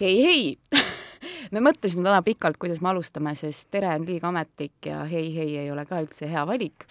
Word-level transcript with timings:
hei, 0.00 0.22
hei 0.24 0.58
me 1.54 1.60
mõtlesime 1.64 2.04
täna 2.06 2.22
pikalt, 2.24 2.56
kuidas 2.60 2.80
me 2.80 2.90
alustame, 2.92 3.34
sest 3.36 3.68
tere 3.74 3.90
on 3.92 4.06
liiga 4.08 4.30
ametlik 4.30 4.88
ja 4.88 5.02
hei, 5.08 5.28
hei 5.34 5.58
ei 5.60 5.70
ole 5.72 5.84
ka 5.88 6.00
üldse 6.00 6.28
hea 6.30 6.44
valik. 6.48 6.86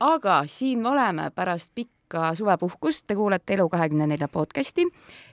aga 0.00 0.42
siin 0.46 0.82
me 0.82 0.92
oleme 0.92 1.30
pärast 1.34 1.72
pikka 1.74 2.34
suvepuhkust, 2.38 3.06
te 3.06 3.16
kuulete 3.18 3.56
Elu24 3.56 4.28
podcasti. 4.32 4.86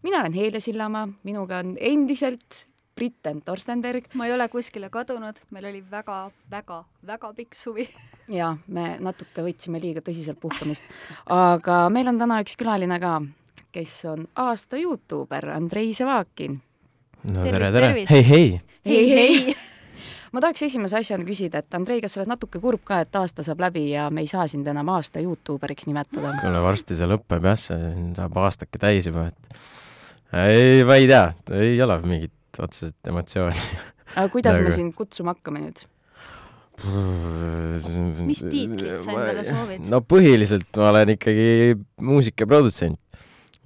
mina 0.03 0.23
olen 0.23 0.33
Heile 0.33 0.59
Sillamaa, 0.59 1.07
minuga 1.23 1.57
on 1.57 1.75
endiselt 1.79 2.65
Britten 2.95 3.41
Torstenberg. 3.41 4.07
ma 4.13 4.25
ei 4.25 4.33
ole 4.33 4.49
kuskile 4.49 4.89
kadunud, 4.89 5.37
meil 5.49 5.65
oli 5.65 5.83
väga-väga-väga 5.91 7.33
pikk 7.33 7.53
suvi. 7.53 7.89
ja 8.39 8.55
me 8.67 8.95
natuke 8.99 9.45
võtsime 9.45 9.81
liiga 9.81 10.01
tõsiselt 10.01 10.39
puhkamist, 10.41 10.85
aga 11.25 11.83
meil 11.89 12.09
on 12.09 12.17
täna 12.17 12.41
üks 12.41 12.57
külaline 12.57 12.99
ka, 12.99 13.19
kes 13.71 13.93
on 14.09 14.25
aasta 14.35 14.81
Youtuber, 14.81 15.51
Andrei 15.53 15.93
Sevakin 15.93 16.57
no 17.23 17.43
Tervist, 17.43 17.51
tere, 17.51 17.71
tere! 17.71 17.87
tervist! 17.87 18.11
hei, 18.13 18.23
hei! 18.29 18.61
hei, 18.85 19.09
hei. 19.11 19.55
ma 20.33 20.43
tahaks 20.43 20.63
esimese 20.69 20.99
asjana 21.01 21.25
küsida, 21.27 21.63
et 21.63 21.77
Andrei, 21.77 21.99
kas 22.03 22.15
sa 22.15 22.21
oled 22.21 22.31
natuke 22.31 22.61
kurb 22.63 22.83
ka, 22.87 23.01
et 23.05 23.19
aasta 23.19 23.45
saab 23.45 23.63
läbi 23.65 23.89
ja 23.91 24.07
me 24.13 24.23
ei 24.25 24.31
saa 24.31 24.47
sind 24.51 24.67
enam 24.69 24.91
aasta 24.95 25.23
Youtuberiks 25.23 25.89
nimetada? 25.89 26.35
kuule, 26.41 26.63
varsti 26.65 26.97
see 26.97 27.09
lõpeb 27.09 27.51
jah, 27.51 27.59
see 27.59 27.93
saab 28.17 28.41
aastake 28.45 28.81
täis 28.81 29.09
juba, 29.09 29.29
et 29.33 29.61
ei, 30.45 30.83
ma 30.87 30.99
ei 31.01 31.09
tea, 31.09 31.23
ei 31.59 31.79
ole 31.85 32.01
mingit 32.05 32.61
otseselt 32.61 33.13
emotsiooni. 33.13 33.69
aga 34.15 34.27
kuidas 34.33 34.57
Nagu- 34.59 34.69
me 34.69 34.75
sind 34.75 34.97
kutsuma 34.97 35.35
hakkame 35.35 35.65
nüüd? 35.67 35.87
Mis 38.23 38.39
tiitlit 38.45 39.01
sa 39.03 39.11
endale 39.11 39.43
soovid? 39.43 39.89
no 39.91 39.99
põhiliselt 40.05 40.77
ma 40.79 40.93
olen 40.93 41.11
ikkagi 41.17 41.75
muusikaprodutsent. 42.07 42.99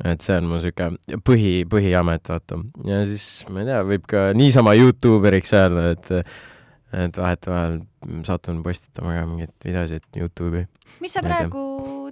Et 0.04 0.24
see 0.26 0.38
on 0.40 0.50
mu 0.52 0.62
sihuke 0.64 0.90
põhi, 1.26 1.54
põhiamet, 1.70 2.34
vaata. 2.34 2.60
ja 2.88 3.04
siis 3.10 3.46
ma 3.50 3.64
ei 3.64 3.70
tea, 3.72 3.84
võib 3.88 4.10
ka 4.10 4.26
niisama 4.38 4.76
Youtuberiks 4.80 5.56
öelda, 5.58 5.94
et 5.96 6.12
et 6.94 7.18
vahetevahel 7.18 7.80
satun 8.28 8.60
postitama 8.66 9.16
ka 9.18 9.24
mingeid 9.26 9.54
videosid 9.66 10.04
Youtube'i. 10.18 10.68
mis 11.02 11.16
sa 11.16 11.24
praegu 11.26 11.64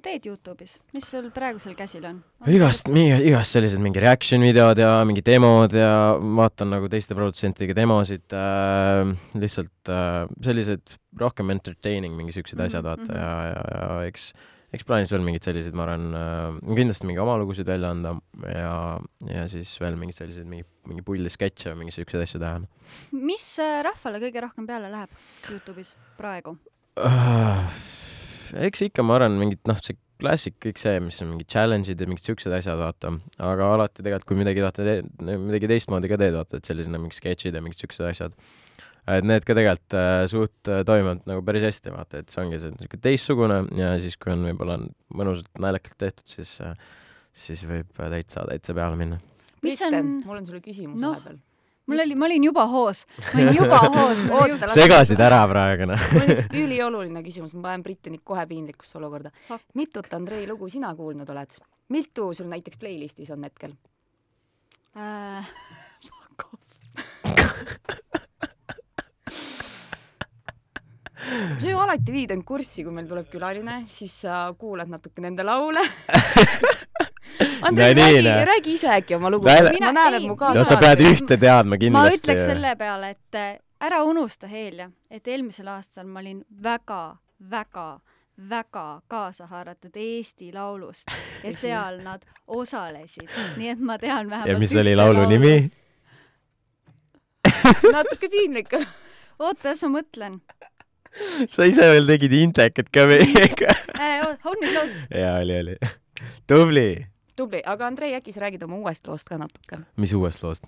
teed 0.01 0.25
Youtube'is, 0.25 0.77
mis 0.95 1.05
sul 1.05 1.27
praegu 1.33 1.61
seal 1.61 1.75
käsil 1.77 2.05
on? 2.09 2.21
igast, 2.49 2.89
igast 2.89 3.57
sellised 3.57 3.81
mingi 3.83 4.01
reaction 4.01 4.41
videod 4.41 4.81
ja 4.81 4.95
mingi 5.05 5.21
demod 5.25 5.75
ja 5.77 6.17
vaatan 6.17 6.73
nagu 6.73 6.89
teiste 6.89 7.17
produtsentidega 7.17 7.77
demosid 7.77 8.33
äh,, 8.33 9.13
lihtsalt 9.37 9.93
äh, 9.93 10.23
sellised 10.41 10.97
rohkem 11.21 11.53
entertaining 11.53 12.17
mingi 12.17 12.33
siuksed 12.33 12.57
Mhm, 12.57 12.65
asjad 12.65 12.87
vaata 12.87 13.05
mhm. 13.05 13.21
ja, 13.21 13.31
ja, 13.51 13.61
ja 13.77 14.09
eks, 14.09 14.31
eks 14.71 14.87
plaanis 14.87 15.11
veel 15.11 15.23
mingid 15.25 15.45
sellised, 15.45 15.75
ma 15.75 15.85
arvan 15.87 16.17
äh,, 16.17 16.59
kindlasti 16.79 17.07
mingi 17.09 17.21
oma 17.23 17.37
lugusid 17.41 17.67
välja 17.67 17.91
anda 17.91 18.13
ja, 18.47 18.75
ja 19.27 19.47
siis 19.51 19.73
veel 19.83 19.97
mingeid 19.99 20.21
selliseid 20.21 20.47
mingi, 20.49 20.67
mingi 20.89 21.03
pulli 21.05 21.31
sketše 21.31 21.73
või 21.73 21.83
mingi 21.83 21.95
siukseid 21.97 22.23
asju 22.23 22.41
teha. 22.41 22.61
mis 23.17 23.47
äh, 23.63 23.81
rahvale 23.87 24.21
kõige 24.23 24.45
rohkem 24.47 24.69
peale 24.69 24.91
läheb 24.93 25.11
Youtube'is 25.49 25.95
praegu? 26.19 26.55
Äh, 26.99 27.81
eks 28.67 28.87
ikka, 28.87 29.03
ma 29.03 29.19
arvan, 29.19 29.37
mingid 29.39 29.61
noh, 29.69 29.79
see 29.83 29.99
klassik, 30.21 30.57
kõik 30.61 30.79
see, 30.81 30.99
mis 31.03 31.19
on 31.23 31.33
mingid 31.33 31.49
challenge'id 31.51 32.01
ja 32.01 32.07
mingid 32.09 32.27
siuksed 32.29 32.53
asjad, 32.55 32.77
vaata, 32.79 33.13
aga 33.41 33.69
alati 33.75 34.03
tegelikult, 34.03 34.27
kui 34.29 34.39
midagi 34.39 34.63
tahate 34.63 34.85
te-, 34.87 35.37
midagi 35.41 35.69
teistmoodi 35.71 36.11
ka 36.11 36.19
teed, 36.21 36.35
vaata, 36.37 36.59
et 36.61 36.69
sellised 36.69 36.93
mingid 36.93 37.17
sketšid 37.17 37.57
ja 37.57 37.63
mingid 37.63 37.81
siuksed 37.81 38.05
asjad, 38.07 38.35
et 39.09 39.25
need 39.25 39.45
ka 39.47 39.55
tegelikult 39.57 39.95
äh, 39.97 40.23
suht 40.31 40.69
äh, 40.69 40.81
toimivad 40.87 41.23
nagu 41.29 41.43
päris 41.45 41.65
hästi, 41.65 41.93
vaata, 41.93 42.21
et 42.21 42.33
see 42.33 42.41
ongi 42.43 42.59
see 42.61 42.73
niisugune 42.73 43.05
teistsugune 43.05 43.61
ja 43.79 43.93
siis, 44.01 44.17
kui 44.21 44.33
on 44.33 44.45
võib-olla 44.49 44.77
mõnusalt 45.17 45.61
naljakalt 45.61 45.97
tehtud, 46.01 46.27
siis 46.29 46.57
äh, 46.65 46.75
siis 47.33 47.63
võib 47.67 47.89
täitsa, 47.95 48.45
täitsa 48.49 48.75
peale 48.77 48.99
minna. 48.99 49.17
mis 49.65 49.81
on, 49.87 49.97
mul 50.25 50.41
on 50.41 50.45
sulle 50.45 50.61
küsimus 50.63 51.01
Noh. 51.01 51.15
vahepeal. 51.15 51.37
mul 51.89 51.99
oli, 52.05 52.17
ma 52.19 52.25
olin 52.29 52.43
juba 52.49 52.63
hoos, 52.71 53.05
ma 53.33 53.39
olin 53.39 53.57
juba 53.57 53.79
hoos. 53.87 54.23
Oota, 54.29 54.71
segasid 54.73 55.21
ära 55.23 55.41
praegu, 55.49 55.83
noh. 55.91 55.99
mul 56.13 56.25
on 56.25 56.33
üks 56.35 56.45
ülioluline 56.63 57.21
küsimus, 57.25 57.55
ma 57.57 57.61
panen 57.69 57.85
Brittenit 57.87 58.23
kohe 58.27 58.45
piinlikusse 58.49 58.99
olukorda 59.01 59.33
Fuck.. 59.47 59.65
mitut 59.79 60.11
Andrei 60.17 60.45
lugu 60.49 60.69
sina 60.71 60.93
kuulnud 60.97 61.29
oled? 61.33 61.51
mitu 61.91 62.29
sul 62.37 62.47
näiteks 62.51 62.77
playlist'is 62.79 63.33
on 63.33 63.47
hetkel? 63.47 63.71
äh, 64.95 65.51
sa 71.57 71.67
ju 71.69 71.77
alati 71.79 72.11
viid 72.13 72.31
end 72.35 72.45
kurssi, 72.47 72.83
kui 72.85 72.93
meil 72.95 73.07
tuleb 73.09 73.27
külaline, 73.31 73.83
siis 73.89 74.21
sa 74.25 74.43
kuulad 74.57 74.91
natuke 74.91 75.21
nende 75.23 75.45
laule. 75.47 75.83
Andrei, 77.61 77.93
No 77.95 78.01
räägi 78.01 78.45
räägi 78.45 78.73
ise 78.73 78.87
äkki 78.89 79.15
oma 79.15 79.29
lugu, 79.31 79.45
Väle- 79.47 79.73
ma 79.79 79.91
näen, 79.95 80.13
et 80.17 80.27
mu 80.27 80.35
kaasa- 80.35 80.59
no 80.59 80.63
sa 80.65 80.77
pead 80.81 80.99
ühte 81.05 81.37
teadma 81.37 81.75
ma 81.75 81.77
kindlasti. 81.77 82.17
ütleks 82.19 82.45
selle 82.45 82.75
peale, 82.75 83.09
et 83.15 83.37
äh, 83.37 83.59
ära 83.81 84.01
unusta, 84.03 84.47
Helja, 84.47 84.89
et 85.09 85.27
eelmisel 85.27 85.67
aastal 85.71 86.05
ma 86.09 86.19
olin 86.19 86.41
väga, 86.63 87.17
väga 87.49 87.99
väga 88.49 89.01
kaasa 89.07 89.45
haaratud 89.47 89.95
Eesti 89.95 90.51
Laulust 90.53 91.11
ja 91.45 91.53
seal 91.53 91.99
nad 92.03 92.25
osalesid, 92.47 93.29
nii 93.57 93.69
et 93.75 93.79
ma 93.79 93.97
tean 94.01 94.29
vähemalt 94.29 94.49
ja 94.49 94.57
mis 94.59 94.75
oli 94.75 94.95
laulu 94.95 95.25
nimi?? 95.29 95.71
natuke 97.93 98.29
piinlik. 98.29 98.73
oota, 99.39 99.69
las 99.69 99.83
ma 99.83 99.89
mõtlen 99.99 100.39
sa 101.53 101.67
ise 101.69 101.87
veel 101.93 102.09
tegid 102.09 102.35
intekat 102.39 102.91
ka 102.93 103.07
meiega. 103.09 103.73
Hold 104.43 104.61
me 104.61 104.69
close. 104.71 105.07
jaa, 105.09 105.39
oli, 105.43 105.57
oli. 105.59 105.75
tubli. 106.47 106.89
tubli, 107.35 107.63
aga 107.65 107.87
Andrei, 107.87 108.13
äkki 108.17 108.33
sa 108.35 108.45
räägid 108.45 108.63
oma 108.67 108.79
uuest 108.81 109.07
loost 109.07 109.29
ka 109.29 109.39
natuke? 109.41 109.83
mis 109.97 110.13
uuest 110.17 110.43
loost 110.43 110.67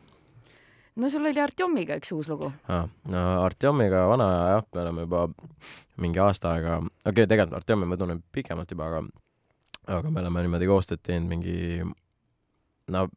no 0.96 1.10
sul 1.10 1.26
oli 1.26 1.42
Artjomiga 1.42 1.98
üks 1.98 2.14
uus 2.14 2.30
lugu. 2.30 2.52
ah,? 2.68 2.86
no 3.10 3.24
Artjomiga 3.44 4.06
vana 4.10 4.30
jah, 4.54 4.66
me 4.76 4.82
oleme 4.86 5.08
juba 5.08 5.28
mingi 6.02 6.22
aasta 6.22 6.54
aega, 6.54 6.78
okei 6.84 7.12
okay,, 7.12 7.28
tegelikult 7.28 7.60
Artjomi 7.62 7.90
ma 7.90 7.98
tunnen 7.98 8.24
pikemalt 8.32 8.72
juba, 8.72 8.90
aga 8.92 9.04
aga 9.98 10.12
me 10.12 10.22
oleme 10.24 10.46
niimoodi 10.46 10.70
koostööd 10.70 11.02
teinud 11.04 11.30
mingi 11.32 11.58
no 12.94 13.08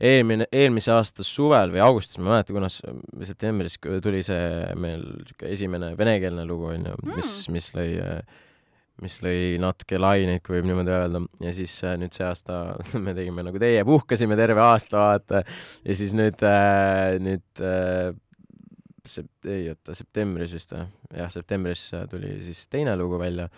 eelmine, 0.00 0.48
eelmise 0.52 0.92
aasta 0.94 1.24
suvel 1.26 1.72
või 1.74 1.82
augustis, 1.84 2.18
ma 2.20 2.28
ei 2.28 2.34
mäleta, 2.34 2.56
kunas, 2.56 2.80
septembris 3.28 3.78
tuli 4.04 4.22
see 4.26 4.74
meil 4.80 5.06
siuke 5.28 5.52
esimene 5.52 5.94
venekeelne 5.98 6.44
lugu 6.48 6.72
onju, 6.74 6.98
mis, 7.14 7.38
mis 7.52 7.72
lõi 7.76 7.94
mis 9.02 9.18
lõi 9.20 9.56
natuke 9.60 9.98
laineid, 10.00 10.40
kui 10.44 10.56
võib 10.56 10.70
niimoodi 10.70 10.92
öelda 10.94 11.20
ja 11.44 11.50
siis 11.56 11.72
äh, 11.84 11.98
nüüd 12.00 12.14
see 12.16 12.24
aasta 12.24 12.60
me 13.04 13.12
tegime 13.16 13.44
nagu 13.44 13.60
teie, 13.60 13.82
puhkasime 13.88 14.38
terve 14.38 14.62
aasta 14.64 15.02
vaata 15.02 15.42
ja 15.44 15.96
siis 15.98 16.14
nüüd 16.16 16.44
äh,, 16.48 17.16
nüüd 17.20 17.60
äh, 17.60 18.14
sept-, 19.06 19.50
ei 19.52 19.68
oota, 19.72 19.96
septembris 19.96 20.54
vist 20.56 20.72
või? 20.72 20.86
jah, 21.20 21.32
septembris 21.32 21.90
tuli 22.10 22.38
siis 22.46 22.64
teine 22.72 22.96
lugu 22.98 23.20
välja. 23.20 23.48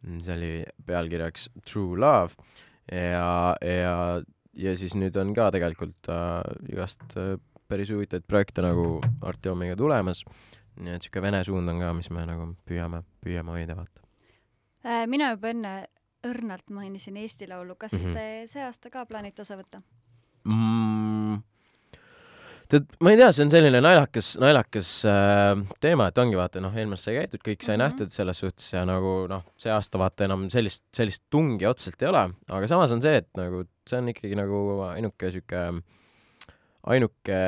see 0.00 0.34
oli 0.36 0.52
pealkirjaks 0.86 1.50
True 1.64 1.98
Love 2.00 2.36
ja, 2.92 3.56
ja, 3.60 3.96
ja 4.60 4.74
siis 4.78 4.94
nüüd 4.98 5.16
on 5.20 5.34
ka 5.36 5.50
tegelikult 5.54 6.10
äh, 6.12 6.40
igast 6.72 7.04
äh, 7.16 7.36
päris 7.70 7.92
huvitavaid 7.94 8.26
projekte 8.28 8.64
nagu 8.64 8.98
Artjomiga 9.22 9.76
tulemas. 9.78 10.24
nii 10.80 10.94
et 10.96 11.04
siuke 11.04 11.20
vene 11.20 11.42
suund 11.44 11.68
on 11.68 11.80
ka, 11.82 11.90
mis 11.92 12.08
me 12.14 12.22
nagu 12.24 12.46
püüame, 12.64 13.02
püüame 13.24 13.52
hoida, 13.52 13.74
vaata. 13.76 14.00
Äh, 14.86 15.04
mina 15.10 15.34
juba 15.34 15.50
enne 15.52 15.72
õrnalt 16.26 16.70
mainisin 16.72 17.18
Eesti 17.20 17.48
Laulu, 17.48 17.76
kas 17.76 17.92
mm. 17.92 18.04
-hmm. 18.04 18.14
te 18.14 18.46
see 18.48 18.64
aasta 18.64 18.90
ka 18.90 19.06
plaanite 19.06 19.42
osa 19.42 19.58
võtta? 19.58 19.82
mm,. 20.44 21.42
tead, 22.68 22.86
ma 23.00 23.12
ei 23.12 23.18
tea, 23.20 23.32
see 23.32 23.44
on 23.44 23.52
selline 23.52 23.80
naljakas, 23.82 24.30
naljakas 24.40 24.92
äh, 25.08 25.64
teema, 25.80 26.08
et 26.08 26.18
ongi 26.22 26.38
vaata 26.38 26.62
noh, 26.64 26.76
eelmine 26.76 27.00
sai 27.00 27.18
käidud, 27.18 27.42
kõik 27.44 27.64
sai 27.66 27.76
mm. 27.76 27.80
-hmm. 27.80 27.84
nähtud 27.84 28.14
selles 28.14 28.40
suhtes 28.44 28.72
ja 28.72 28.86
nagu 28.88 29.26
noh, 29.28 29.44
see 29.60 29.72
aasta 29.72 30.00
vaata 30.00 30.24
enam 30.28 30.48
sellist, 30.50 30.84
sellist 30.96 31.26
tungi 31.30 31.66
otseselt 31.66 32.02
ei 32.02 32.08
ole, 32.08 32.24
aga 32.48 32.66
samas 32.70 32.92
on 32.96 33.02
see, 33.02 33.16
et 33.16 33.28
nagu 33.36 33.64
see 33.90 34.00
on 34.00 34.12
ikkagi 34.12 34.38
nagu 34.38 34.60
ainuke 34.88 35.32
sihuke, 35.34 35.64
ainuke 36.94 37.40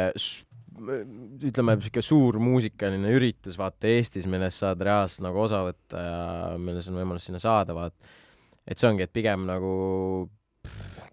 ütleme, 1.46 1.76
sihuke 1.82 2.02
suur 2.04 2.38
muusikaline 2.42 3.12
üritus 3.14 3.58
vaata 3.60 3.90
Eestis, 3.90 4.26
millest 4.30 4.62
saad 4.62 4.82
reaalselt 4.82 5.26
nagu 5.26 5.44
osa 5.44 5.62
võtta 5.66 6.02
ja 6.02 6.18
milles 6.58 6.88
on 6.90 6.98
võimalus 7.00 7.28
sinna 7.28 7.42
saada, 7.42 7.76
vaat 7.76 7.96
et 8.66 8.78
see 8.78 8.88
ongi, 8.88 9.06
et 9.06 9.12
pigem 9.12 9.46
nagu, 9.48 9.72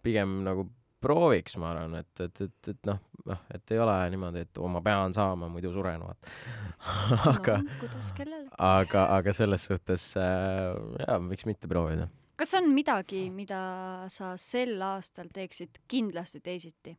pigem 0.06 0.42
nagu 0.45 0.68
prooviks, 1.00 1.56
ma 1.59 1.71
arvan, 1.74 1.95
et, 2.01 2.12
et, 2.25 2.42
et, 2.45 2.71
et 2.74 2.89
noh, 2.89 3.00
noh, 3.30 3.44
et 3.56 3.74
ei 3.74 3.80
ole 3.80 3.95
niimoodi, 4.13 4.44
et 4.45 4.59
oo, 4.59 4.68
ma 4.71 4.81
pean 4.83 5.15
saama, 5.15 5.48
muidu 5.51 5.71
suren, 5.75 6.03
vaata. 6.03 6.33
aga 7.33 7.59
no,, 7.63 8.39
aga, 8.57 9.06
aga 9.15 9.36
selles 9.36 9.68
suhtes 9.69 10.12
äh, 10.19 10.75
jaa, 11.06 11.19
võiks 11.24 11.48
mitte 11.48 11.71
proovida. 11.71 12.09
Kas 12.39 12.56
on 12.59 12.69
midagi, 12.71 13.27
mida 13.36 13.59
sa 14.12 14.33
sel 14.39 14.80
aastal 14.86 15.30
teeksid 15.33 15.81
kindlasti 15.91 16.41
teisiti? 16.44 16.95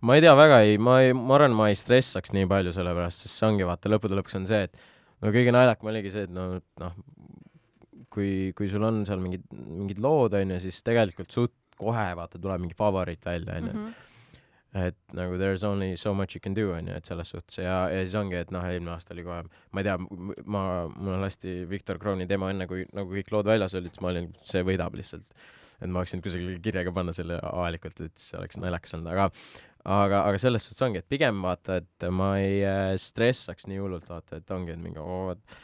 ma 0.00 0.16
ei 0.16 0.24
tea, 0.24 0.32
väga 0.36 0.62
ei, 0.64 0.76
ma 0.80 1.00
ei, 1.04 1.12
ma 1.16 1.36
arvan, 1.36 1.54
ma 1.56 1.68
ei 1.68 1.76
stressaks 1.76 2.32
nii 2.32 2.48
palju 2.48 2.72
selle 2.72 2.92
pärast, 2.96 3.24
sest 3.24 3.40
see 3.40 3.48
ongi 3.50 3.66
vaata, 3.68 3.90
lõppude 3.92 4.16
lõpuks 4.16 4.38
on 4.38 4.46
see, 4.48 4.62
et 4.68 4.78
no 5.20 5.32
kõige 5.34 5.52
naljakam 5.52 5.90
oligi 5.92 6.12
see, 6.14 6.24
et 6.28 6.32
no, 6.32 6.46
noh, 6.80 6.94
kui, 8.12 8.30
kui 8.56 8.70
sul 8.72 8.84
on 8.88 9.02
seal 9.08 9.20
mingid, 9.22 9.44
mingid 9.52 10.00
lood 10.00 10.36
onju, 10.40 10.60
siis 10.64 10.80
tegelikult 10.86 11.36
suht 11.36 11.56
kohe 11.80 12.06
vaata 12.16 12.40
tuleb 12.40 12.64
mingi 12.64 12.76
favoriit 12.76 13.24
välja 13.28 13.58
onju. 13.60 13.74
Mhm. 13.74 13.98
Et 14.74 14.96
nagu 15.18 15.34
there's 15.34 15.64
only 15.66 15.96
so 15.98 16.12
much 16.14 16.36
you 16.36 16.40
can 16.42 16.54
do 16.54 16.68
onju, 16.70 16.94
et 16.94 17.08
selles 17.08 17.32
suhtes 17.32 17.58
ja, 17.58 17.88
ja 17.90 18.02
siis 18.04 18.14
ongi, 18.18 18.36
et 18.38 18.52
noh, 18.54 18.62
eelmine 18.62 18.92
aasta 18.94 19.14
oli 19.16 19.24
kohe, 19.26 19.40
ma 19.74 19.82
ei 19.82 19.88
tea, 19.88 19.96
ma, 20.46 20.60
mulle 20.94 21.18
lasti 21.24 21.64
Viktor 21.70 21.98
Krooni 21.98 22.28
demo 22.30 22.50
enne, 22.52 22.68
kui 22.70 22.84
nagu 22.94 23.10
kõik 23.10 23.32
lood 23.34 23.50
väljas 23.50 23.74
olid, 23.78 23.90
siis 23.90 24.04
ma 24.04 24.12
olin, 24.12 24.28
see 24.46 24.62
võidab 24.66 24.94
lihtsalt. 24.98 25.26
et 25.80 25.88
ma 25.88 26.02
oleks 26.02 26.14
võinud 26.14 26.26
kusagile 26.28 26.60
kirjaga 26.62 26.92
panna 26.94 27.14
selle 27.16 27.40
avalikult, 27.40 28.04
et 28.04 28.22
see 28.22 28.38
oleks 28.38 28.60
naljakas 28.62 28.94
olnud, 28.98 29.10
aga 29.10 29.26
aga, 29.84 30.22
aga 30.28 30.38
selles 30.38 30.68
suhtes 30.68 30.86
ongi, 30.86 31.02
et 31.02 31.08
pigem 31.08 31.42
vaata, 31.42 31.80
et 31.80 32.06
ma 32.14 32.34
ei 32.38 32.62
äh, 32.66 32.92
stressaks 33.00 33.66
nii 33.70 33.80
hullult, 33.80 34.06
vaata, 34.10 34.38
et 34.38 34.54
ongi, 34.54 34.74
et 34.76 34.82
mingi 34.82 35.02
oo, 35.02 35.34
et 35.34 35.58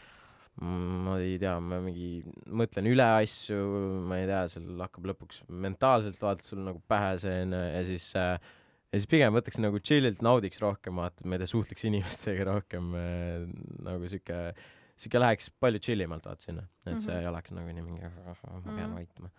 mm, 0.62 1.00
ma 1.06 1.17
ei 1.23 1.37
tea, 1.43 1.56
ma 1.61 1.81
mingi 1.85 2.11
mõtlen 2.49 2.91
üle 2.91 3.06
asju, 3.23 3.62
ma 4.08 4.20
ei 4.23 4.29
tea, 4.31 4.44
seal 4.56 4.87
hakkab 4.87 5.11
lõpuks 5.12 5.44
mentaalselt 5.67 6.23
vaata 6.23 6.47
sul 6.47 6.64
nagu 6.67 6.81
pähe 6.88 7.17
see 7.23 7.43
onju 7.44 7.64
ja 7.69 7.82
siis 7.91 8.08
äh, 8.19 8.55
ja 8.93 8.99
siis 9.00 9.06
pigem 9.11 9.35
võtaks 9.35 9.59
nagu 9.61 9.79
chill'ilt, 9.83 10.23
naudiks 10.25 10.61
rohkem, 10.62 10.97
vaata, 10.97 11.25
ma 11.27 11.37
ei 11.37 11.43
tea, 11.43 11.50
suhtleks 11.53 11.85
inimestega 11.88 12.44
rohkem 12.49 12.93
äh, 12.94 13.47
nagu 13.87 14.09
sihuke, 14.09 14.41
sihuke 14.97 15.21
läheks 15.21 15.50
palju 15.61 15.81
chill 15.83 16.00
imalt 16.06 16.25
vaata 16.29 16.47
sinna, 16.49 16.62
et 16.87 17.00
see 17.03 17.12
Mhm. 17.12 17.21
ei 17.21 17.27
oleks 17.33 17.53
nagu 17.53 17.73
nii 17.73 17.83
mingi, 17.85 18.03
ma 18.27 18.35
pean 18.65 18.91
Mhm. 18.91 18.94
vaitama. 18.97 19.31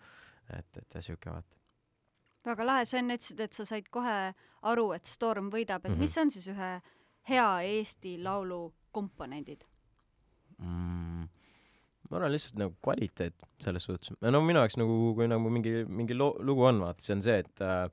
et, 0.58 0.76
et 0.80 0.94
ja 0.94 1.00
sihuke 1.04 1.30
vaata. 1.30 1.56
väga 2.44 2.64
lahe, 2.64 2.84
sa 2.86 2.96
enne 2.98 3.16
ütlesid, 3.18 3.40
et 3.40 3.52
sa 3.52 3.64
said 3.64 3.88
kohe 3.90 4.34
aru, 4.62 4.92
et 4.94 5.04
Storm 5.06 5.50
võidab, 5.50 5.84
et 5.84 5.90
Mhm. 5.92 5.98
mis 6.00 6.16
on 6.18 6.30
siis 6.30 6.46
ühe 6.48 6.80
hea 7.28 7.48
Eesti 7.60 8.18
laulu 8.22 8.72
komponendid? 8.92 9.64
mm,. 10.58 11.28
ma 12.10 12.16
arvan 12.16 12.32
lihtsalt 12.32 12.56
nagu 12.58 12.74
kvaliteet 12.82 13.34
selles 13.60 13.84
suhtes, 13.84 14.12
no 14.22 14.40
minu 14.40 14.60
jaoks 14.62 14.78
nagu, 14.80 14.94
kui 15.18 15.26
nagu 15.28 15.50
mingi, 15.52 15.84
mingi 15.84 16.14
loo-, 16.16 16.38
lugu 16.40 16.64
on, 16.64 16.80
vaata, 16.80 17.04
see 17.04 17.12
on 17.16 17.22
see, 17.22 17.38
et 17.44 17.60
äh, 17.60 17.88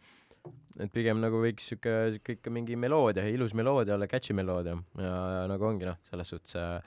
et 0.79 0.91
pigem 0.93 1.21
nagu 1.23 1.39
võiks 1.43 1.69
sihuke, 1.71 1.95
sihuke 2.15 2.37
ikka 2.39 2.53
mingi 2.53 2.77
meloodia, 2.79 3.25
ilus 3.31 3.55
meloodia 3.57 3.95
olla, 3.95 4.09
catchy 4.11 4.35
meloodia. 4.35 4.75
Ja, 4.99 5.15
ja 5.39 5.41
nagu 5.51 5.67
ongi 5.69 5.87
noh, 5.87 5.99
selles 6.09 6.31
suhtes 6.33 6.57
äh, 6.59 6.77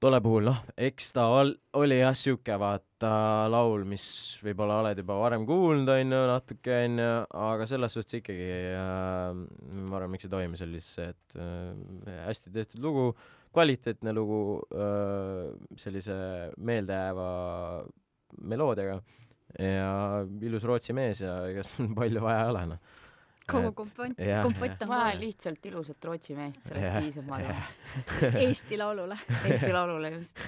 tolle 0.00 0.20
puhul 0.24 0.46
noh, 0.48 0.60
eks 0.80 1.10
ta 1.12 1.26
ol, 1.34 1.52
oli 1.76 1.98
jah 2.00 2.14
sihuke 2.16 2.56
vaata 2.60 3.10
laul, 3.52 3.84
mis 3.88 4.04
võib-olla 4.44 4.78
oled 4.80 5.02
juba 5.02 5.18
varem 5.20 5.44
kuulnud, 5.48 5.90
onju, 5.92 6.20
natuke 6.30 6.78
onju, 6.86 7.10
aga 7.48 7.66
selles 7.68 7.96
suhtes 7.96 8.20
ikkagi 8.22 8.48
äh, 8.72 9.36
ma 9.36 9.98
arvan, 9.98 10.14
miks 10.14 10.24
see 10.24 10.32
toimis, 10.32 10.64
oli 10.64 10.80
see, 10.84 11.10
et 11.12 11.36
äh, 11.36 12.16
hästi 12.30 12.54
tehtud 12.54 12.84
lugu, 12.86 13.06
kvaliteetne 13.52 14.14
lugu 14.16 14.40
äh, 14.72 15.50
sellise 15.80 16.16
meeldejääva 16.56 17.30
meloodiaga 18.40 19.00
ja 19.58 20.24
ilus 20.46 20.64
Rootsi 20.68 20.94
mees 20.96 21.22
ja 21.24 21.36
ega 21.50 21.64
sul 21.66 21.90
palju 21.98 22.22
vaja 22.24 22.42
ei 22.44 22.50
ole 22.52 22.64
noh. 22.72 22.96
kogu 23.50 23.72
kompott, 23.74 24.18
kompott 24.44 24.82
on 24.86 24.92
vaja 24.92 25.14
lihtsalt 25.18 25.64
ilusat 25.66 26.04
Rootsi 26.06 26.36
meest, 26.38 26.68
sellest 26.68 27.00
piisab, 27.02 27.26
ma 27.26 27.40
arvan. 27.40 27.64
Eesti 28.44 28.78
Laulule. 28.78 29.16
Eesti 29.48 29.72
Laulule 29.74 30.12
just. 30.14 30.44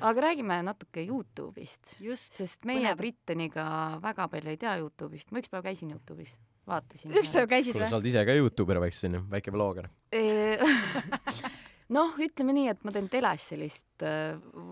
aga 0.00 0.26
räägime 0.28 0.60
natuke 0.68 1.02
Youtube'ist, 1.02 1.96
just, 2.04 2.38
sest 2.38 2.68
meie 2.68 2.86
Põnev. 2.86 3.00
Brittaniga 3.00 3.64
väga 4.04 4.28
palju 4.30 4.54
ei 4.54 4.60
tea 4.60 4.76
Youtube'ist, 4.82 5.32
ma 5.32 5.42
üks 5.42 5.50
päev 5.50 5.66
käisin 5.66 5.90
Youtube'is, 5.96 6.36
vaatasin. 6.70 7.16
üks 7.18 7.34
päev 7.34 7.50
käisid 7.50 7.80
või 7.80 7.88
sa? 7.88 7.98
oled 7.98 8.12
ise 8.12 8.22
ka 8.28 8.38
Youtuber 8.38 8.84
väikse 8.86 9.10
onju, 9.10 9.24
väike 9.34 9.54
vlogger. 9.56 9.90
noh, 11.94 12.16
ütleme 12.22 12.54
nii, 12.56 12.68
et 12.72 12.82
ma 12.86 12.92
teen 12.94 13.08
teles 13.12 13.44
sellist, 13.52 13.84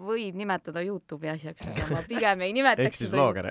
võib 0.07 0.37
nimetada 0.39 0.83
Youtube'i 0.87 1.33
asjaks, 1.33 1.65
aga 1.73 1.87
ma 1.91 2.03
pigem 2.07 2.45
ei 2.47 2.53
nimetaks 2.55 2.87
ehk 2.87 2.99
siis 3.01 3.11
vlogger. 3.11 3.49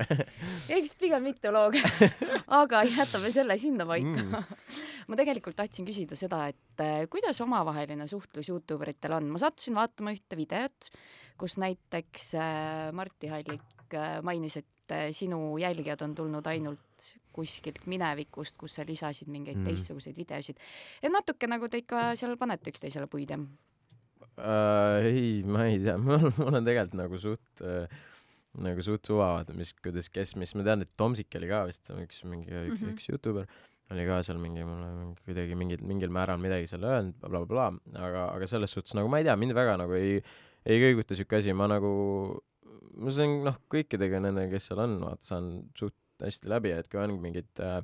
eks 0.77 0.93
pigem 1.01 1.25
mitte 1.25 1.51
vlogger, 1.51 2.13
aga 2.61 2.83
jätame 2.87 3.33
selle 3.35 3.59
sinnapaika 3.61 4.05
Mm. 4.15 4.43
ma 5.09 5.17
tegelikult 5.19 5.57
tahtsin 5.57 5.85
küsida 5.87 6.17
seda, 6.19 6.45
et 6.51 6.83
äh, 6.83 7.05
kuidas 7.11 7.39
omavaheline 7.43 8.07
suhtlus 8.09 8.49
Youtube 8.51 8.85
eritel 8.87 9.17
on, 9.17 9.29
ma 9.33 9.41
sattusin 9.41 9.75
vaatama 9.77 10.13
ühte 10.15 10.37
videot, 10.39 10.89
kus 11.39 11.57
näiteks 11.61 12.33
äh, 12.39 12.91
Martti 12.95 13.31
Hallik 13.31 13.74
äh, 13.93 14.17
mainis, 14.25 14.57
et 14.61 14.95
äh, 14.95 15.09
sinu 15.15 15.57
jälgijad 15.61 16.01
on 16.05 16.15
tulnud 16.15 16.47
ainult 16.47 17.11
kuskilt 17.35 17.83
minevikust, 17.91 18.55
kus 18.57 18.77
sa 18.79 18.85
lisasid 18.87 19.29
mingeid 19.31 19.59
mm. 19.59 19.69
teistsuguseid 19.69 20.17
videosid. 20.17 20.59
et 21.03 21.11
natuke 21.11 21.49
nagu 21.51 21.69
te 21.69 21.83
ikka 21.83 22.13
seal 22.15 22.37
panete 22.39 22.71
üksteisele 22.71 23.09
puid 23.11 23.35
jah? 23.35 23.45
äh, 24.39 25.05
ei, 25.11 25.43
ma 25.43 25.67
ei 25.69 25.79
tea, 25.83 25.97
mul 25.99 26.51
on 26.51 26.65
tegelikult 26.65 26.99
nagu 27.03 27.21
suht 27.21 27.63
äh, 27.65 27.85
nagu 28.65 28.83
suht 28.85 29.05
suva 29.07 29.33
vaata, 29.35 29.55
mis, 29.57 29.75
kuidas, 29.83 30.09
kes, 30.09 30.35
mis, 30.39 30.55
ma 30.55 30.65
tean, 30.67 30.85
et 30.85 30.91
Tomsik 30.97 31.35
oli 31.39 31.51
ka 31.51 31.65
vist 31.69 31.91
üks 31.91 32.23
mingi 32.23 32.51
üks, 32.51 32.79
mm. 32.79 32.81
-hmm. 32.81 32.95
üks 32.95 33.09
Youtuber 33.11 33.47
oli 33.93 34.07
ka 34.07 34.23
seal 34.25 34.39
mingi 34.41 34.63
mulle 34.65 34.89
mingi 34.95 35.27
kuidagi 35.27 35.55
mingil 35.59 35.83
mingil 35.85 36.13
määral 36.13 36.39
midagi 36.41 36.67
seal 36.71 36.83
öelnud 36.87 37.19
blablabla 37.21 37.69
bla,, 37.75 37.79
bla, 37.91 38.07
aga, 38.07 38.25
aga 38.33 38.47
selles 38.49 38.73
suhtes 38.73 38.95
nagu 38.97 39.11
ma 39.11 39.19
ei 39.21 39.27
tea, 39.27 39.35
mind 39.37 39.53
väga 39.53 39.77
nagu 39.81 39.93
ei 39.93 40.17
ei 40.65 40.81
kõiguta 40.81 41.17
siuke 41.17 41.37
asi, 41.37 41.53
ma 41.53 41.67
nagu 41.69 41.91
ma 43.01 43.13
saan 43.15 43.39
noh, 43.45 43.57
kõikidega 43.71 44.21
nendega, 44.23 44.53
kes 44.55 44.69
seal 44.71 44.83
on, 44.83 44.99
vaata 45.03 45.31
saan 45.33 45.49
suht 45.77 45.95
hästi 46.23 46.51
läbi, 46.51 46.71
et 46.75 46.87
kui 46.91 47.01
on 47.01 47.17
mingid 47.21 47.63
äh, 47.63 47.81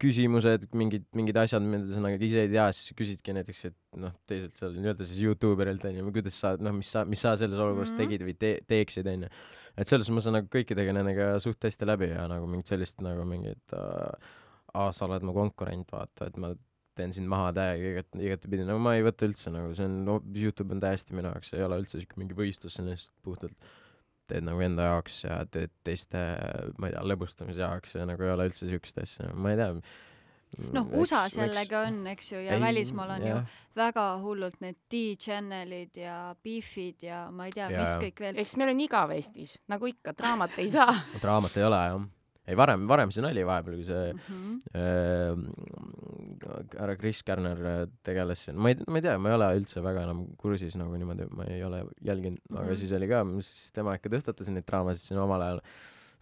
küsimused, 0.00 0.64
mingid, 0.78 1.04
mingid 1.16 1.38
asjad, 1.42 1.64
mida 1.66 1.86
sa 1.90 2.00
nagu 2.02 2.18
ise 2.24 2.44
ei 2.46 2.50
tea, 2.52 2.64
siis 2.72 2.96
küsidki 2.96 3.34
näiteks, 3.36 3.64
et 3.68 3.98
noh, 4.00 4.14
teiselt 4.28 4.56
seal 4.58 4.76
nii-öelda 4.78 5.06
siis 5.08 5.20
Youtuberilt 5.26 5.84
onju, 5.90 6.06
kuidas 6.14 6.38
sa 6.40 6.54
noh, 6.56 6.74
mis 6.76 6.90
sa, 6.94 7.04
mis 7.08 7.20
sa 7.20 7.34
selles 7.40 7.60
olukorras 7.60 7.92
mm. 7.92 7.98
-hmm. 7.98 8.14
tegid 8.14 8.24
või 8.24 8.36
te, 8.40 8.52
teeksid 8.70 9.10
onju. 9.12 9.28
et 9.76 9.90
selles 9.90 10.10
ma 10.10 10.24
saan 10.24 10.38
nagu 10.38 10.48
kõikidega 10.52 10.94
nendega 10.96 11.28
suht 11.42 11.68
hästi 11.68 11.88
läbi 11.90 12.08
ja 12.14 12.24
nagu 12.30 12.48
mingit 12.48 12.72
sellist 12.72 13.04
nagu 13.04 13.26
mingit 13.28 13.76
äh, 13.76 14.32
aa, 14.74 14.92
sa 14.92 15.06
oled 15.06 15.26
mu 15.26 15.34
konkurent, 15.36 15.92
vaata, 15.92 16.30
et 16.30 16.40
ma 16.40 16.54
teen 16.98 17.12
sind 17.16 17.26
maha 17.30 17.50
täiega 17.56 17.92
igat, 17.96 18.10
igatepidi, 18.20 18.64
no 18.68 18.76
ma 18.82 18.94
ei 18.98 19.02
võta 19.06 19.26
üldse 19.28 19.50
nagu 19.54 19.72
see 19.74 19.86
on 19.88 19.96
no,, 20.06 20.20
Youtube 20.38 20.74
on 20.76 20.80
täiesti 20.84 21.16
minu 21.16 21.32
jaoks, 21.32 21.52
ei 21.56 21.64
ole 21.66 21.80
üldse 21.82 21.98
siuke 22.02 22.20
mingi 22.20 22.36
võistlus, 22.38 22.76
see 22.76 22.84
on 22.84 22.92
lihtsalt 22.92 23.16
puhtalt 23.26 23.70
teed 24.30 24.46
nagu 24.46 24.62
enda 24.64 24.86
jaoks 24.88 25.18
ja 25.26 25.42
teed 25.52 25.72
teiste, 25.84 26.20
ma 26.80 26.88
ei 26.88 26.94
tea, 26.96 27.02
lõbustamise 27.10 27.60
jaoks 27.60 27.94
ja 27.98 28.06
nagu 28.08 28.24
ei 28.24 28.30
ole 28.32 28.46
üldse 28.48 28.70
siukest 28.70 29.02
asja, 29.02 29.28
ma 29.36 29.52
ei 29.52 29.58
tea. 29.60 29.68
noh, 30.72 30.86
USA-s 30.96 31.34
jällegi 31.36 31.74
on, 31.76 31.98
eks 32.14 32.30
ju, 32.32 32.40
ja 32.46 32.56
välismaal 32.62 33.10
on 33.18 33.26
ju 33.26 33.36
väga 33.76 34.04
hullult 34.22 34.60
need 34.62 34.76
D-channel'id 34.94 35.98
ja 35.98 36.16
beef'id 36.46 37.02
ja 37.04 37.24
ma 37.34 37.48
ei 37.50 37.52
tea, 37.56 37.68
mis 37.74 37.96
kõik 38.00 38.22
veel. 38.22 38.38
eks 38.40 38.54
meil 38.60 38.70
on 38.72 38.80
igav 38.86 39.10
Eestis, 39.16 39.58
nagu 39.68 39.90
ikka, 39.90 40.14
draamat 40.16 40.56
ei 40.62 40.70
saa. 40.72 40.94
draamat 41.24 41.58
ei 41.58 41.66
ole 41.66 41.80
jah. 41.90 42.06
ei 42.46 42.56
varem, 42.56 42.86
varem 42.88 43.10
siin 43.12 43.26
oli 43.28 43.44
vahepeal, 43.44 43.76
kui 43.82 43.88
see 43.88 44.12
Mhm. 44.14 44.60
äh, 44.78 46.13
härra 46.78 46.96
Kris 47.00 47.22
Kärner 47.26 47.60
äh, 47.70 47.80
tegeles 48.06 48.44
siin, 48.46 48.56
ma 48.60 48.70
ei, 48.72 48.78
ma 48.88 49.00
ei 49.00 49.04
tea, 49.06 49.16
ma 49.18 49.30
ei 49.32 49.36
ole 49.38 49.48
üldse 49.60 49.82
väga 49.84 50.04
enam 50.06 50.24
kursis 50.40 50.76
nagu 50.80 50.94
niimoodi, 51.00 51.26
ma 51.34 51.46
ei 51.50 51.62
ole 51.66 51.82
jälginud 52.04 52.38
mm, 52.38 52.54
-hmm. 52.56 52.60
aga 52.62 52.70
Mhm. 52.72 52.80
siis 52.82 52.92
oli 52.98 53.08
ka, 53.10 53.22
siis 53.40 53.72
tema 53.72 53.94
ikka 53.98 54.08
tõstatas 54.14 54.50
neid 54.52 54.66
draamasid 54.68 55.08
siin 55.10 55.20
omal 55.20 55.42
ajal. 55.42 55.60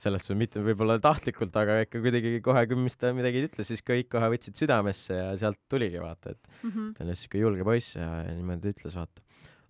selles 0.02 0.22
suhtes 0.24 0.38
mitte 0.38 0.58
võib-olla 0.58 0.96
tahtlikult, 0.98 1.54
aga 1.56 1.80
ikka 1.84 2.00
kuidagi 2.02 2.40
kohe, 2.42 2.66
kui 2.66 2.74
mis 2.76 2.96
ta 2.96 3.12
midagi 3.14 3.44
ütles, 3.46 3.68
siis 3.70 3.82
kõik 3.86 4.08
kohe 4.10 4.26
võtsid 4.32 4.56
südamesse 4.58 5.14
ja 5.14 5.36
sealt 5.36 5.58
tuligi 5.70 6.00
vaata, 6.02 6.30
et 6.32 6.48
Mhm. 6.64 6.92
ta 6.96 7.04
on 7.04 7.10
lihtsalt 7.10 7.28
siuke 7.30 7.38
julge 7.38 7.62
poiss 7.64 7.94
ja, 7.94 8.08
ja 8.26 8.32
niimoodi 8.34 8.72
ütles 8.72 8.96
vaata. 8.98 9.22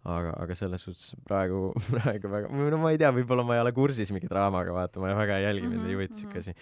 aga, 0.05 0.33
aga 0.43 0.55
selles 0.55 0.81
suhtes 0.83 1.15
praegu, 1.29 1.73
praegu 1.95 2.31
väga, 2.33 2.49
no 2.49 2.79
ma 2.79 2.91
ei 2.91 2.99
tea, 2.99 3.13
võib-olla 3.13 3.45
ma 3.47 3.55
ei 3.55 3.61
ole 3.61 3.73
kursis 3.73 4.11
mingi 4.11 4.27
draamaga, 4.27 4.73
vaata, 4.73 4.99
ma 5.01 5.13
väga 5.15 5.37
ei 5.39 5.45
jälgi 5.45 5.69
mind 5.69 5.81
Mhm, 5.83 5.89
ei 5.91 5.95
huvita 5.95 6.15
siuke 6.15 6.39
asi. 6.39 6.55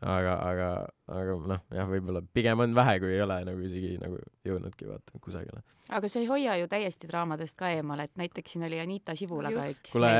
aga, 0.00 0.34
aga, 0.48 0.68
aga 1.12 1.36
noh, 1.52 1.62
jah, 1.76 1.88
võib-olla 1.90 2.22
pigem 2.34 2.62
on 2.64 2.74
vähe, 2.76 2.96
kui 3.02 3.12
ei 3.14 3.22
ole 3.24 3.40
nagu 3.48 3.64
isegi 3.66 3.96
nagu 4.00 4.20
jõudnudki 4.46 4.88
vaata 4.88 5.20
kusagile. 5.20 5.60
aga 5.88 6.08
sa 6.08 6.22
ei 6.22 6.28
hoia 6.30 6.56
ju 6.60 6.68
täiesti 6.70 7.10
draamadest 7.10 7.58
ka 7.60 7.72
eemale, 7.74 8.08
et 8.08 8.16
näiteks 8.20 8.56
siin 8.56 8.64
oli 8.68 8.80
Anita 8.80 9.16
Sibulaga 9.18 9.66
üks 9.68 9.92
kuule 9.92 10.12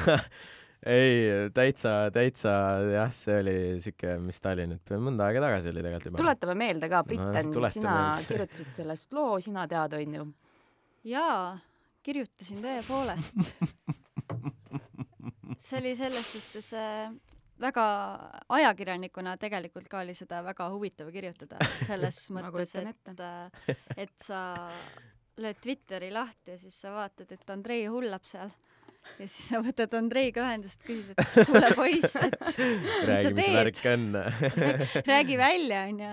ei 0.96 1.14
täitsa, 1.54 1.94
täitsa 2.14 2.50
jah, 2.90 3.14
see 3.14 3.38
oli 3.42 3.56
siuke, 3.84 4.16
mis 4.24 4.42
ta 4.42 4.54
oli 4.56 4.66
nüüd, 4.72 4.94
mõnda 4.98 5.28
aega 5.28 5.44
tagasi 5.46 5.70
oli 5.70 5.84
tegelikult 5.84 6.10
juba. 6.10 6.22
tuletame 6.24 6.54
meelde 6.64 6.86
ka, 6.90 7.04
Britten 7.06 7.46
tuleta 7.54 7.76
sina 7.76 7.96
meelde. 7.96 8.28
kirjutasid 8.32 8.70
sellest 8.82 9.08
loo, 9.16 9.32
sina 9.44 9.68
tead, 9.70 9.92
onju. 10.00 10.22
jaa, 11.14 11.42
kirjutasin 12.06 12.62
tõepoolest. 12.64 13.44
see 15.60 15.76
oli 15.82 15.92
selles 15.98 16.32
suhtes 16.32 16.72
äh, 16.74 17.10
väga 17.60 17.84
ajakirjanikuna 18.48 19.36
tegelikult 19.40 19.88
ka 19.90 20.02
oli 20.04 20.14
seda 20.16 20.42
väga 20.46 20.70
huvitav 20.72 21.10
kirjutada 21.12 21.60
selles 21.88 22.22
Ma 22.34 22.46
mõttes, 22.48 22.74
et, 22.80 23.14
et 23.96 24.16
sa 24.24 24.42
lööd 25.40 25.60
Twitteri 25.62 26.10
lahti 26.12 26.54
ja 26.54 26.60
siis 26.60 26.76
sa 26.80 26.94
vaatad, 26.94 27.30
et 27.32 27.52
Andrei 27.52 27.86
hullab 27.88 28.26
seal 28.28 28.52
ja 29.18 29.26
siis 29.26 29.48
sa 29.50 29.60
võtad 29.64 29.94
Andreiga 29.98 30.44
ühendust, 30.44 30.82
küsid, 30.86 31.14
et 31.16 31.48
kuule 31.48 31.70
poiss, 31.76 32.16
et 32.20 32.36
mis 32.50 33.08
räägi, 33.08 33.22
sa 33.22 33.32
mis 33.32 33.46
teed, 33.46 33.56
värk 33.56 33.82
on. 33.92 34.06
räägi 35.12 35.38
välja, 35.40 35.82
onju. 35.90 36.10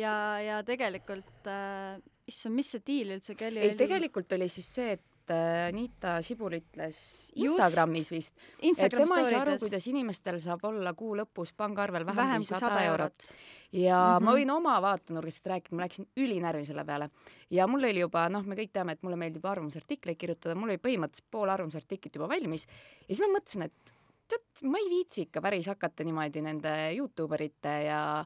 ja, 0.00 0.14
ja 0.44 0.60
tegelikult 0.66 1.50
äh,, 1.50 1.98
issand, 2.30 2.56
mis 2.58 2.72
see 2.74 2.84
diil 2.86 3.16
üldsegi 3.18 3.48
oli? 3.50 3.64
ei, 3.64 3.76
tegelikult 3.78 4.32
oli 4.36 4.48
siis 4.52 4.70
see, 4.78 4.96
et 4.98 5.04
äh, 5.32 5.68
Anita 5.68 6.18
Sibul 6.22 6.58
ütles. 6.58 6.98
Instagramis 7.40 8.10
vist, 8.12 8.36
et 8.58 8.68
Instagram 8.70 9.08
tema 9.08 9.20
ei 9.22 9.30
saa 9.30 9.42
aru, 9.44 9.56
kuidas 9.62 9.88
inimestel 9.90 10.38
saab 10.42 10.64
olla 10.68 10.94
kuu 10.94 11.14
lõpus 11.16 11.54
pangaarvel 11.56 12.06
vähem, 12.06 12.22
vähem 12.22 12.46
kui 12.46 12.60
sada 12.60 12.82
eurot. 12.84 13.28
ja 13.72 13.98
mm 13.98 14.16
-hmm. 14.16 14.24
ma 14.24 14.30
Mhm. 14.30 14.38
võin 14.38 14.50
oma 14.50 14.82
vaatenurgast 14.82 15.46
rääkida, 15.46 15.76
ma 15.76 15.82
läksin 15.82 16.06
ülinärvi 16.16 16.64
selle 16.66 16.84
peale 16.84 17.10
ja 17.50 17.66
mul 17.66 17.84
oli 17.84 18.00
juba 18.00 18.28
noh, 18.28 18.44
me 18.46 18.54
kõik 18.54 18.70
teame, 18.72 18.92
et 18.92 19.02
mulle 19.02 19.16
meeldib 19.16 19.44
arvamusartikleid 19.44 20.16
kirjutada, 20.16 20.54
mul 20.54 20.68
oli 20.68 20.78
põhimõtteliselt 20.78 21.30
pool 21.30 21.48
arvamusartiklit 21.48 22.14
juba 22.14 22.28
valmis 22.28 22.66
ja 23.08 23.14
siis 23.14 23.20
ma 23.20 23.38
mõtlesin, 23.38 23.62
et 23.62 23.94
tead, 24.28 24.64
ma 24.70 24.78
ei 24.78 24.90
viitsi 24.90 25.26
ikka 25.28 25.42
päris 25.44 25.68
hakata 25.70 26.04
niimoodi 26.04 26.42
nende 26.42 26.74
Youtube 26.96 27.34
erite 27.34 27.74
ja 27.88 28.24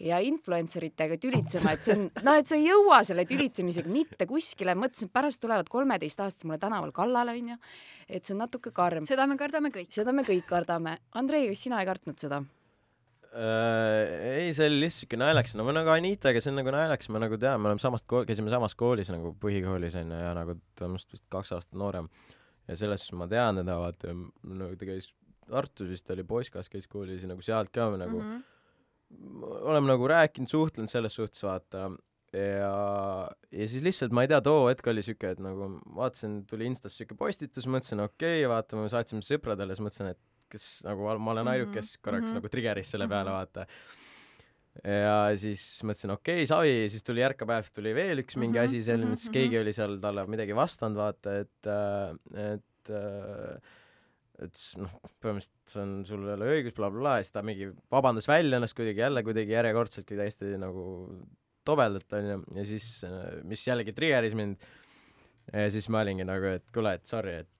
ja 0.00 0.18
influencer 0.24 0.84
itega 0.88 1.18
tülitsema, 1.20 1.74
et 1.74 1.86
see 1.86 1.94
on, 1.94 2.08
no 2.26 2.34
et 2.38 2.50
sa 2.50 2.58
ei 2.58 2.66
jõua 2.66 3.02
selle 3.06 3.24
tülitsemisega 3.30 3.90
mitte 3.90 4.26
kuskile, 4.30 4.74
mõtlesin, 4.78 5.10
et 5.10 5.14
pärast 5.14 5.42
tulevad 5.42 5.70
kolmeteistaastased 5.70 6.48
mulle 6.48 6.58
tänaval 6.62 6.90
kallale, 6.96 7.36
onju. 7.38 7.56
et 8.08 8.24
see 8.24 8.34
on 8.34 8.42
natuke 8.42 8.74
karm. 8.74 9.06
seda 9.06 9.28
me 9.30 9.38
kardame 9.40 9.70
kõik. 9.74 9.92
seda 9.94 10.12
me 10.12 10.26
kõik 10.26 10.46
kardame. 10.50 10.98
Andrei, 11.14 11.46
kas 11.52 11.64
sina 11.68 11.80
ei 11.80 11.88
kartnud 11.88 12.18
seda? 12.18 12.42
Äh, 13.34 14.44
ei, 14.44 14.52
see 14.54 14.68
oli 14.70 14.84
lihtsalt 14.84 15.08
siuke 15.08 15.18
naljakas, 15.18 15.56
no 15.58 15.64
ma 15.66 15.72
nagu 15.74 15.90
Anitaga, 15.90 16.38
see 16.42 16.52
on 16.52 16.60
nagu 16.60 16.70
naljakas, 16.70 17.08
me 17.10 17.22
nagu 17.22 17.38
teame, 17.42 17.64
me 17.64 17.72
oleme 17.72 17.82
samast 17.82 18.06
käisime 18.06 18.52
samas 18.52 18.76
koolis 18.78 19.10
nagu 19.10 19.32
põhikoolis 19.42 19.96
onju 19.98 20.20
ja 20.20 20.30
nagu 20.38 20.54
ta 20.78 20.86
on 20.86 20.94
minust 20.94 21.10
vist 21.10 21.26
kaks 21.34 21.50
aastat 21.56 21.78
noorem. 21.78 22.06
ja 22.68 22.76
selles 22.78 23.02
suhtes 23.02 23.18
ma 23.18 23.26
tean 23.30 23.58
teda, 23.58 23.78
vaata, 23.82 24.14
nagu 24.14 24.78
ta 24.78 24.86
käis 24.86 25.10
Tartus 25.44 25.90
vist 25.90 26.08
oli 26.14 26.22
poissklass 26.24 26.70
käis 26.72 26.86
koolis 26.88 27.26
ja 27.26 27.28
nagu 27.28 27.42
sealt 27.44 27.72
ka 27.74 27.90
nagu 27.98 28.20
mm 28.20 28.22
-hmm. 28.22 28.53
Oleme 29.42 29.92
nagu 29.92 30.08
rääkinud, 30.10 30.50
suhtlenud 30.50 30.90
selles 30.90 31.14
suhtes, 31.14 31.42
vaata. 31.46 31.90
ja, 32.34 32.70
ja 33.52 33.66
siis 33.70 33.82
lihtsalt 33.82 34.12
ma 34.16 34.24
ei 34.24 34.28
tea, 34.32 34.40
too 34.42 34.66
hetk 34.68 34.86
oli 34.90 35.02
siuke, 35.06 35.34
et 35.36 35.42
nagu 35.42 35.68
vaatasin, 35.96 36.40
tuli 36.50 36.66
Instas 36.66 36.96
siuke 36.98 37.14
postitus, 37.18 37.66
mõtlesin 37.70 38.02
okei 38.04 38.40
okay,, 38.42 38.48
vaata, 38.50 38.76
me 38.80 38.88
saatsime 38.90 39.22
sõpradele, 39.22 39.76
siis 39.76 39.84
mõtlesin, 39.86 40.10
et 40.14 40.20
kes 40.54 40.64
nagu 40.86 41.06
ma 41.18 41.34
olen 41.34 41.48
ainuke, 41.52 41.76
kes 41.78 41.96
korraks 41.98 42.24
mm 42.24 42.26
Mhm. 42.26 42.32
-hmm. 42.32 42.42
nagu 42.42 42.48
trigger'is 42.56 42.90
selle 42.90 43.08
peale, 43.08 43.30
Mhm. 43.30 43.38
vaata. 43.38 43.66
ja 44.84 45.36
siis 45.38 45.62
mõtlesin, 45.86 46.10
okei 46.10 46.42
okay,, 46.42 46.46
savi, 46.50 46.88
siis 46.90 47.02
tuli 47.06 47.20
järgpäev 47.22 47.70
tuli 47.74 47.94
veel 47.94 48.18
üks 48.24 48.36
mingi 48.36 48.58
Mhm, 48.58 48.64
asi 48.64 48.82
selline, 48.82 49.12
mhm, 49.12 49.14
siis 49.14 49.28
mhm. 49.30 49.34
keegi 49.38 49.58
oli 49.60 49.72
seal 49.72 49.98
talle 50.02 50.26
midagi 50.26 50.54
vastanud, 50.54 50.96
vaata, 50.98 51.36
et, 51.44 51.66
et 52.34 52.90
äh, 52.90 53.60
et 54.42 54.54
s- 54.58 54.74
noh, 54.80 54.90
põhimõtteliselt 55.22 55.70
see 55.74 55.82
on, 55.84 55.92
sul 56.08 56.24
ei 56.26 56.34
ole 56.34 56.48
õigus 56.56 56.74
bla,, 56.74 56.88
blablabla 56.90 57.16
ja 57.20 57.24
siis 57.26 57.34
ta 57.36 57.42
mingi 57.46 57.68
vabandas 57.92 58.26
välja 58.30 58.58
ennast 58.58 58.74
kuidagi 58.78 59.04
jälle 59.04 59.22
kuidagi 59.26 59.54
järjekordselt 59.54 60.08
täiesti 60.10 60.54
nagu 60.58 60.84
tobedalt 61.64 62.12
onju 62.18 62.40
ja 62.58 62.64
siis, 62.68 62.88
mis 63.48 63.62
jällegi 63.68 63.94
trigger'is 63.96 64.34
mind. 64.36 64.58
ja 65.52 65.68
siis 65.72 65.86
ma 65.92 66.02
olingi 66.04 66.26
nagu, 66.28 66.50
et 66.58 66.66
kuule, 66.74 66.92
et 66.98 67.06
sorry, 67.08 67.38
et 67.44 67.50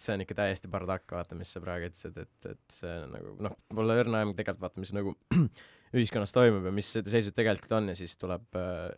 see 0.00 0.14
on 0.14 0.22
ikka 0.24 0.34
täiesti 0.38 0.68
bardakk, 0.72 1.10
vaata, 1.12 1.36
mis 1.36 1.50
sa 1.52 1.60
praegu 1.60 1.90
ütlesid, 1.90 2.16
et, 2.22 2.50
et 2.54 2.62
see 2.72 2.94
nagu 3.12 3.34
noh, 3.44 3.52
pole 3.74 3.98
õrna 4.00 4.22
aimu 4.22 4.32
tegelikult 4.38 4.64
vaata, 4.64 4.80
mis 4.80 4.94
nagu 4.96 5.12
ühiskonnas 5.96 6.32
toimub 6.34 6.64
ja 6.70 6.72
mis 6.74 6.88
seisud 6.96 7.36
tegelikult 7.36 7.74
on 7.76 7.90
ja 7.92 7.98
siis 7.98 8.16
tuleb 8.20 8.56
äh, 8.56 8.88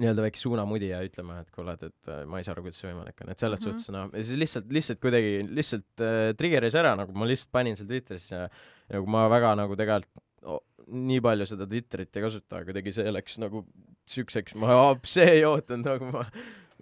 nii-öelda 0.00 0.24
väike 0.26 0.40
suunamudi 0.40 0.90
ja 0.90 1.00
ütlema, 1.06 1.40
et 1.44 1.50
kuule, 1.54 1.76
et, 1.78 1.88
et 1.90 2.12
äh, 2.12 2.22
ma 2.30 2.40
ei 2.40 2.46
saa 2.46 2.54
aru, 2.56 2.66
kuidas 2.66 2.80
see 2.82 2.90
võimalik 2.90 3.24
on, 3.24 3.32
et 3.32 3.42
selles 3.42 3.60
mm. 3.60 3.70
-hmm. 3.70 3.84
suhtes 3.84 3.94
noh, 3.94 4.10
siis 4.16 4.40
lihtsalt, 4.40 4.70
lihtsalt 4.74 5.02
kuidagi 5.02 5.34
lihtsalt 5.50 6.04
äh, 6.04 6.30
trigger'is 6.38 6.78
ära 6.80 6.94
nagu 6.98 7.14
ma 7.16 7.28
lihtsalt 7.30 7.52
panin 7.54 7.78
seal 7.78 7.90
Twitterisse 7.90 8.34
ja 8.34 8.48
ja 8.90 9.00
kui 9.00 9.10
ma 9.10 9.24
väga 9.32 9.54
nagu 9.58 9.76
tegelikult 9.78 10.24
oh, 10.50 10.60
nii 10.88 11.22
palju 11.24 11.46
seda 11.48 11.68
Twitterit 11.68 12.16
ei 12.16 12.26
kasuta, 12.26 12.64
kuidagi 12.66 12.92
see 12.92 13.14
läks 13.14 13.38
nagu 13.40 13.64
siukseks, 14.10 14.56
ma 14.60 14.92
see 15.08 15.38
ei 15.38 15.48
ootanud 15.48 15.88
nagu 15.88 16.10
ma 16.12 16.26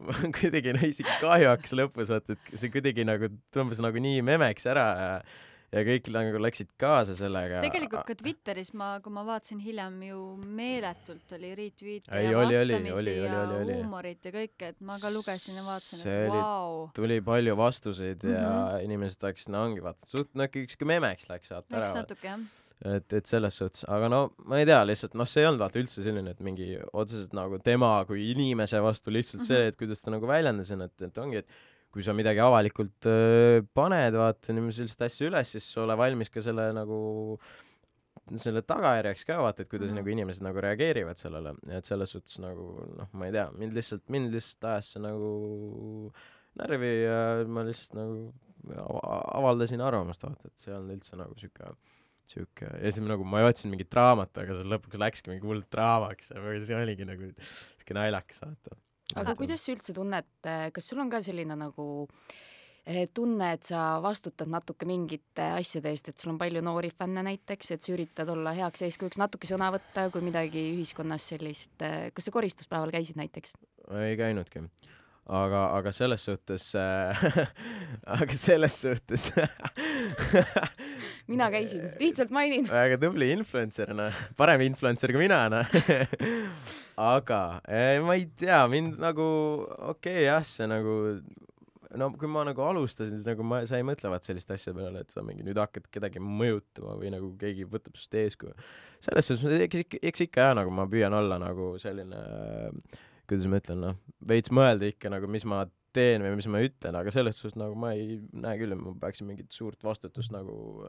ma 0.02 0.16
kuidagi 0.38 0.74
no 0.74 0.82
isegi 0.86 1.20
kahju 1.20 1.50
hakkas 1.52 1.74
lõpus 1.78 2.10
vaata, 2.12 2.34
et 2.34 2.58
see 2.58 2.72
kuidagi 2.72 3.06
nagu 3.06 3.30
tõmbas 3.54 3.82
nagu 3.84 4.02
nii 4.02 4.22
memeks 4.26 4.66
ära 4.72 4.86
ja 4.98 5.10
ja 5.72 5.82
kõik 5.86 6.08
nagu 6.12 6.40
läksid 6.42 6.72
kaasa 6.80 7.14
sellega. 7.16 7.62
tegelikult 7.64 8.04
ka 8.08 8.16
Twitteris 8.18 8.72
ma, 8.76 8.94
kui 9.04 9.12
ma 9.14 9.24
vaatasin 9.26 9.60
hiljem 9.64 9.98
ju 10.08 10.22
meeletult 10.44 11.32
oli 11.38 11.52
retweet'e 11.58 12.22
ja 12.26 12.38
oli, 12.38 12.56
vastamisi 12.56 12.96
oli, 12.98 13.14
oli, 13.20 13.72
ja 13.72 13.76
huumorit 13.78 14.28
ja 14.28 14.34
kõike, 14.34 14.72
et 14.74 14.80
ma 14.84 14.98
ka 15.00 15.12
lugesin 15.14 15.56
ja 15.56 15.64
vaatasin, 15.66 16.02
et 16.06 16.32
vau. 16.34 16.88
tuli 16.96 17.20
palju 17.24 17.56
vastuseid 17.56 18.22
mm 18.22 18.30
-hmm. 18.30 18.42
ja 18.42 18.52
Mhm. 18.52 18.84
inimesed 18.84 19.22
hakkasid, 19.28 19.52
no 19.54 19.64
ongi 19.64 19.82
vaata, 19.84 20.06
suht 20.10 20.34
no 20.34 20.48
siuke 20.52 20.84
memeks 20.88 21.28
läks 21.30 21.50
vaata 21.54 21.76
ära 21.76 21.86
läks 21.86 21.94
natuke 21.94 22.28
jah. 22.28 22.40
et, 22.84 23.12
et 23.12 23.26
selles 23.26 23.56
suhtes, 23.56 23.84
aga 23.88 24.08
no 24.08 24.22
ma 24.44 24.58
ei 24.58 24.66
tea, 24.66 24.84
lihtsalt 24.84 25.14
noh, 25.14 25.28
see 25.28 25.42
ei 25.42 25.48
olnud 25.48 25.62
vaata 25.62 25.78
üldse 25.78 26.02
selline, 26.04 26.30
et 26.30 26.40
mingi 26.40 26.76
otseselt 26.92 27.32
nagu 27.32 27.58
tema 27.58 28.04
kui 28.04 28.30
inimese 28.32 28.80
vastu, 28.82 29.10
lihtsalt 29.14 29.46
see, 29.46 29.66
et 29.68 29.76
kuidas 29.76 30.02
ta 30.02 30.10
nagu 30.10 30.26
väljendas 30.26 30.70
ennast, 30.74 31.00
et 31.02 31.18
ongi, 31.18 31.36
et 31.36 31.46
kui 31.92 32.04
sa 32.04 32.14
midagi 32.16 32.40
avalikult 32.40 33.08
paned, 33.76 34.16
vaata 34.16 34.54
niimoodi 34.56 34.78
selliseid 34.80 35.06
asju 35.08 35.28
üles, 35.28 35.52
siis 35.56 35.68
ole 35.82 35.96
valmis 35.98 36.32
ka 36.32 36.44
selle 36.44 36.70
nagu 36.76 36.98
selle 38.38 38.62
tagajärjeks 38.64 39.26
ka 39.28 39.38
vaata, 39.42 39.64
et 39.64 39.70
kuidas 39.70 39.88
mm. 39.88 39.92
-hmm. 39.92 40.00
nagu 40.00 40.14
inimesed 40.14 40.44
nagu 40.46 40.60
reageerivad 40.62 41.18
sellele, 41.18 41.54
et 41.68 41.84
selles 41.84 42.14
suhtes 42.14 42.38
nagu 42.40 42.68
noh, 42.98 43.08
ma 43.12 43.26
ei 43.26 43.32
tea, 43.32 43.48
mind 43.58 43.74
lihtsalt, 43.76 44.04
mind 44.08 44.32
lihtsalt 44.32 44.68
ajas 44.70 44.92
see 44.94 45.02
nagu 45.02 45.32
närvi 46.60 46.92
ja 47.02 47.18
ma 47.48 47.64
lihtsalt 47.66 47.98
nagu 47.98 48.32
ava- 48.78 49.24
avaldasin 49.40 49.82
arvamust 49.82 50.22
vaata, 50.22 50.48
et 50.48 50.56
see 50.62 50.70
ei 50.72 50.78
olnud 50.78 50.96
üldse 50.96 51.18
nagu 51.18 51.36
siuke 51.40 51.74
siuke 52.32 52.68
ja 52.68 52.92
siis 52.92 53.02
nagu 53.04 53.26
ma 53.26 53.42
otsin 53.48 53.72
mingit 53.72 53.90
draamat, 53.92 54.32
aga 54.38 54.54
see 54.56 54.70
lõpuks 54.70 55.00
läkski 55.02 55.32
mingi 55.32 55.48
hull 55.48 55.64
draamaks 55.74 56.30
ja 56.30 56.56
see 56.62 56.78
oligi 56.78 57.08
nagu 57.08 57.32
siuke 57.80 57.98
naljakas 57.98 58.44
vaata. 58.44 58.78
Aga 59.20 59.34
kuidas 59.38 59.64
sa 59.64 59.74
üldse 59.74 59.94
tunned, 59.96 60.28
kas 60.44 60.88
sul 60.88 61.02
on 61.02 61.10
ka 61.12 61.20
selline 61.24 61.56
nagu 61.58 61.86
eh, 62.86 63.06
tunne, 63.14 63.52
et 63.56 63.66
sa 63.68 63.98
vastutad 64.04 64.50
natuke 64.50 64.88
mingite 64.88 65.52
asjade 65.58 65.92
eest, 65.92 66.12
et 66.12 66.18
sul 66.18 66.34
on 66.34 66.40
palju 66.40 66.62
noori 66.64 66.92
fänne 66.94 67.24
näiteks, 67.26 67.74
et 67.74 67.84
sa 67.84 67.94
üritad 67.94 68.30
olla 68.32 68.54
heaks 68.56 68.86
eeskujuks, 68.88 69.20
natuke 69.22 69.50
sõna 69.50 69.70
võtta, 69.74 70.08
kui 70.14 70.24
midagi 70.24 70.70
ühiskonnas 70.76 71.32
sellist, 71.34 71.76
kas 71.78 72.28
sa 72.28 72.34
koristuspäeval 72.34 72.94
käisid 72.94 73.20
näiteks? 73.20 73.54
ei 73.90 74.16
käinudki. 74.16 74.62
aga, 75.26 75.60
aga 75.76 75.92
selles 75.94 76.24
suhtes 76.24 76.72
äh, 76.74 77.24
aga 78.18 78.34
selles 78.34 78.80
suhtes 78.82 79.30
mina 81.32 81.50
käisin, 81.50 81.90
lihtsalt 82.00 82.30
mainin. 82.34 82.66
väga 82.68 82.98
tubli 83.02 83.30
influencer, 83.32 83.92
noh, 83.94 84.22
parem 84.36 84.64
influencer 84.66 85.14
kui 85.14 85.26
mina, 85.26 85.44
noh. 85.52 85.66
aga 87.02 87.42
eh, 87.66 87.98
ma 88.04 88.16
ei 88.18 88.28
tea, 88.38 88.60
mind 88.70 89.00
nagu, 89.02 89.24
okei 89.92 90.22
okay, 90.22 90.28
jah, 90.28 90.44
see 90.46 90.68
nagu 90.70 90.96
no 91.98 92.08
kui 92.16 92.30
ma 92.30 92.44
nagu 92.46 92.64
alustasin, 92.64 93.18
siis 93.18 93.26
nagu 93.28 93.44
ma, 93.46 93.62
sa 93.68 93.78
ei 93.78 93.86
mõtle 93.86 94.10
vaat 94.12 94.26
selliste 94.26 94.56
asjade 94.56 94.78
peale, 94.78 95.02
et 95.04 95.12
sa 95.12 95.24
mingi 95.26 95.44
nüüd 95.46 95.60
hakkad 95.60 95.88
kedagi 95.92 96.22
mõjutama 96.22 96.96
või 97.00 97.12
nagu 97.14 97.32
keegi 97.40 97.66
võtab 97.68 97.96
sinust 97.96 98.18
eeskuju. 98.22 98.54
selles 99.02 99.28
suhtes, 99.28 99.64
eks 99.66 99.82
ikka, 99.84 100.02
eks 100.10 100.26
ikka 100.26 100.48
jah, 100.48 100.56
nagu 100.58 100.72
ma 100.74 100.86
püüan 100.90 101.14
olla 101.16 101.38
nagu 101.42 101.72
selline, 101.82 102.22
kuidas 103.28 103.48
ma 103.50 103.60
ütlen, 103.62 103.82
noh, 103.88 103.98
veits 104.28 104.52
mõelda 104.54 104.88
ikka 104.88 105.12
nagu, 105.12 105.30
mis 105.30 105.46
ma 105.48 105.64
teen 105.92 106.24
või 106.24 106.36
mis 106.38 106.48
ma 106.48 106.62
ütlen, 106.64 106.96
aga 106.96 107.12
selles 107.12 107.38
suhtes 107.38 107.58
nagu 107.60 107.76
ma 107.78 107.92
ei 107.96 108.20
näe 108.32 108.60
küll, 108.60 108.72
et 108.72 108.80
ma 108.80 108.94
peaksin 109.02 109.28
mingit 109.28 109.52
suurt 109.52 109.82
vastutust 109.84 110.32
nagu 110.32 110.86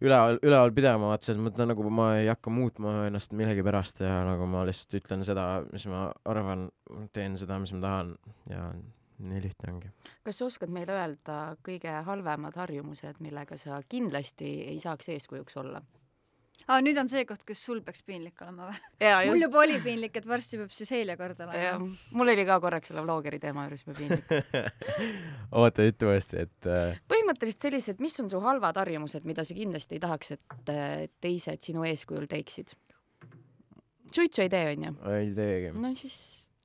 üleval, 0.00 0.38
üleval 0.42 0.72
pidama, 0.74 1.10
vaat 1.12 1.26
selles 1.26 1.42
mõttes 1.44 1.68
nagu 1.68 1.92
ma 1.92 2.12
ei 2.18 2.30
hakka 2.30 2.52
muutma 2.52 2.94
ennast 3.08 3.34
millegipärast 3.36 4.02
ja 4.04 4.22
nagu 4.28 4.48
ma 4.50 4.64
lihtsalt 4.68 4.98
ütlen 5.00 5.26
seda, 5.26 5.46
mis 5.72 5.86
ma 5.90 6.08
arvan, 6.28 6.68
teen 7.16 7.36
seda, 7.40 7.60
mis 7.62 7.74
ma 7.76 7.84
tahan 7.84 8.14
ja 8.50 8.70
nii 9.20 9.42
lihtne 9.44 9.72
ongi. 9.74 9.92
kas 10.24 10.40
sa 10.40 10.48
oskad 10.48 10.72
meile 10.72 10.96
öelda 10.96 11.38
kõige 11.66 11.92
halvemad 12.06 12.56
harjumused, 12.56 13.20
millega 13.20 13.58
sa 13.60 13.82
kindlasti 13.88 14.52
ei 14.72 14.80
saaks 14.82 15.12
eeskujuks 15.16 15.60
olla? 15.60 15.82
aa, 16.68 16.80
nüüd 16.84 16.98
on 17.00 17.08
see 17.12 17.24
koht, 17.28 17.44
kus 17.48 17.62
sul 17.64 17.80
peaks 17.84 18.02
piinlik 18.06 18.40
olema 18.44 18.68
või? 18.70 18.80
mul 19.30 19.44
juba 19.44 19.62
oli 19.62 19.78
piinlik, 19.84 20.18
et 20.20 20.28
varsti 20.28 20.60
peab 20.60 20.74
siis 20.74 20.92
Helja 20.94 21.16
kord 21.20 21.40
jah 21.40 21.52
olema., 21.52 21.88
mul 22.16 22.32
oli 22.34 22.46
ka 22.48 22.58
korraks 22.62 22.92
selle 22.92 23.04
vlogeri 23.06 23.40
teema 23.42 23.66
juures 23.66 23.86
juba 23.86 23.96
piinlik. 24.00 24.34
oota, 25.62 25.86
ütle 25.92 26.12
uuesti, 26.12 26.44
et 26.46 26.70
äh, 26.70 27.00
põhimõtteliselt 27.10 27.68
sellised, 27.68 28.02
mis 28.04 28.18
on 28.22 28.30
su 28.32 28.42
halvad 28.44 28.80
harjumused, 28.82 29.26
mida 29.28 29.46
sa 29.46 29.56
kindlasti 29.56 29.98
ei 29.98 30.04
tahaks, 30.04 30.36
et 30.36 30.74
äh, 30.74 31.06
teised 31.24 31.64
sinu 31.70 31.86
eeskujul 31.88 32.28
teeksid? 32.30 32.76
suitsu 34.10 34.42
ei 34.42 34.52
tee, 34.52 34.68
onju? 34.74 34.94
ei 35.14 35.32
teegi. 35.36 35.74
no 35.78 35.94
siis 35.94 36.20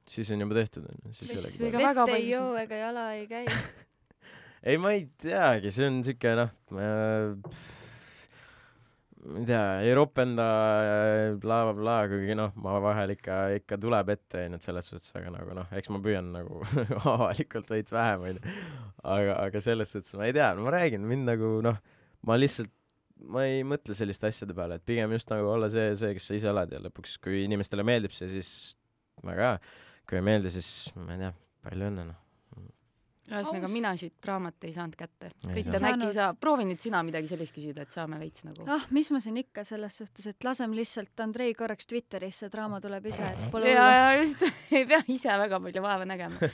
siis 0.09 0.29
on 0.33 0.41
juba 0.45 0.59
tehtud, 0.59 0.85
onju, 0.89 1.13
siis 1.13 1.31
ei 1.31 1.39
olegi 1.39 1.77
vett 1.77 1.87
ei 1.87 2.13
palju 2.13 2.29
joo 2.29 2.53
ega 2.61 2.79
jala 2.81 3.07
ei 3.17 3.25
käi. 3.29 3.45
ei, 4.69 4.77
ma 4.81 4.93
ei 4.97 5.07
teagi, 5.21 5.73
see 5.73 5.89
on 5.89 5.99
siuke 6.05 6.35
noh 6.37 6.53
äh,, 6.77 7.83
ma 9.25 9.39
ei 9.41 9.45
tea, 9.49 9.63
ei 9.81 9.93
ropenda 9.97 10.45
blablabla 11.41 11.73
bla,, 11.73 11.73
bla, 11.79 11.95
kuigi 12.11 12.35
noh, 12.37 12.53
ma 12.61 12.77
vahel 12.83 13.15
ikka, 13.15 13.37
ikka 13.59 13.79
tuleb 13.81 14.11
ette, 14.13 14.45
onju, 14.45 14.59
et 14.59 14.67
selles 14.67 14.89
suhtes, 14.91 15.11
aga 15.17 15.33
nagu 15.33 15.55
noh, 15.57 15.69
eks 15.79 15.91
ma 15.93 16.01
püüan 16.03 16.31
nagu 16.35 16.61
avalikult 17.15 17.71
veits 17.73 17.95
vähem, 17.95 18.25
onju. 18.29 18.55
aga, 19.03 19.37
aga 19.47 19.61
selles 19.65 19.93
suhtes 19.95 20.13
ma 20.19 20.29
ei 20.29 20.35
tea, 20.37 20.51
ma 20.59 20.73
räägin, 20.75 21.07
mind 21.09 21.29
nagu 21.31 21.55
noh, 21.65 21.79
ma 22.29 22.37
lihtsalt, 22.37 22.73
ma 23.31 23.45
ei 23.47 23.63
mõtle 23.67 23.95
selliste 23.97 24.29
asjade 24.29 24.57
peale, 24.57 24.77
et 24.77 24.85
pigem 24.85 25.15
just 25.15 25.31
nagu 25.33 25.49
olla 25.55 25.71
see, 25.73 25.93
see, 25.99 26.13
kes 26.17 26.29
sa 26.29 26.37
ise 26.37 26.51
oled 26.51 26.75
ja 26.75 26.83
lõpuks, 26.83 27.17
kui 27.23 27.45
inimestele 27.47 27.85
meeldib 27.87 28.13
see, 28.15 28.29
siis 28.31 28.51
väga 29.25 29.55
hea. 29.55 29.57
kui 30.05 30.21
ei 30.21 30.27
meeldi, 30.27 30.53
siis 30.53 30.69
ma 30.99 31.15
ei 31.15 31.25
tea, 31.25 31.33
palju 31.65 31.89
õnne 31.89 32.09
noh. 32.11 32.24
Ühesõnaga 33.29 33.69
mina 33.71 33.91
siit 33.97 34.27
raamat 34.27 34.67
ei 34.67 34.73
saanud 34.75 34.97
kätte. 34.99 35.31
Ei 35.47 35.53
Brit, 35.55 35.69
saanud. 35.73 36.05
äkki 36.05 36.17
sa, 36.17 36.27
proovi 36.39 36.67
nüüd 36.69 36.81
sina 36.83 37.01
midagi 37.05 37.29
sellist 37.29 37.55
küsida, 37.55 37.85
et 37.85 37.95
saame 37.95 38.19
veits 38.21 38.45
nagu 38.45 38.67
ah, 38.69 38.85
mis 38.95 39.09
ma 39.13 39.21
siin 39.23 39.39
ikka 39.41 39.65
selles 39.67 39.97
suhtes, 40.01 40.27
et 40.29 40.47
laseme 40.47 40.77
lihtsalt 40.77 41.25
Andrei 41.25 41.55
korraks 41.57 41.89
Twitterisse, 41.89 42.49
draama 42.53 42.81
tuleb 42.83 43.09
ise, 43.09 43.25
et 43.31 43.47
pole 43.53 43.71
ja, 43.71 43.81
hullu. 43.81 43.95
ja 43.97 44.19
just, 44.21 44.45
ei 44.77 44.85
pea 44.89 45.01
ise 45.15 45.39
väga 45.45 45.61
palju 45.65 45.85
vaeva 45.85 46.09
nägema. 46.09 46.51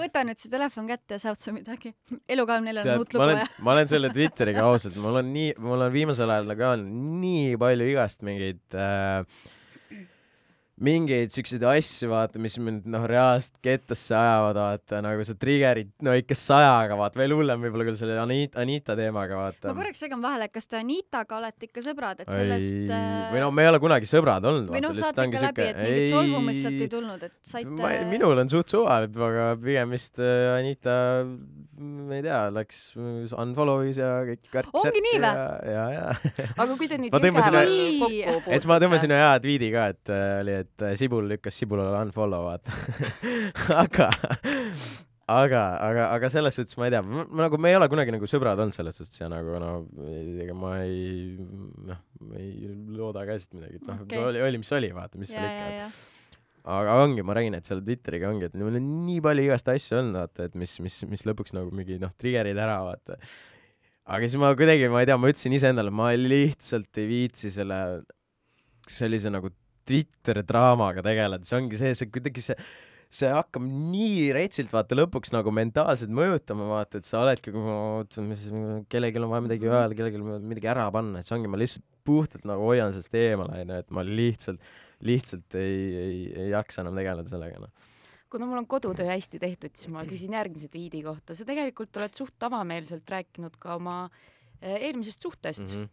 võta 0.00 0.24
nüüd 0.28 0.40
see 0.40 0.52
telefon 0.54 0.88
kätte 0.88 1.18
ja 1.18 1.24
saatsu 1.26 1.54
midagi. 1.56 1.92
elu 2.28 2.48
kahekümne 2.48 2.72
neljal 2.72 2.94
on 2.94 3.04
uut 3.04 3.12
ma 3.12 3.20
lugu 3.20 3.28
olen 3.28 3.42
vaja., 3.42 3.52
ma 3.66 3.76
olen 3.76 3.92
selle 3.92 4.12
Twitteriga 4.14 4.64
ausalt, 4.70 4.96
mul 5.04 5.20
on 5.22 5.30
nii, 5.34 5.52
mul 5.68 5.86
on 5.88 5.94
viimasel 5.94 6.36
ajal 6.38 6.56
ka 6.58 6.74
on 6.78 6.88
nii 7.20 7.54
palju 7.60 7.92
igast 7.92 8.24
mingeid 8.26 8.78
äh, 8.78 9.22
mingeid 10.84 11.32
siukseid 11.34 11.64
asju, 11.66 12.08
vaata, 12.12 12.40
mis 12.42 12.56
mind 12.62 12.86
noh, 12.90 13.04
reaalselt 13.08 13.58
kettasse 13.64 14.14
ajavad, 14.16 14.58
vaata 14.58 15.00
nagu 15.04 15.24
sa 15.26 15.34
trigger'id 15.38 15.90
no 16.06 16.14
ikka 16.18 16.36
sajaga, 16.38 16.98
vaata, 16.98 17.20
veel 17.20 17.34
hullem 17.36 17.64
võib-olla 17.66 17.86
küll 17.88 17.98
selle 17.98 18.18
Anita, 18.22 18.62
Anita 18.62 18.96
teemaga, 18.98 19.38
vaata 19.40 19.72
ma. 19.72 19.76
korraks 19.80 20.04
segan 20.04 20.22
vahele, 20.24 20.48
kas 20.52 20.70
te 20.70 20.78
Anitaga 20.80 21.38
olete 21.40 21.68
ikka 21.68 21.84
sõbrad, 21.84 22.22
et 22.24 22.32
sellest 22.32 22.94
äh, 22.94 23.32
või 23.34 23.42
no 23.44 23.50
me 23.54 23.66
ei 23.66 23.72
ole 23.72 23.82
kunagi 23.82 24.10
sõbrad 24.10 24.46
olnud, 24.50 24.70
või 24.74 24.84
noh, 24.84 24.94
saate 24.96 25.26
ikka 25.28 25.44
läbi, 25.48 25.48
siuke 25.48 25.68
et 25.72 25.82
mingit 25.82 26.12
solvumist 26.14 26.66
sealt 26.66 26.84
ei 26.86 26.92
tulnud, 26.94 27.26
et 27.28 27.36
saite 27.54 27.94
minul 28.12 28.44
on 28.44 28.52
suht 28.52 28.74
suva, 28.74 29.00
aga 29.02 29.50
pigem 29.62 29.96
vist 29.96 30.22
äh, 30.22 30.54
Anita, 30.54 30.98
ma 31.78 32.16
ei 32.18 32.22
tea, 32.26 32.38
läks 32.54 32.78
unfollow'is 32.98 33.98
ja 34.00 34.10
kõik 34.26 34.48
värk. 34.54 34.70
Ongi 34.80 35.02
nii 35.04 35.18
vä? 35.22 35.32
ja, 35.32 35.58
ja, 35.72 35.84
ja 35.94 36.06
aga 36.64 36.76
kui 36.80 36.88
te 36.90 36.98
nüüd 37.00 37.14
Ma 37.14 37.20
tõmbasin 37.22 37.54
Jõgeval 37.54 37.74
ühe- 37.74 37.98
kokku 37.98 38.38
et 38.38 38.46
puutute 38.48 38.70
ma 38.72 38.78
tõmbasin 38.84 39.14
ühe 39.14 39.20
hea 39.22 39.34
tweet'i 39.44 39.68
ka, 39.74 39.84
et 39.94 40.12
äh, 40.14 40.24
oli, 40.42 40.56
et 40.64 40.86
äh, 40.88 40.96
Sibul 41.00 41.28
lükkas 41.30 41.60
Sibulale 41.62 42.00
unfollow, 42.08 42.48
vaata. 42.48 42.74
aga, 43.82 44.08
aga, 45.28 45.62
aga, 45.88 46.04
aga 46.16 46.30
selles 46.32 46.58
suhtes 46.58 46.78
ma 46.80 46.88
ei 46.88 46.94
tea, 46.96 47.02
ma 47.06 47.24
nagu, 47.44 47.60
me 47.62 47.72
ei 47.72 47.78
ole 47.78 47.88
kunagi 47.92 48.14
nagu 48.16 48.30
sõbrad 48.30 48.58
olnud 48.64 48.74
selles 48.76 48.98
suhtes 48.98 49.20
ja 49.22 49.30
nagu 49.32 49.58
no 49.62 49.72
ega 50.44 50.56
ma 50.56 50.76
ei, 50.84 51.34
noh, 51.92 52.02
ei 52.38 52.74
looda 52.98 53.26
ka 53.28 53.38
siit 53.38 53.54
midagi, 53.58 53.78
et 53.82 53.90
noh 53.90 54.06
Okei. 54.06 54.22
oli, 54.32 54.42
oli 54.50 54.62
mis 54.64 54.72
oli, 54.78 54.90
vaata, 54.96 55.20
mis 55.20 55.34
seal 55.34 55.46
ikka. 55.46 55.90
Aga 56.68 56.96
ongi, 57.02 57.24
ma 57.26 57.36
räägin, 57.38 57.56
et 57.58 57.68
seal 57.68 57.80
Twitteriga 57.84 58.30
ongi, 58.30 58.48
et 58.48 58.56
mul 58.58 58.76
on 58.80 58.88
nii 59.06 59.22
palju 59.24 59.46
igast 59.46 59.70
asju 59.72 60.00
olnud, 60.00 60.18
vaata, 60.20 60.48
et 60.48 60.58
mis, 60.58 60.74
mis, 60.84 60.98
mis 61.10 61.24
lõpuks 61.28 61.54
nagu 61.56 61.72
mingi 61.74 62.00
noh, 62.02 62.12
trigger'id 62.20 62.60
ära, 62.60 62.80
vaata. 62.86 63.16
aga 64.08 64.28
siis 64.28 64.40
ma 64.42 64.52
kuidagi, 64.58 64.90
ma 64.92 65.04
ei 65.04 65.08
tea, 65.08 65.16
ma 65.20 65.32
ütlesin 65.32 65.56
iseendale, 65.56 65.94
ma 65.94 66.10
lihtsalt 66.16 67.00
ei 67.00 67.08
viitsi 67.10 67.52
selle 67.54 67.80
sellise 68.88 69.32
nagu 69.32 69.50
Twitter 69.88 70.42
draamaga 70.48 71.04
tegeleda, 71.04 71.48
see 71.48 71.56
ongi 71.58 71.80
see, 71.80 71.94
see 71.96 72.12
kuidagi 72.12 72.44
see 72.50 72.56
see 73.08 73.28
hakkab 73.32 73.64
nii 73.64 74.28
retsilt 74.36 74.72
vaata 74.74 74.96
lõpuks 74.98 75.32
nagu 75.32 75.52
mentaalselt 75.54 76.12
mõjutama 76.12 76.66
vaata, 76.68 77.00
et 77.00 77.08
sa 77.08 77.22
oledki, 77.22 77.54
kellelgi 78.92 79.22
on 79.22 79.30
vaja 79.32 79.44
midagi 79.46 79.70
öelda, 79.70 79.96
kellelgi 79.96 80.20
midagi 80.20 80.68
ära 80.68 80.90
panna, 80.92 81.22
et 81.22 81.28
see 81.28 81.38
ongi, 81.38 81.48
ma 81.48 81.60
lihtsalt 81.60 81.86
puhtalt 82.08 82.44
nagu 82.48 82.68
hoian 82.68 82.92
sellest 82.92 83.16
eemale 83.16 83.62
onju, 83.62 83.80
et 83.80 83.96
ma 83.96 84.04
lihtsalt, 84.04 84.76
lihtsalt 85.06 85.54
ei, 85.58 85.76
ei, 85.96 86.16
ei 86.44 86.48
jaksa 86.50 86.82
enam 86.82 86.98
tegeleda 86.98 87.30
sellega 87.30 87.60
noh. 87.62 87.92
kuna 88.30 88.48
mul 88.48 88.62
on 88.62 88.66
kodutöö 88.70 89.06
hästi 89.08 89.40
tehtud, 89.42 89.74
siis 89.78 89.92
ma 89.94 90.04
küsin 90.08 90.34
järgmise 90.34 90.70
tweet'i 90.72 91.02
kohta. 91.04 91.36
sa 91.38 91.46
tegelikult 91.48 91.96
oled 92.00 92.18
suht 92.18 92.48
avameelselt 92.48 93.14
rääkinud 93.14 93.56
ka 93.60 93.76
oma 93.78 94.00
eh, 94.60 94.88
eelmisest 94.88 95.22
suhtest 95.22 95.64
mm. 95.68 95.84
-hmm. 95.84 95.88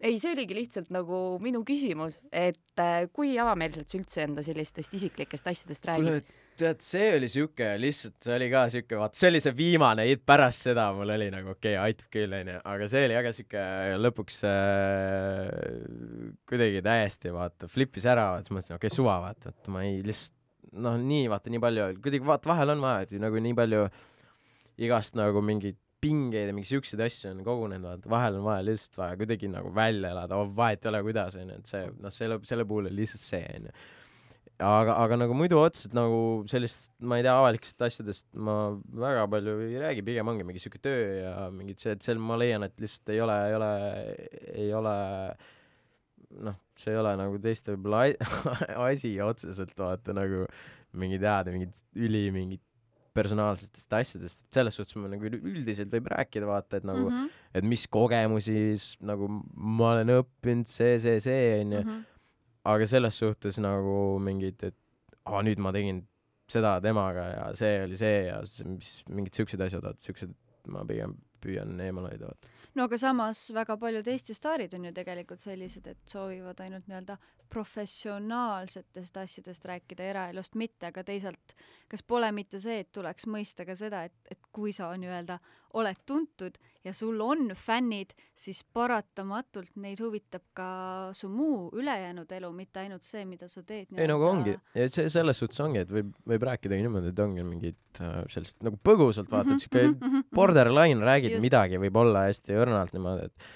ei, 0.00 0.20
see 0.20 0.34
oligi 0.34 0.58
lihtsalt 0.58 0.92
nagu 0.94 1.38
minu 1.42 1.64
küsimus, 1.64 2.20
et 2.32 2.84
eh, 2.84 3.08
kui 3.12 3.38
avameelselt 3.38 3.88
sa 3.88 3.98
üldse 3.98 4.28
enda 4.28 4.44
sellistest 4.44 4.94
isiklikest 5.00 5.48
asjadest 5.54 5.90
räägid 5.92 6.28
tead, 6.60 6.82
see 6.84 7.08
oli 7.16 7.28
siuke, 7.32 7.68
lihtsalt 7.80 8.26
see 8.26 8.34
oli 8.36 8.48
ka 8.52 8.64
siuke, 8.72 8.98
vaata, 9.00 9.18
see 9.18 9.30
oli 9.32 9.40
see 9.42 9.54
viimane, 9.56 10.06
pärast 10.26 10.68
seda 10.68 10.88
mul 10.96 11.12
oli 11.16 11.30
nagu 11.32 11.54
okei 11.54 11.74
okay,, 11.76 11.90
aitab 11.90 12.10
küll, 12.14 12.36
onju, 12.40 12.56
aga 12.72 12.88
see 12.92 13.04
oli 13.08 13.18
väga 13.18 13.32
siuke 13.36 13.64
lõpuks 14.00 14.40
äh, 14.48 15.48
kuidagi 16.50 16.82
täiesti 16.86 17.34
vaata, 17.34 17.70
flipis 17.70 18.08
ära, 18.10 18.32
siis 18.40 18.52
mõtlesin, 18.54 18.76
okei 18.76 18.90
okay,, 18.90 18.96
suva 18.96 19.18
vaata, 19.24 19.54
et 19.54 19.70
ma 19.72 19.84
ei 19.88 20.00
lihtsalt 20.04 20.38
noh, 20.86 20.98
nii 21.02 21.28
vaata, 21.32 21.52
nii 21.52 21.62
palju, 21.62 21.86
kuidagi 22.04 22.32
vaata, 22.32 22.52
vahel 22.52 22.74
on 22.76 22.84
vaja, 22.84 23.06
et 23.06 23.14
nagu 23.22 23.44
nii 23.46 23.56
palju 23.58 23.86
igast 24.86 25.16
nagu 25.18 25.42
mingeid 25.44 25.78
pingeid 26.00 26.48
ja 26.48 26.56
mingeid 26.56 26.70
siukseid 26.70 27.00
asju 27.04 27.34
on 27.34 27.40
kogunenud, 27.44 27.88
vaata, 27.88 28.12
vahel 28.12 28.40
on 28.40 28.46
vaja 28.46 28.66
lihtsalt 28.70 29.00
vaja 29.02 29.18
kuidagi 29.20 29.50
nagu 29.52 29.72
välja 29.76 30.12
elada, 30.14 30.38
vahet 30.56 30.86
ei 30.86 30.92
ole, 30.92 31.02
kuidas, 31.10 31.36
onju, 31.40 31.58
et 31.60 31.72
see, 31.72 31.88
noh, 32.00 32.14
selle, 32.14 32.40
selle 32.48 32.64
puhul 32.68 32.88
oli 32.88 33.02
lihtsalt 33.02 33.26
see, 33.26 33.48
onju 33.58 33.74
aga, 34.64 34.94
aga 35.04 35.16
nagu 35.22 35.36
muidu 35.36 35.58
otseselt 35.60 35.94
nagu 35.96 36.18
sellist, 36.50 36.92
ma 37.00 37.18
ei 37.18 37.24
tea, 37.26 37.34
avalikest 37.36 37.84
asjadest 37.86 38.26
ma 38.36 38.56
väga 39.04 39.26
palju 39.32 39.56
ei 39.66 39.78
räägi, 39.82 40.04
pigem 40.06 40.30
ongi 40.32 40.46
mingi 40.46 40.62
siuke 40.62 40.80
töö 40.82 41.04
ja 41.22 41.34
mingid 41.54 41.80
see, 41.82 41.94
et 41.96 42.04
seal 42.06 42.20
ma 42.22 42.38
leian, 42.40 42.66
et 42.66 42.76
lihtsalt 42.82 43.14
ei 43.14 43.22
ole, 43.24 43.36
ei 43.48 43.56
ole, 43.58 43.70
ei 44.64 44.72
ole 44.80 44.96
noh, 46.46 46.58
see 46.78 46.94
ei 46.94 47.00
ole 47.00 47.14
nagu 47.18 47.38
teiste 47.42 47.74
võib-olla 47.74 48.04
asi 48.90 49.14
otseselt 49.24 49.76
vaata 49.78 50.14
nagu 50.16 50.44
mingi 51.00 51.20
teada 51.22 51.52
mingit 51.54 51.80
üli 51.98 52.26
mingit 52.34 52.62
personaalsetest 53.16 53.94
asjadest, 53.98 54.44
et 54.44 54.54
selles 54.60 54.76
suhtes 54.78 54.94
ma 55.00 55.08
nagu 55.10 55.26
üldiselt 55.26 55.90
võib 55.90 56.06
rääkida 56.12 56.46
vaata, 56.46 56.78
et 56.78 56.86
nagu 56.86 57.08
mm, 57.08 57.16
-hmm. 57.16 57.40
et 57.58 57.66
mis 57.66 57.86
kogemusi 57.90 58.54
s- 58.76 59.00
nagu 59.02 59.26
ma 59.56 59.96
olen 59.96 60.12
õppinud, 60.20 60.70
see, 60.70 60.94
see, 61.02 61.18
see 61.24 61.48
onju 61.64 61.80
mhm. 61.82 62.04
Aga 62.64 62.86
selles 62.86 63.18
suhtes 63.22 63.58
nagu 63.62 64.18
mingid, 64.22 64.62
et 64.68 64.76
aa 65.24 65.42
nüüd 65.46 65.60
ma 65.62 65.72
tegin 65.72 66.04
seda 66.50 66.76
temaga 66.82 67.26
ja 67.30 67.48
see 67.58 67.82
oli 67.84 67.98
see 67.98 68.24
ja 68.26 68.40
mis 68.66 68.94
mingid 69.08 69.36
siuksed 69.38 69.60
asjad, 69.66 69.84
vaata 69.86 70.02
siuksed 70.04 70.32
ma 70.74 70.84
pigem 70.88 71.14
püüan 71.40 71.78
eemale 71.80 72.12
hoida, 72.12 72.30
vaata. 72.32 72.56
no 72.76 72.86
aga 72.88 72.98
samas 73.00 73.42
väga 73.56 73.76
paljud 73.80 74.08
Eesti 74.12 74.36
staarid 74.36 74.74
on 74.76 74.88
ju 74.88 74.92
tegelikult 74.96 75.40
sellised, 75.40 75.86
et 75.86 76.00
soovivad 76.14 76.60
ainult 76.64 76.90
nii-öelda 76.90 77.16
professionaalsetest 77.50 79.16
asjadest 79.22 79.64
rääkida, 79.66 80.06
eraelust 80.12 80.54
mitte, 80.58 80.90
aga 80.90 81.04
teisalt 81.04 81.54
kas 81.90 82.02
pole 82.06 82.28
mitte 82.34 82.60
see, 82.62 82.80
et 82.84 82.90
tuleks 82.94 83.26
mõista 83.30 83.66
ka 83.66 83.74
seda, 83.78 84.04
et, 84.06 84.14
et 84.30 84.50
kui 84.54 84.72
sa 84.74 84.90
nii-öelda 84.98 85.38
oled 85.78 85.98
tuntud 86.06 86.56
ja 86.86 86.92
sul 86.96 87.18
on 87.22 87.52
fännid, 87.58 88.12
siis 88.34 88.62
paratamatult 88.74 89.76
neid 89.82 90.00
huvitab 90.02 90.44
ka 90.56 90.70
su 91.16 91.30
muu 91.30 91.68
ülejäänud 91.78 92.30
elu, 92.38 92.50
mitte 92.54 92.82
ainult 92.84 93.06
see, 93.06 93.24
mida 93.28 93.48
sa 93.50 93.62
teed. 93.66 93.90
ei 93.96 94.10
nagu 94.10 94.26
ongi 94.26 94.54
ja 94.74 94.88
see 94.90 95.08
selles 95.12 95.42
suhtes 95.42 95.60
ongi, 95.62 95.82
et 95.84 95.94
võib, 95.94 96.12
võib 96.26 96.46
rääkidagi 96.50 96.86
niimoodi, 96.86 97.14
et 97.14 97.24
ongi 97.26 97.46
mingid 97.46 98.02
äh, 98.02 98.20
sellist 98.32 98.62
nagu 98.66 98.78
põgusalt 98.86 99.30
vaata, 99.30 99.56
et 99.56 99.66
siuke 99.66 99.86
borderline 100.34 101.02
räägid 101.06 101.38
Just. 101.38 101.46
midagi, 101.46 101.82
võib 101.82 102.02
olla 102.02 102.28
hästi 102.28 102.58
õrnalt 102.58 102.94
niimoodi, 102.96 103.30
et 103.30 103.50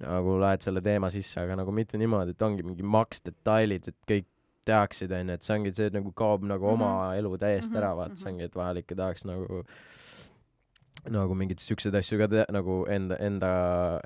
nagu 0.00 0.38
lähed 0.40 0.64
selle 0.64 0.82
teema 0.84 1.10
sisse, 1.14 1.40
aga 1.40 1.58
nagu 1.60 1.72
mitte 1.74 1.98
niimoodi, 2.00 2.34
et 2.34 2.42
ongi 2.42 2.64
mingi 2.66 2.86
maks 2.96 3.22
detailid, 3.26 3.90
et 3.92 3.98
kõik 4.10 4.30
teaksid, 4.64 5.12
onju, 5.12 5.36
et 5.36 5.44
see 5.44 5.54
ongi 5.58 5.74
see 5.76 5.92
nagu 5.92 6.12
kaob 6.16 6.46
nagu 6.48 6.66
oma 6.70 6.88
mm 6.88 7.10
-hmm. 7.10 7.18
elu 7.18 7.38
täiesti 7.38 7.70
Mhm, 7.74 7.82
ära, 7.82 7.96
vaata, 7.96 8.16
see 8.16 8.24
mhm. 8.24 8.34
ongi, 8.34 8.44
et 8.44 8.56
vahel 8.56 8.82
ikka 8.82 8.94
tahaks 8.94 9.24
nagu 9.24 9.64
nagu 11.10 11.34
mingeid 11.34 11.60
siukseid 11.60 11.94
asju 11.94 12.18
ka 12.18 12.28
te-, 12.28 12.46
nagu 12.54 12.78
enda, 12.88 13.16
enda, 13.20 13.50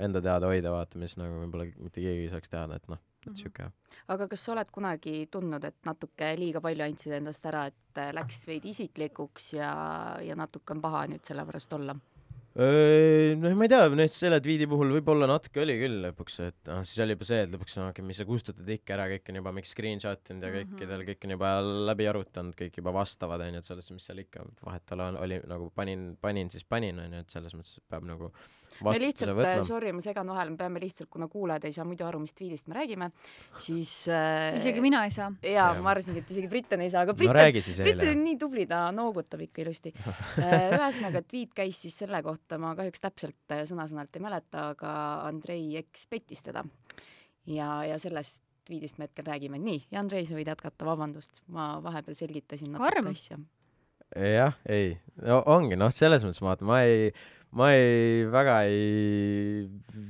enda 0.03 0.23
teada 0.25 0.47
hoida, 0.51 0.73
vaata, 0.75 0.99
mis 0.99 1.15
nagu 1.21 1.45
võib-olla 1.45 1.69
mitte 1.79 2.03
keegi 2.03 2.27
ei 2.27 2.33
saaks 2.33 2.51
teada, 2.51 2.79
et 2.81 2.89
noh, 2.89 2.99
et 3.27 3.37
siuke. 3.37 3.71
aga 4.09 4.29
kas 4.29 4.45
sa 4.45 4.53
oled 4.53 4.71
kunagi 4.75 5.15
tundnud, 5.31 5.65
et 5.65 5.77
natuke 5.87 6.33
liiga 6.41 6.63
palju 6.65 6.85
andsid 6.85 7.13
endast 7.21 7.47
ära, 7.47 7.67
et 7.71 8.03
äh, 8.03 8.11
läks 8.17 8.47
veidi 8.51 8.75
isiklikuks 8.75 9.53
ja, 9.55 9.73
ja 10.25 10.39
natuke 10.39 10.75
on 10.75 10.83
paha 10.83 11.07
nüüd 11.13 11.25
selle 11.29 11.47
pärast 11.47 11.73
olla? 11.79 11.95
noh, 13.39 13.53
ma 13.55 13.67
ei 13.67 13.71
tea, 13.71 13.85
nüüd 13.95 14.11
selle 14.11 14.41
tweet'i 14.43 14.67
puhul 14.71 14.91
võib-olla 14.97 15.29
natuke 15.31 15.61
oli 15.63 15.77
küll 15.79 16.01
lõpuks, 16.09 16.39
et 16.43 16.71
noh, 16.71 16.81
siis 16.83 16.99
oli 17.05 17.15
juba 17.15 17.29
see, 17.29 17.41
et 17.45 17.53
lõpuks 17.53 17.77
no, 17.79 17.85
okei, 17.93 18.03
mis 18.09 18.19
sa 18.19 18.27
kustutad 18.27 18.73
ikka 18.75 18.97
ära, 18.97 19.07
kõik 19.13 19.31
on 19.31 19.39
juba 19.39 19.53
mingi 19.55 19.71
screenshot 19.71 20.33
inud 20.35 20.43
ja 20.43 20.51
Mhm. 20.51 20.59
kõikidel 20.75 21.05
kõik 21.07 21.27
on 21.29 21.35
juba 21.37 21.53
läbi 21.93 22.09
arutanud, 22.11 22.57
kõik 22.59 22.81
juba 22.81 22.95
vastavad 22.99 23.45
onju, 23.47 23.63
et 23.63 23.71
selles, 23.71 23.91
mis 23.95 24.09
seal 24.11 24.19
ikka 24.25 24.43
vahet 24.65 24.97
ole, 24.97 25.11
oli 25.23 25.41
nagu 25.47 25.71
panin, 25.71 26.17
panin 26.21 26.51
siis 26.51 26.65
panin 26.67 26.99
onju, 26.99 27.21
et 27.23 27.31
selles 27.31 27.55
mõttes 27.55 27.79
peab 27.89 28.03
nagu 28.11 28.33
me 28.87 28.95
lihtsalt, 29.03 29.35
võtma. 29.39 29.65
sorry, 29.67 29.93
ma 29.97 30.05
segan 30.05 30.31
vahele, 30.33 30.55
me 30.55 30.61
peame 30.61 30.83
lihtsalt, 30.83 31.11
kuna 31.13 31.29
kuulajad 31.33 31.69
ei 31.69 31.77
saa 31.77 31.87
muidu 31.89 32.07
aru, 32.09 32.23
mis 32.23 32.35
tweet'ist 32.39 32.71
me 32.71 32.79
räägime, 32.79 33.11
siis 33.65 33.93
äh, 34.13 34.57
isegi 34.59 34.83
mina 34.85 35.05
ei 35.09 35.15
saa. 35.15 35.31
jaa 35.43 35.69
Jah., 35.73 35.83
ma 35.85 35.93
arvasingi, 35.95 36.25
et 36.25 36.35
isegi 36.35 36.51
Britten 36.51 36.83
ei 36.85 36.93
saa, 36.93 37.05
aga 37.07 37.15
no 37.15 37.21
Britten 37.23 37.41
räägi 37.41 37.65
siis 37.69 37.83
Brit 37.83 38.03
eile 38.03 38.17
on. 38.17 38.25
nii 38.27 38.41
tubli, 38.41 38.67
ta 38.71 38.83
noogutab 38.95 39.43
ikka 39.49 39.65
ilusti. 39.65 39.95
ühesõnaga, 40.79 41.23
tweet 41.27 41.55
käis 41.63 41.85
siis 41.87 41.97
selle 42.05 42.23
kohta, 42.27 42.61
ma 42.63 42.75
kahjuks 42.79 43.05
täpselt 43.05 43.57
äh, 43.57 43.65
sõna-sõnalt 43.69 44.19
ei 44.19 44.27
mäleta, 44.27 44.69
aga 44.75 44.93
Andrei 45.29 45.73
eks 45.81 46.07
pettis 46.11 46.45
teda. 46.47 46.65
ja, 47.49 47.71
ja 47.89 47.99
sellest 48.03 48.43
tweet'ist 48.69 48.99
me 49.01 49.09
hetkel 49.09 49.27
räägime. 49.29 49.59
nii, 49.63 49.87
ja 49.93 50.03
Andrei, 50.03 50.27
sa 50.29 50.37
võid 50.37 50.51
jätkata, 50.51 50.87
vabandust, 50.89 51.43
ma 51.53 51.77
vahepeal 51.85 52.17
selgitasin 52.19 52.75
natuke 52.75 52.93
Karm. 52.93 53.11
asja. 53.13 53.39
jah, 54.15 54.57
ei 54.69 54.95
no,, 55.23 55.43
ongi 55.47 55.79
noh, 55.79 55.93
selles 55.95 56.25
mõttes 56.27 56.43
vaata, 56.45 56.69
ma 56.69 56.83
ei, 56.87 57.11
ma 57.57 57.71
ei, 57.73 58.25
väga 58.29 58.57
ei, 58.69 59.69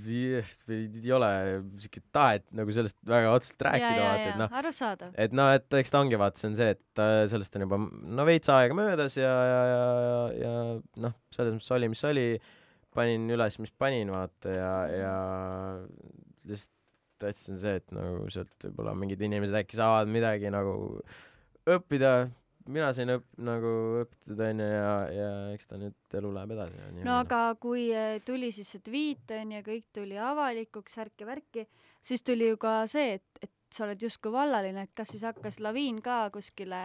ei 0.09 1.13
ole 1.15 1.31
siuke 1.79 2.03
tahet 2.15 2.45
nagu 2.57 2.75
sellest 2.75 2.99
väga 3.07 3.35
otseselt 3.37 3.65
rääkida, 3.69 4.01
vaata, 4.03 4.25
et 4.25 4.41
noh, 4.41 4.57
arusaadav. 4.61 5.13
et 5.27 5.37
noh, 5.37 5.51
et 5.55 5.79
eks 5.81 5.95
ta 5.95 6.01
ongi 6.03 6.19
vaata, 6.19 6.41
see 6.41 6.51
on 6.51 6.57
see, 6.59 6.73
et 6.75 7.03
äh, 7.05 7.21
sellest 7.31 7.59
on 7.59 7.67
juba 7.67 7.79
no 8.19 8.27
veits 8.29 8.51
aega 8.53 8.79
möödas 8.79 9.19
ja, 9.21 9.35
ja, 9.51 9.61
ja, 9.71 9.85
ja, 10.07 10.25
ja 10.43 11.05
noh, 11.07 11.15
selles 11.35 11.55
mõttes 11.55 11.77
oli, 11.79 11.93
mis 11.95 12.05
oli, 12.11 12.27
panin 12.99 13.31
üles, 13.37 13.61
mis 13.63 13.75
panin, 13.79 14.11
vaata 14.15 14.57
ja, 14.57 14.73
ja 14.91 15.15
lihtsalt 16.49 16.75
tähtis 17.23 17.49
on 17.51 17.59
see, 17.63 17.79
et 17.81 17.95
nagu 17.95 18.27
sealt 18.33 18.67
võib-olla 18.67 18.95
mingid 18.99 19.23
inimesed 19.27 19.57
äkki 19.63 19.79
saavad 19.79 20.11
midagi 20.11 20.51
nagu 20.55 20.75
õppida 21.69 22.13
mina 22.69 22.89
sain 22.97 23.11
õpp- 23.15 23.39
nagu 23.49 23.71
õppida 24.03 24.49
onju 24.53 24.67
ja 24.69 24.91
ja 25.15 25.29
eks 25.55 25.71
ta 25.71 25.79
nüüd 25.81 26.17
elu 26.21 26.33
läheb 26.37 26.53
edasi 26.57 26.77
ja 26.81 26.89
nii 26.97 27.07
no 27.07 27.19
aga 27.23 27.43
kui 27.61 27.87
eh, 27.97 28.19
tuli 28.27 28.51
siis 28.55 28.71
see 28.75 28.83
tweet 28.85 29.33
onju 29.39 29.63
kõik 29.69 29.87
tuli 29.97 30.19
avalikuks 30.21 30.99
särki 30.99 31.29
värki 31.29 31.65
siis 32.05 32.23
tuli 32.27 32.51
ju 32.53 32.61
ka 32.61 32.83
see 32.91 33.17
et 33.19 33.43
et 33.47 33.55
sa 33.73 33.85
oled 33.85 34.01
justkui 34.01 34.33
vallaline 34.33 34.87
et 34.87 34.93
kas 34.97 35.11
siis 35.13 35.25
hakkas 35.29 35.59
laviin 35.61 35.99
ka 36.05 36.29
kuskile 36.33 36.83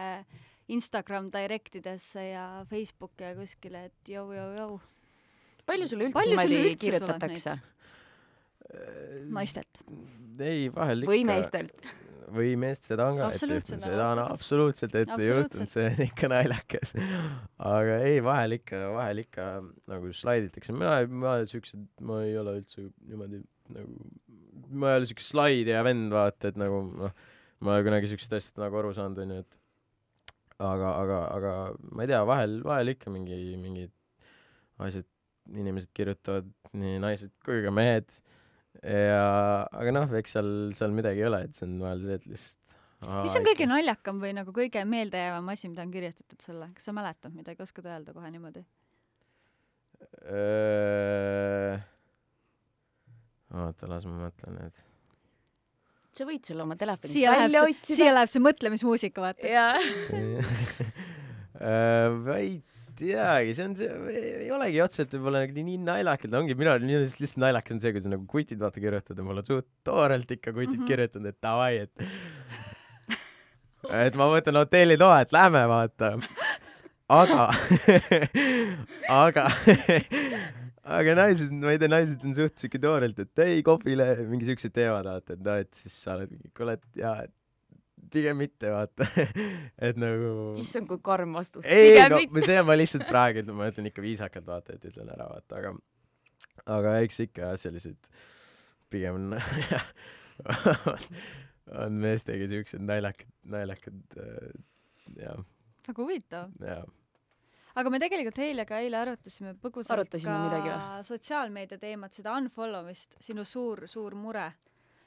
Instagram 0.68 1.30
direct 1.32 1.76
idesse 1.80 2.22
ja 2.30 2.44
Facebooki 2.68 3.24
ja 3.24 3.34
kuskile 3.36 3.86
et 3.90 4.12
jõu-jõu-jõu 4.12 4.80
palju 5.64 5.88
sulle 5.88 6.08
üldse 6.10 6.18
Palju 6.20 6.36
sulle 6.36 6.48
niimoodi 6.52 6.72
üldse 6.74 6.86
kirjutatakse? 6.86 7.56
naistelt. 9.32 9.80
Ei 10.40 10.66
vahel 10.72 11.04
ikka. 11.04 11.12
Või 11.12 11.24
meestelt 11.28 11.84
või 12.32 12.54
meest, 12.60 12.86
seda 12.88 13.08
on 13.10 13.18
ka 13.18 13.30
ette 13.34 13.48
juhtunud, 13.50 13.82
seda 13.84 14.06
on 14.10 14.20
nagu- 14.20 14.36
absoluutselt 14.36 14.94
ette 15.00 15.18
juhtunud, 15.28 15.70
see 15.70 15.86
on 15.90 16.02
ikka 16.06 16.30
naljakas. 16.32 16.94
aga 17.72 17.98
ei, 18.08 18.20
vahel 18.24 18.56
ikka, 18.58 18.80
vahel 18.94 19.22
ikka 19.24 19.48
nagu 19.90 20.12
slaiditakse, 20.16 20.76
mina, 20.76 20.96
ma 21.08 21.36
siuksed, 21.50 21.84
ma 22.06 22.22
ei 22.26 22.36
ole 22.40 22.58
üldse 22.60 22.86
niimoodi 23.08 23.42
nagu, 23.74 23.98
ma 24.74 24.92
ei 24.92 25.00
ole 25.02 25.10
siuke 25.10 25.24
slaidija 25.24 25.82
vend, 25.86 26.10
vaata, 26.14 26.52
et 26.52 26.60
nagu 26.60 26.80
noh, 26.90 27.14
ma 27.64 27.74
ei 27.74 27.82
ole 27.82 27.88
kunagi 27.90 28.12
siuksest 28.12 28.38
asjast 28.38 28.60
nagu 28.62 28.80
aru 28.80 28.92
saanud, 28.96 29.20
onju, 29.24 29.42
et 29.44 29.60
aga, 30.64 30.94
aga, 31.02 31.18
aga 31.34 31.54
ma 31.90 32.04
ei 32.04 32.12
tea, 32.12 32.22
vahel, 32.28 32.60
vahel 32.66 32.94
ikka 32.94 33.12
mingi, 33.12 33.40
mingid 33.60 33.92
asjad, 34.84 35.06
inimesed 35.52 35.90
kirjutavad, 35.96 36.46
nii 36.74 37.00
naised 37.02 37.34
kui 37.44 37.60
ka 37.64 37.70
mehed 37.74 38.08
ja 38.84 39.24
aga 39.72 39.94
noh, 39.96 40.12
eks 40.20 40.36
seal, 40.36 40.50
seal 40.76 40.92
midagi 40.96 41.24
ei 41.24 41.28
ole, 41.30 41.44
et 41.48 41.56
see 41.56 41.66
on 41.68 41.78
vahel 41.80 42.04
see, 42.04 42.18
et 42.20 42.26
lihtsalt 42.28 42.64
mis 43.24 43.36
on 43.36 43.44
kõige 43.44 43.66
naljakam 43.68 44.20
või 44.22 44.32
nagu 44.36 44.52
kõige 44.54 44.84
meeldejäävam 44.88 45.48
asi 45.52 45.68
mida 45.68 45.84
on 45.84 45.92
kirjutatud 45.92 46.40
sulle? 46.40 46.70
Kas 46.76 46.88
sa 46.88 46.94
mäletad 46.96 47.34
midagi? 47.36 47.62
Oskad 47.64 47.88
öelda 47.90 48.14
kohe 48.16 48.30
niimoodi? 48.32 48.64
Öö... 50.24 51.76
oota, 53.54 53.88
las 53.90 54.06
ma 54.08 54.26
mõtlen 54.26 54.58
nüüd. 54.58 54.76
sa 56.14 56.26
võid 56.28 56.44
selle 56.46 56.64
oma 56.64 56.76
telefonist 56.80 57.16
siia 57.16 57.32
läheb 57.32 57.44
välja 57.46 57.64
see 57.64 57.74
otsida. 57.74 57.96
siia 57.98 58.14
läheb 58.14 58.30
see 58.32 58.44
mõtlemismuusika 58.44 59.24
vaata. 59.24 59.48
Ei 59.48 59.56
teagi, 62.98 63.54
see 63.56 63.66
on 63.68 63.74
see, 63.78 63.88
ei 64.44 64.50
olegi 64.54 64.80
otseselt 64.84 65.14
võib-olla 65.16 65.44
nagu 65.44 65.64
nii, 65.68 65.78
naljakalt, 65.86 66.36
ongi 66.40 66.56
minu 66.58 66.72
arust 66.72 66.88
lihtsalt 66.88 67.24
lihtsalt 67.24 67.42
naljakas 67.44 67.76
on 67.76 67.82
see, 67.84 67.94
kui 67.94 68.04
sa 68.04 68.12
nagu 68.12 68.26
kutid 68.30 68.62
vaata 68.62 68.82
kirjutad 68.82 69.20
ja 69.20 69.26
mul 69.26 69.42
on 69.42 69.48
suht 69.48 69.68
toorelt 69.86 70.34
ikka 70.36 70.52
kutid 70.52 70.74
mm 70.74 70.80
-hmm. 70.80 70.90
kirjutanud, 70.90 71.28
et 71.32 71.40
davai, 71.42 71.74
et 71.84 71.92
et 74.04 74.18
ma 74.18 74.28
võtan 74.32 74.60
hotellitoa, 74.62 75.20
et 75.24 75.32
lähme 75.32 75.64
vaata. 75.68 76.12
aga 77.08 77.48
aga 79.22 79.48
aga 80.84 81.14
naised, 81.16 81.52
ma 81.52 81.72
ei 81.72 81.80
tea, 81.80 81.92
naised 81.92 82.24
on 82.28 82.34
suht 82.36 82.58
siuke 82.60 82.80
toorelt, 82.80 83.18
et 83.18 83.44
ei 83.44 83.62
kohvile, 83.66 84.10
mingi 84.28 84.48
siuksed 84.48 84.72
teevad, 84.74 85.08
vaata, 85.08 85.36
et 85.36 85.44
noh, 85.44 85.62
et 85.64 85.72
siis 85.76 85.96
sa 86.04 86.16
oled 86.16 86.30
mingi, 86.32 86.52
kuule, 86.56 86.76
et 86.78 87.02
jaa, 87.04 87.16
et 87.24 87.32
pigem 88.14 88.38
mitte, 88.38 88.70
vaata. 88.72 89.06
Et 89.88 89.98
nagu 90.00 90.54
issand 90.62 90.88
kui 90.90 91.00
karm 91.04 91.34
vastus. 91.36 91.66
Ei 91.66 91.92
Pigem 91.92 92.14
no 92.14 92.20
mitte. 92.22 92.46
see 92.48 92.62
ma 92.66 92.78
lihtsalt 92.78 93.06
praegu 93.10 93.42
ütlen, 93.42 93.58
ma 93.58 93.68
ütlen 93.72 93.90
ikka 93.90 94.04
viisakalt 94.04 94.46
vaata, 94.48 94.68
et 94.78 94.84
ütlen 94.92 95.10
ära 95.14 95.26
vaata, 95.30 95.52
aga 95.60 95.74
aga 96.78 96.88
eks 97.04 97.16
ikka 97.26 97.40
jah, 97.48 97.56
sellised 97.60 98.00
pigem 98.92 99.14
on 99.18 99.26
on 101.84 101.92
meestega 102.02 102.44
siuksed 102.50 102.82
naljakad, 102.84 103.30
naljakad 103.50 104.18
äh, 104.20 104.52
jah, 105.20 105.40
väga 105.88 106.02
huvitav. 106.02 106.52
Jah. 106.62 106.84
aga 107.74 107.92
me 107.92 107.98
tegelikult 108.02 108.38
Heiliga 108.42 108.74
eile 108.82 108.96
arutasime 109.00 109.52
põgusalt 109.62 109.98
Arutasime 109.98 110.36
midagi 110.46 110.68
ka 110.70 110.78
sotsiaalmeedia 111.06 111.78
teemat 111.82 112.12
seda 112.16 112.30
unfollow 112.38 112.82
mist 112.86 113.10
sinu 113.24 113.42
suur 113.48 113.78
suur 113.90 114.12
mure 114.18 114.46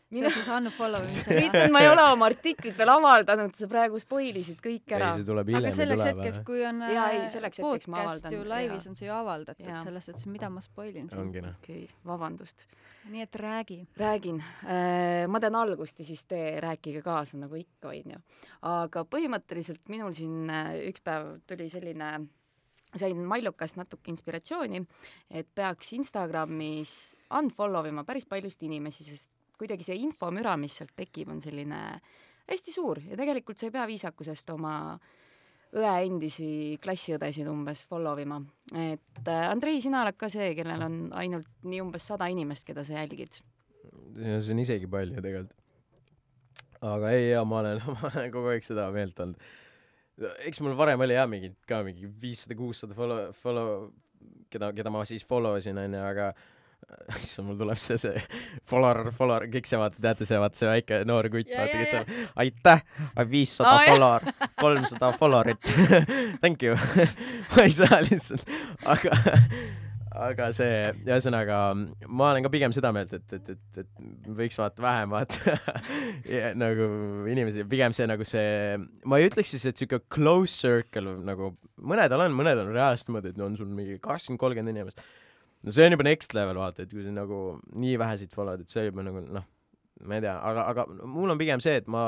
Mina- 0.10 0.30
seoses 0.32 0.48
unfollow 0.56 1.04
imisega 1.04 1.40
Viitan, 1.42 1.72
ma 1.76 1.82
ei 1.84 1.90
ole 1.92 2.04
oma 2.14 2.30
artiklit 2.32 2.78
veel 2.78 2.94
avaldanud, 2.94 3.56
sa 3.60 3.68
praegu 3.68 4.00
spoilisid 4.00 4.62
kõik 4.64 4.96
ära. 4.96 5.14
Tuleb 5.28 5.52
aga 5.60 5.72
selleks 5.76 6.04
tule 6.04 6.12
hetkeks 6.14 6.44
kui 6.48 6.64
on 6.64 6.84
Jaa, 6.88 7.08
ei, 7.12 7.24
äh, 7.26 7.32
selleks 7.32 7.60
podcast 7.64 7.92
avaldan, 7.92 8.38
ju 8.38 8.46
laivis 8.48 8.86
jaa. 8.86 8.92
on 8.92 9.00
see 9.00 9.10
ju 9.10 9.16
avaldatud 9.18 9.72
selles 9.84 10.08
suhtes 10.08 10.30
mida 10.32 10.50
ma 10.50 10.64
spoilin 10.64 11.10
siin. 11.12 11.32
Noh. 11.32 11.58
okei 11.60 11.84
okay, 11.84 11.98
vabandust. 12.08 12.68
Nii 13.08 13.24
et 13.24 13.36
räägi. 13.40 13.78
Räägin. 13.96 14.42
Ma 15.32 15.40
tean 15.40 15.56
algust 15.56 16.00
ja 16.00 16.06
siis 16.08 16.26
te 16.28 16.40
rääkige 16.64 17.02
kaasa 17.04 17.38
nagu 17.40 17.56
ikka 17.56 17.92
onju 17.94 18.20
aga 18.66 19.04
põhimõtteliselt 19.10 19.92
minul 19.92 20.16
siin 20.18 20.50
äh, 20.50 20.74
üks 20.90 21.04
päev 21.06 21.38
tuli 21.50 21.68
selline 21.72 22.12
sain 22.98 23.20
Maljukast 23.30 23.78
natuke 23.78 24.12
inspiratsiooni 24.14 24.82
et 25.30 25.50
peaks 25.56 25.94
Instagramis 25.98 27.18
unfollow 27.38 27.86
ima 27.90 28.06
päris 28.08 28.26
paljust 28.26 28.64
inimesi 28.64 29.06
sest 29.06 29.32
kuidagi 29.60 29.86
see 29.88 30.00
infomüra 30.06 30.56
mis 30.60 30.80
sealt 30.80 30.96
tekib 30.96 31.34
on 31.34 31.42
selline 31.44 31.82
hästi 32.48 32.74
suur 32.74 33.02
ja 33.04 33.20
tegelikult 33.20 33.60
sa 33.60 33.68
ei 33.68 33.76
pea 33.76 33.86
viisakusest 33.90 34.50
oma 34.56 34.74
õe 35.78 35.94
endisi 36.06 36.78
klassiõdesid 36.84 37.50
umbes 37.52 37.84
follow 37.90 38.20
ima 38.24 38.40
et 38.72 39.28
äh, 39.28 39.50
Andrei 39.52 39.82
sina 39.84 40.06
oled 40.06 40.18
ka 40.20 40.32
see 40.32 40.54
kellel 40.56 40.88
on 40.88 40.98
ainult 41.20 41.50
nii 41.68 41.84
umbes 41.84 42.08
sada 42.14 42.30
inimest 42.32 42.68
keda 42.68 42.86
sa 42.88 43.02
jälgid 43.02 43.42
ja 44.18 44.42
see 44.42 44.56
on 44.56 44.64
isegi 44.64 44.90
palju 44.92 45.22
tegelikult. 45.22 45.56
aga 46.88 47.14
ei, 47.16 47.30
jaa, 47.32 47.46
ma 47.46 47.62
olen, 47.64 47.82
ma 47.96 48.12
olen 48.12 48.34
kogu 48.34 48.54
aeg 48.54 48.66
seda 48.66 48.90
meelt 48.96 49.20
olnud. 49.24 49.48
eks 50.50 50.62
mul 50.66 50.78
varem 50.78 51.04
oli 51.06 51.18
jah 51.18 51.30
mingi 51.30 51.54
ka 51.70 51.84
mingi 51.86 52.10
viissada, 52.22 52.58
kuussada 52.58 52.98
follow, 52.98 53.32
follow, 53.44 53.90
keda, 54.54 54.72
keda 54.78 54.94
ma 54.94 55.04
siis 55.06 55.26
follow 55.28 55.58
isin 55.60 55.78
onju, 55.82 56.04
aga 56.04 56.32
issand, 57.18 57.48
mul 57.50 57.58
tuleb 57.60 57.80
see, 57.82 57.98
see 58.02 58.22
follower, 58.68 59.12
follower, 59.16 59.48
kõik 59.54 59.70
see 59.70 59.80
vaata, 59.80 60.02
teate 60.04 60.28
see 60.30 60.40
vaata 60.42 60.62
see 60.62 60.70
väike 60.72 61.02
noor 61.08 61.30
kutt, 61.34 61.50
Ja, 61.52 61.64
vaata, 61.64 61.82
kes 61.82 61.96
ja. 61.96 62.04
on, 62.04 62.30
aitäh, 62.44 62.86
viissada 63.32 63.74
jah. 63.82 63.92
follower, 63.94 64.30
kolmsada 64.62 65.12
follower'it 65.20 65.74
thank 66.44 66.64
you 66.64 66.78
ma 67.56 67.68
ei 67.68 67.76
saa 67.76 68.02
lihtsalt, 68.06 68.48
aga 68.86 69.20
aga 70.18 70.48
see, 70.56 70.78
ühesõnaga, 71.06 71.58
ma 72.08 72.32
olen 72.32 72.46
ka 72.46 72.52
pigem 72.54 72.74
seda 72.76 72.90
meelt, 72.96 73.14
et, 73.14 73.36
et, 73.38 73.52
et, 73.54 73.82
et 73.84 74.32
võiks 74.40 74.58
vaata 74.60 74.84
vähem 74.84 75.14
vaata 75.14 75.58
ja, 76.38 76.54
nagu 76.58 76.88
inimesi, 77.30 77.66
pigem 77.70 77.94
see 77.96 78.08
nagu 78.10 78.26
see, 78.28 78.80
ma 79.06 79.20
ei 79.20 79.30
ütleks 79.30 79.54
siis, 79.54 79.68
et 79.70 79.78
siuke 79.78 80.02
close 80.14 80.56
circle 80.58 81.18
nagu, 81.28 81.54
mõnedel 81.78 82.26
on, 82.26 82.36
mõned 82.38 82.64
on 82.64 82.74
reaalselt 82.74 83.12
niimoodi, 83.12 83.36
et 83.36 83.46
on 83.46 83.58
sul 83.60 83.70
mingi 83.70 84.00
kakskümmend, 84.02 84.42
kolmkümmend 84.42 84.74
inimest. 84.74 85.04
No 85.68 85.76
see 85.76 85.86
on 85.86 85.96
juba 85.98 86.08
next 86.08 86.34
level 86.38 86.62
vaata, 86.62 86.86
et 86.86 86.94
kui 86.94 87.04
sa 87.04 87.12
nagu 87.14 87.42
nii 87.76 87.98
väheseid 88.00 88.34
follow'd, 88.36 88.64
et 88.64 88.72
see 88.72 88.88
juba 88.88 89.04
nagu 89.04 89.24
noh, 89.28 89.48
ma 90.08 90.18
ei 90.18 90.24
tea, 90.24 90.36
aga, 90.50 90.66
aga 90.72 90.86
mul 91.04 91.34
on 91.34 91.42
pigem 91.42 91.64
see, 91.64 91.76
et 91.82 91.90
ma 91.92 92.06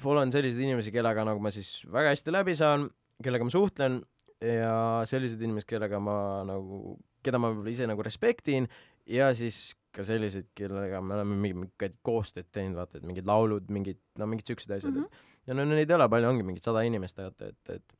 follow 0.00 0.22
on 0.22 0.32
selliseid 0.32 0.62
inimesi, 0.64 0.92
kellega 0.94 1.24
nagu 1.26 1.42
ma 1.42 1.52
siis 1.54 1.80
väga 1.90 2.14
hästi 2.14 2.34
läbi 2.34 2.54
saan, 2.58 2.88
kellega 3.24 3.46
ma 3.46 3.52
suhtlen 3.52 4.00
ja 4.44 4.74
sellised 5.08 5.42
inimesed, 5.44 5.68
kellega 5.68 6.00
ma 6.02 6.16
nagu, 6.48 6.96
keda 7.24 7.40
ma 7.40 7.50
võib-olla 7.52 7.74
ise 7.74 7.88
nagu 7.90 8.04
respektin 8.06 8.68
ja 9.10 9.30
siis 9.36 9.74
ka 9.94 10.04
sellised, 10.06 10.52
kellega 10.56 11.02
me 11.02 11.16
oleme 11.18 11.38
mingit 11.42 11.98
koostööd 12.06 12.48
teinud, 12.54 12.78
vaata, 12.78 13.00
et 13.00 13.08
mingid 13.08 13.26
laulud, 13.28 13.66
mingid, 13.74 13.98
no 14.20 14.28
mingid 14.30 14.52
siuksed 14.52 14.70
asjad 14.76 14.94
mm. 14.94 15.02
-hmm. 15.02 15.24
ja 15.50 15.56
no 15.58 15.66
neid 15.66 15.90
ei 15.90 15.96
ole 15.96 16.08
palju, 16.08 16.30
ongi 16.30 16.46
mingid 16.46 16.66
sada 16.66 16.84
inimest, 16.86 17.18
vaata, 17.18 17.50
et, 17.50 17.74
et 17.76 17.99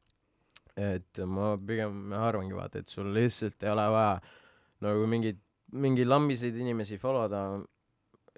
et 0.81 1.19
ma 1.29 1.55
pigem 1.57 2.13
arvangi, 2.17 2.55
vaata, 2.57 2.79
et 2.83 2.89
sul 2.89 3.11
lihtsalt 3.15 3.63
ei 3.67 3.71
ole 3.73 3.89
vaja 3.93 4.15
nagu 4.87 5.07
mingeid, 5.11 5.39
mingi 5.73 6.05
lambiseid 6.07 6.57
inimesi 6.57 6.97
follow 6.99 7.29
da 7.31 7.43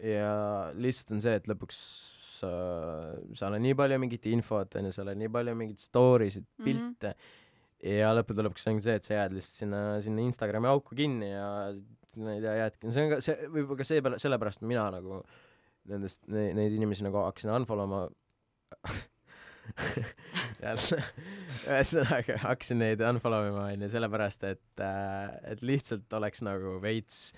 ja 0.02 0.32
lihtsalt 0.74 1.12
on 1.16 1.20
see, 1.24 1.34
et 1.38 1.46
lõpuks 1.50 1.78
sa, 2.40 2.50
seal 3.38 3.54
on 3.54 3.62
nii 3.62 3.76
palju 3.78 3.98
mingit 4.02 4.26
infot, 4.32 4.74
onju, 4.80 4.90
seal 4.96 5.12
on 5.12 5.20
nii 5.22 5.30
palju 5.32 5.54
mingeid 5.60 5.78
story 5.80 6.30
sid, 6.34 6.46
Mhm. 6.58 6.64
pilte 6.66 7.12
mm 7.12 7.14
-hmm. 7.14 7.98
ja 8.00 8.10
lõppude 8.16 8.42
lõpuks 8.48 8.66
ongi 8.70 8.82
see, 8.82 8.94
et 8.98 9.04
sa 9.04 9.14
jääd 9.14 9.32
lihtsalt 9.36 9.58
sinna, 9.62 10.00
sinna 10.00 10.20
Instagrami 10.26 10.66
auku 10.66 10.94
kinni 10.96 11.30
ja 11.30 11.46
ma 12.16 12.34
ei 12.34 12.40
tea, 12.40 12.54
jäädki, 12.58 12.92
see 12.92 13.04
on 13.04 13.10
ka, 13.14 13.20
see 13.20 13.48
võib-olla 13.48 13.78
ka 13.78 13.84
seepärast, 13.84 14.22
sellepärast 14.22 14.60
mina 14.62 14.90
nagu 14.90 15.22
nendest, 15.88 16.26
neid 16.28 16.72
inimesi 16.72 17.02
nagu 17.06 17.16
hakkasin 17.22 17.50
unfollow 17.54 17.88
ma 17.88 18.02
jälle, 20.62 21.02
ühesõnaga 21.70 22.38
hakkasin 22.46 22.80
neid 22.82 23.02
unfollow 23.06 23.48
ima 23.50 23.66
onju 23.70 23.88
sellepärast, 23.92 24.44
et 24.50 24.84
äh, 24.84 25.32
et 25.54 25.64
lihtsalt 25.64 26.12
oleks 26.18 26.44
nagu 26.46 26.78
veits 26.82 27.32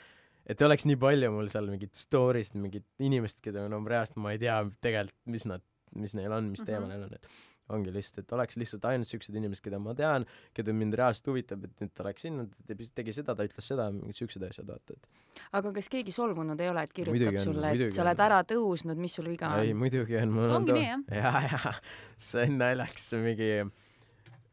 et 0.46 0.60
oleks 0.62 0.84
nii 0.88 0.98
palju 1.00 1.30
mul 1.32 1.48
seal 1.52 1.70
mingit 1.72 1.96
story'st, 1.96 2.58
mingit 2.60 2.86
inimest, 3.02 3.40
keda 3.44 3.64
no 3.70 3.80
reaalselt 3.88 4.20
ma 4.20 4.34
ei 4.34 4.42
tea 4.42 4.58
tegelikult, 4.84 5.20
mis 5.32 5.48
nad, 5.48 5.64
mis 5.96 6.14
neil 6.18 6.32
on, 6.36 6.50
mis 6.52 6.60
Mhm. 6.60 6.68
teema 6.68 6.90
neil 6.90 7.06
on, 7.06 7.14
et 7.16 7.28
ongi 7.72 7.92
lihtsalt, 7.94 8.26
et 8.26 8.32
oleks 8.36 8.58
lihtsalt 8.60 8.84
ainult 8.90 9.08
siuksed 9.08 9.36
inimesed, 9.40 9.64
keda 9.64 9.78
ma 9.80 9.94
tean, 9.96 10.26
keda 10.52 10.72
mind 10.76 10.98
reaalselt 11.00 11.30
huvitab, 11.30 11.64
et 11.64 11.80
nüüd 11.80 11.92
ta 11.96 12.04
läks 12.04 12.26
sinna, 12.26 12.44
ta 12.68 12.76
tegi, 12.76 13.14
seda, 13.16 13.32
ta 13.34 13.46
ütles 13.48 13.68
seda, 13.72 13.86
mingid 13.94 14.18
siuksed 14.18 14.44
asjad, 14.44 14.68
vaata, 14.68 14.98
et 14.98 15.40
aga 15.56 15.72
kas 15.78 15.88
keegi 15.88 16.12
solvunud 16.12 16.60
ei 16.60 16.68
ole, 16.68 16.84
et 16.84 16.92
kirjutab 16.92 17.16
Muidugi 17.16 17.40
on, 17.40 17.46
sulle, 17.48 17.70
et 17.72 17.96
sa 17.96 18.04
oled 18.04 18.20
ära 18.26 18.42
tõusnud, 18.52 19.00
mis 19.00 19.16
sul 19.16 19.30
viga 19.32 19.54
ei, 19.62 19.72
on? 19.72 19.80
muidugi 19.80 20.20
on, 20.20 20.36
Ongi 20.58 20.76
nii, 20.76 20.84
jah? 20.90 21.08
ja, 21.22 21.32
ja 21.48 21.74
see 22.20 22.44
on 22.50 22.60
naljakas 22.60 23.08
mingi 23.24 23.50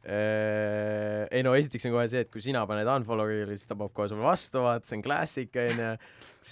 ei 0.05 1.43
no 1.45 1.53
esiteks 1.57 1.85
on 1.85 1.93
kohe 1.93 2.07
see, 2.09 2.23
et 2.25 2.31
kui 2.33 2.41
sina 2.41 2.63
paned 2.69 2.87
unfollow'i, 2.89 3.43
siis 3.51 3.67
ta 3.69 3.75
paneb 3.77 3.93
kohe 3.93 4.09
sulle 4.09 4.25
vastu, 4.25 4.63
vaata, 4.65 4.87
see 4.89 4.97
on 4.97 5.03
klassik 5.05 5.59
onju. 5.61 5.91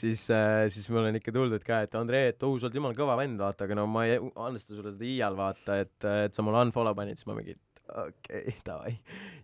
siis 0.01 0.27
äh,, 0.35 0.67
siis 0.69 0.89
mul 0.93 1.07
on 1.09 1.17
ikka 1.17 1.33
tuldud 1.33 1.65
ka, 1.65 1.81
et 1.87 1.97
Andrei, 1.97 2.29
et 2.33 2.45
oh, 2.45 2.57
sa 2.61 2.69
oled 2.69 2.77
jumala 2.77 2.97
kõva 2.97 3.17
vend, 3.17 3.41
vaata, 3.41 3.65
aga 3.65 3.79
no 3.79 3.87
ma 3.89 4.05
ei 4.05 4.19
andesta 4.19 4.75
sulle 4.75 4.93
seda 4.93 5.07
iial, 5.09 5.39
vaata, 5.39 5.79
et, 5.81 5.97
et 6.27 6.37
sa 6.37 6.45
mulle 6.45 6.61
unfollow 6.67 6.93
panid, 6.97 7.17
siis 7.17 7.29
ma 7.29 7.37
mingi 7.39 7.57
okei 7.89 8.43
okay,, 8.43 8.55
davai. 8.65 8.93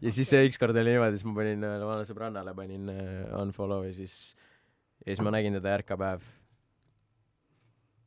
ja 0.05 0.13
siis 0.13 0.33
ükskord 0.37 0.77
oli 0.77 0.93
niimoodi, 0.93 1.17
siis 1.17 1.25
ma 1.25 1.33
panin 1.39 1.65
ühele 1.65 1.87
vanale 1.89 2.09
sõbrannale 2.09 2.53
panin 2.57 2.91
äh, 2.93 3.31
unfollow 3.41 3.87
ja 3.87 3.93
siis, 3.97 4.35
ja 5.01 5.13
siis 5.15 5.23
ma 5.25 5.33
nägin 5.33 5.57
teda 5.57 5.73
järka 5.79 5.97
päev. 5.97 6.21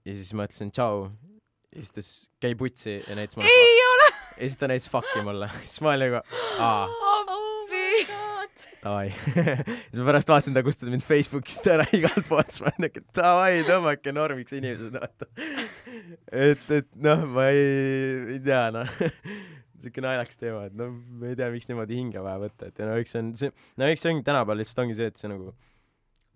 ja 0.06 0.14
siis 0.14 0.30
ma 0.38 0.46
ütlesin 0.46 0.70
tšau 0.70 1.08
ja 1.08 1.82
siis 1.82 1.90
ta 1.90 2.04
s- 2.06 2.28
käi 2.40 2.54
putsi 2.54 3.00
ja 3.02 3.18
näitas 3.18 3.36
mulle 3.36 3.50
ei 3.50 3.82
ole 3.90 4.08
ja 4.38 4.46
siis 4.46 4.56
ta 4.60 4.70
näitas 4.70 4.90
fuck'i 4.92 5.22
mulle. 5.26 5.50
Siis 5.60 5.82
ma 5.84 5.94
olin 5.94 6.12
nagu 6.14 6.22
aa. 6.62 6.88
Appi. 7.68 8.06
Davai. 8.82 9.10
Siis 9.90 9.98
ma 9.98 10.06
pärast 10.06 10.30
vaatasin 10.30 10.54
ta 10.56 10.62
kustutas 10.66 10.90
mind 10.92 11.04
Facebookist 11.06 11.66
ära 11.70 11.84
igalt 11.98 12.26
poolt. 12.28 12.50
Siis 12.54 12.64
ma 12.64 12.72
olin 12.72 12.86
nagu 12.86 13.02
davai 13.18 13.62
tõmmake 13.68 14.14
normiks 14.14 14.54
inimesed 14.56 14.94
vaata. 14.94 15.28
Et 16.32 16.70
et 16.78 16.90
noh 17.04 17.24
ma 17.34 17.48
ei 17.52 18.36
ei 18.36 18.42
tea 18.44 18.68
noh. 18.74 18.98
Siuke 19.82 20.02
naljakas 20.02 20.40
teema 20.40 20.64
et 20.66 20.74
no 20.78 20.88
ma 20.90 21.28
ei 21.30 21.36
tea 21.38 21.50
miks 21.54 21.68
niimoodi 21.70 21.98
hinge 22.00 22.22
vaja 22.24 22.40
võtta 22.42 22.70
et 22.70 22.80
ja 22.82 22.88
no 22.88 22.96
eks 22.98 23.12
see 23.14 23.20
on 23.22 23.28
see 23.38 23.52
no 23.78 23.86
eks 23.86 24.02
see 24.02 24.10
ongi 24.10 24.24
tänapäeval 24.26 24.58
lihtsalt 24.58 24.80
ongi 24.82 24.96
see 24.98 25.06
et 25.12 25.20
see 25.20 25.30
nagu 25.30 25.52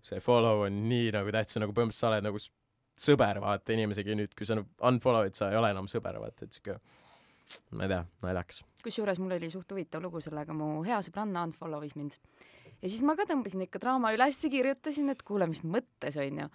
see 0.07 0.21
follow 0.23 0.63
on 0.63 0.77
nii 0.87 1.09
nagu 1.15 1.33
tähtis 1.35 1.59
nagu 1.59 1.75
põhimõtteliselt 1.75 2.05
sa 2.05 2.13
oled 2.13 2.27
nagu 2.29 2.39
sõber 3.03 3.41
vaata 3.43 3.75
inimesega 3.75 4.15
nüüd 4.15 4.31
kui 4.37 4.47
sa 4.47 4.55
unfollow'id 4.61 5.35
sa 5.35 5.51
ei 5.51 5.59
ole 5.59 5.73
enam 5.75 5.91
sõber 5.91 6.21
vaata 6.23 6.47
et 6.47 6.55
siuke 6.55 6.77
ma 7.71 7.87
ei 7.87 7.95
tea 7.95 8.03
naljakas 8.23 8.63
kusjuures 8.83 9.21
mul 9.23 9.37
oli 9.37 9.49
suht 9.51 9.71
huvitav 9.71 10.03
lugu 10.03 10.21
sellega, 10.23 10.55
mu 10.57 10.83
hea 10.85 10.99
sõbranna 11.05 11.47
unfollow'is 11.47 11.97
mind. 11.99 12.19
ja 12.81 12.89
siis 12.89 13.03
ma 13.05 13.17
ka 13.19 13.27
tõmbasin 13.29 13.65
ikka 13.67 13.81
draama 13.83 14.13
üles, 14.15 14.43
kirjutasin, 14.51 15.11
et 15.13 15.23
kuule, 15.25 15.47
mis 15.49 15.63
mõttes, 15.63 16.17
onju. 16.19 16.49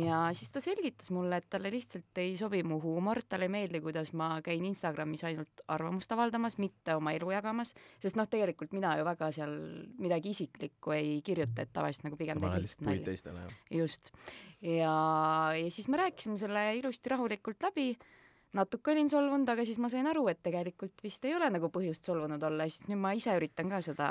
ja 0.00 0.18
siis 0.36 0.50
ta 0.54 0.62
selgitas 0.62 1.12
mulle, 1.14 1.38
et 1.40 1.48
talle 1.50 1.70
lihtsalt 1.74 2.20
ei 2.22 2.34
sobi 2.38 2.62
mu 2.66 2.80
huumor, 2.82 3.22
talle 3.22 3.46
ei 3.46 3.54
meeldi, 3.54 3.82
kuidas 3.84 4.12
ma 4.18 4.32
käin 4.46 4.66
Instagramis 4.66 5.24
ainult 5.30 5.64
arvamust 5.70 6.12
avaldamas, 6.14 6.58
mitte 6.62 6.96
oma 6.98 7.14
elu 7.14 7.32
jagamas, 7.36 7.74
sest 8.02 8.18
noh, 8.18 8.28
tegelikult 8.30 8.74
mina 8.76 8.96
ju 8.98 9.06
väga 9.06 9.32
seal 9.34 9.56
midagi 10.02 10.34
isiklikku 10.34 10.94
ei 10.96 11.18
kirjuta, 11.26 11.62
et 11.62 11.74
tavaliselt 11.74 12.10
nagu 12.10 12.18
pigem 12.18 12.42
teen 12.42 12.62
lihtsalt 12.66 12.86
nalja. 13.34 13.50
just. 13.82 14.14
ja, 14.60 14.94
ja 15.54 15.68
siis 15.70 15.86
me 15.90 16.02
rääkisime 16.02 16.38
selle 16.40 16.72
ilusti 16.82 17.14
rahulikult 17.14 17.70
läbi 17.70 17.92
natuke 18.56 18.90
olin 18.92 19.10
solvunud, 19.10 19.48
aga 19.52 19.64
siis 19.66 19.78
ma 19.82 19.88
sain 19.92 20.06
aru, 20.10 20.24
et 20.32 20.40
tegelikult 20.42 21.02
vist 21.04 21.24
ei 21.28 21.34
ole 21.36 21.50
nagu 21.54 21.70
põhjust 21.72 22.06
solvunud 22.08 22.42
olla 22.42 22.66
ja 22.66 22.72
siis 22.72 22.88
nüüd 22.90 22.98
ma 23.02 23.12
ise 23.14 23.34
üritan 23.38 23.70
ka 23.70 23.82
seda 23.84 24.08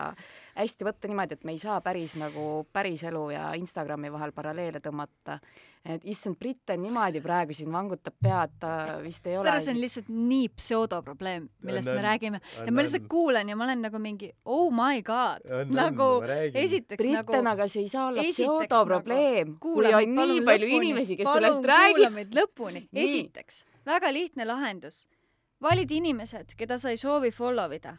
hästi 0.55 0.87
võtta 0.87 1.09
niimoodi, 1.11 1.35
et 1.39 1.47
me 1.47 1.55
ei 1.55 1.59
saa 1.59 1.79
päris 1.83 2.15
nagu 2.19 2.45
päriselu 2.73 3.25
ja 3.35 3.49
Instagrami 3.59 4.11
vahel 4.13 4.31
paralleele 4.35 4.79
tõmmata. 4.83 5.39
et 5.85 6.03
issand, 6.11 6.35
Britten 6.35 6.81
niimoodi 6.83 7.21
praegu 7.23 7.55
siin 7.55 7.71
vangutab 7.71 8.13
pead, 8.21 8.51
ta 8.59 8.71
vist 8.99 9.27
ei 9.27 9.37
ole 9.37 9.47
Stara, 9.47 9.61
see 9.63 9.71
on 9.71 9.79
lihtsalt 9.79 10.09
nii 10.11 10.49
pseudoprobleem, 10.59 11.45
millest 11.63 11.87
On, 11.87 11.93
me 11.95 11.99
on. 12.01 12.05
räägime 12.05 12.41
On, 12.59 12.65
ja 12.67 12.71
ma 12.71 12.83
lihtsalt 12.83 13.05
on. 13.05 13.09
kuulan 13.09 13.49
ja 13.49 13.55
ma 13.55 13.63
olen 13.63 13.81
nagu 13.87 13.99
mingi 14.03 14.31
oh 14.45 14.67
my 14.75 15.01
god, 15.01 15.39
On, 15.47 15.61
on, 15.61 15.73
nagu 15.79 16.09
ma 16.19 16.27
räägin. 16.33 16.59
esiteks 16.63 17.03
Britten 17.03 17.43
nagu 17.47 17.59
aga 17.59 17.67
see 17.71 17.85
ei 17.85 17.89
saa 17.89 18.07
olla 18.07 18.23
pseudoprobleem 18.27 19.53
nagu, 19.53 19.59
kui 19.59 19.73
kuula 19.79 19.95
on 19.97 20.15
nii 20.19 20.43
palju 20.45 20.67
lõpuni, 20.67 20.83
inimesi, 20.83 21.17
kes 21.19 21.31
sellest 21.31 21.59
kuula 21.61 21.73
räägivad. 21.79 22.15
meid 22.19 22.35
lõpuni. 22.35 22.83
Esiteks, 23.07 23.63
väga 23.85 24.13
lihtne 24.13 24.45
lahendus. 24.45 25.07
valid 25.61 25.91
inimesed, 25.91 26.55
keda 26.55 26.77
sa 26.77 26.89
ei 26.89 26.97
soovi 26.97 27.31
follow 27.31 27.71
ida. 27.73 27.97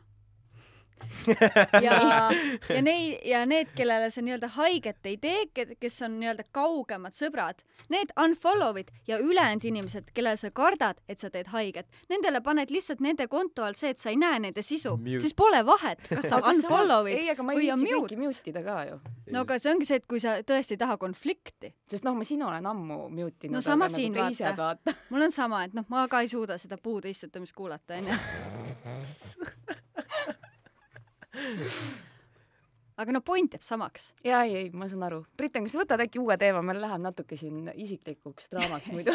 ja, 1.86 1.96
ja 2.76 2.82
neid 2.82 3.18
ja 3.26 3.42
need, 3.48 3.72
kellele 3.76 4.10
sa 4.10 4.22
nii-öelda 4.24 4.50
haiget 4.56 5.06
ei 5.06 5.16
tee, 5.20 5.44
kes 5.80 6.00
on 6.06 6.18
nii-öelda 6.20 6.46
kaugemad 6.54 7.16
sõbrad, 7.16 7.62
need 7.92 8.12
unfollow'id 8.20 8.90
ja 9.08 9.18
ülejäänud 9.22 9.64
inimesed, 9.70 10.10
kellele 10.14 10.38
sa 10.40 10.50
kardad, 10.54 11.00
et 11.08 11.22
sa 11.22 11.30
teed 11.32 11.50
haiget, 11.54 11.88
nendele 12.12 12.40
paned 12.44 12.72
lihtsalt 12.72 13.02
nende 13.04 13.26
konto 13.30 13.64
all 13.66 13.78
see, 13.78 13.92
et 13.94 14.02
sa 14.02 14.12
ei 14.12 14.18
näe 14.20 14.40
nende 14.46 14.62
sisu, 14.66 14.96
siis 15.20 15.34
pole 15.38 15.62
vahet, 15.66 16.02
kas 16.08 16.28
sa 16.30 16.40
unfollow'id 16.40 17.34
või 17.40 17.70
on 17.74 17.82
mute. 17.84 18.20
mute 18.20 18.52
ida 18.52 18.64
ka 18.66 18.78
ju, 18.90 19.00
no 19.34 19.44
aga 19.46 19.58
see 19.62 19.72
ongi 19.74 19.88
see, 19.88 20.00
et 20.00 20.08
kui 20.10 20.22
sa 20.22 20.38
tõesti 20.46 20.76
ei 20.76 20.82
taha 20.84 20.98
konflikti, 21.00 21.74
sest 21.90 22.06
noh, 22.06 22.16
ma 22.18 22.26
sinu 22.26 22.48
olen 22.50 22.66
ammu 22.70 23.02
mute 23.08 23.48
inud 23.48 23.58
No 23.60 23.64
sama 23.64 23.88
aga 23.88 23.94
siin, 23.94 24.14
nagu 24.14 24.30
vaata. 24.30 24.56
vaata 24.56 24.94
mul 25.12 25.26
on 25.26 25.34
sama, 25.34 25.64
et 25.66 25.74
noh, 25.76 25.86
ma 25.92 26.06
ka 26.10 26.22
ei 26.24 26.30
suuda 26.30 26.58
seda 26.60 26.78
puude 26.80 27.10
istutamist 27.12 27.56
kuulata, 27.56 27.98
onju. 28.00 28.14
Aga 33.00 33.14
no 33.14 33.20
point 33.24 33.54
jääb 33.54 33.64
samaks. 33.64 34.10
ja 34.24 34.42
ei, 34.44 34.56
ei, 34.56 34.70
ma 34.76 34.88
saan 34.88 35.04
aru. 35.06 35.20
Briten, 35.38 35.64
kas 35.64 35.74
sa 35.76 35.80
võtad 35.80 36.02
äkki 36.04 36.20
uue 36.20 36.36
teema, 36.40 36.62
meil 36.66 36.80
läheb 36.82 37.02
natuke 37.04 37.38
siin 37.40 37.70
isiklikuks 37.74 38.50
draamaks 38.52 38.90
muidu 38.94 39.14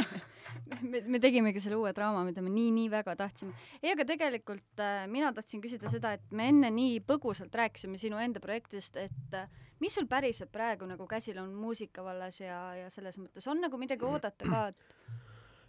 me, 0.81 1.01
me 1.05 1.21
tegimegi 1.21 1.61
selle 1.63 1.77
uue 1.79 1.93
draama, 1.95 2.23
mida 2.27 2.43
me 2.45 2.53
nii-nii 2.53 2.87
väga 2.93 3.15
tahtsime. 3.19 3.53
ei, 3.81 3.91
aga 3.93 4.07
tegelikult 4.09 4.83
äh, 4.83 5.05
mina 5.11 5.31
tahtsin 5.35 5.61
küsida 5.63 5.91
seda, 5.91 6.15
et 6.17 6.33
me 6.35 6.49
enne 6.53 6.71
nii 6.73 6.99
põgusalt 7.05 7.53
rääkisime 7.55 8.01
sinu 8.01 8.19
enda 8.21 8.41
projektidest, 8.43 8.97
et 9.05 9.37
äh, 9.37 9.47
mis 9.83 9.93
sul 9.95 10.09
päriselt 10.09 10.51
praegu 10.55 10.87
nagu 10.89 11.07
käsil 11.09 11.37
on 11.43 11.53
muusika 11.53 12.03
vallas 12.05 12.41
ja, 12.41 12.59
ja 12.79 12.89
selles 12.93 13.19
mõttes 13.21 13.45
on 13.51 13.61
nagu 13.61 13.79
midagi 13.81 14.07
oodata 14.07 14.49
ka, 14.49 14.67
et 14.73 15.23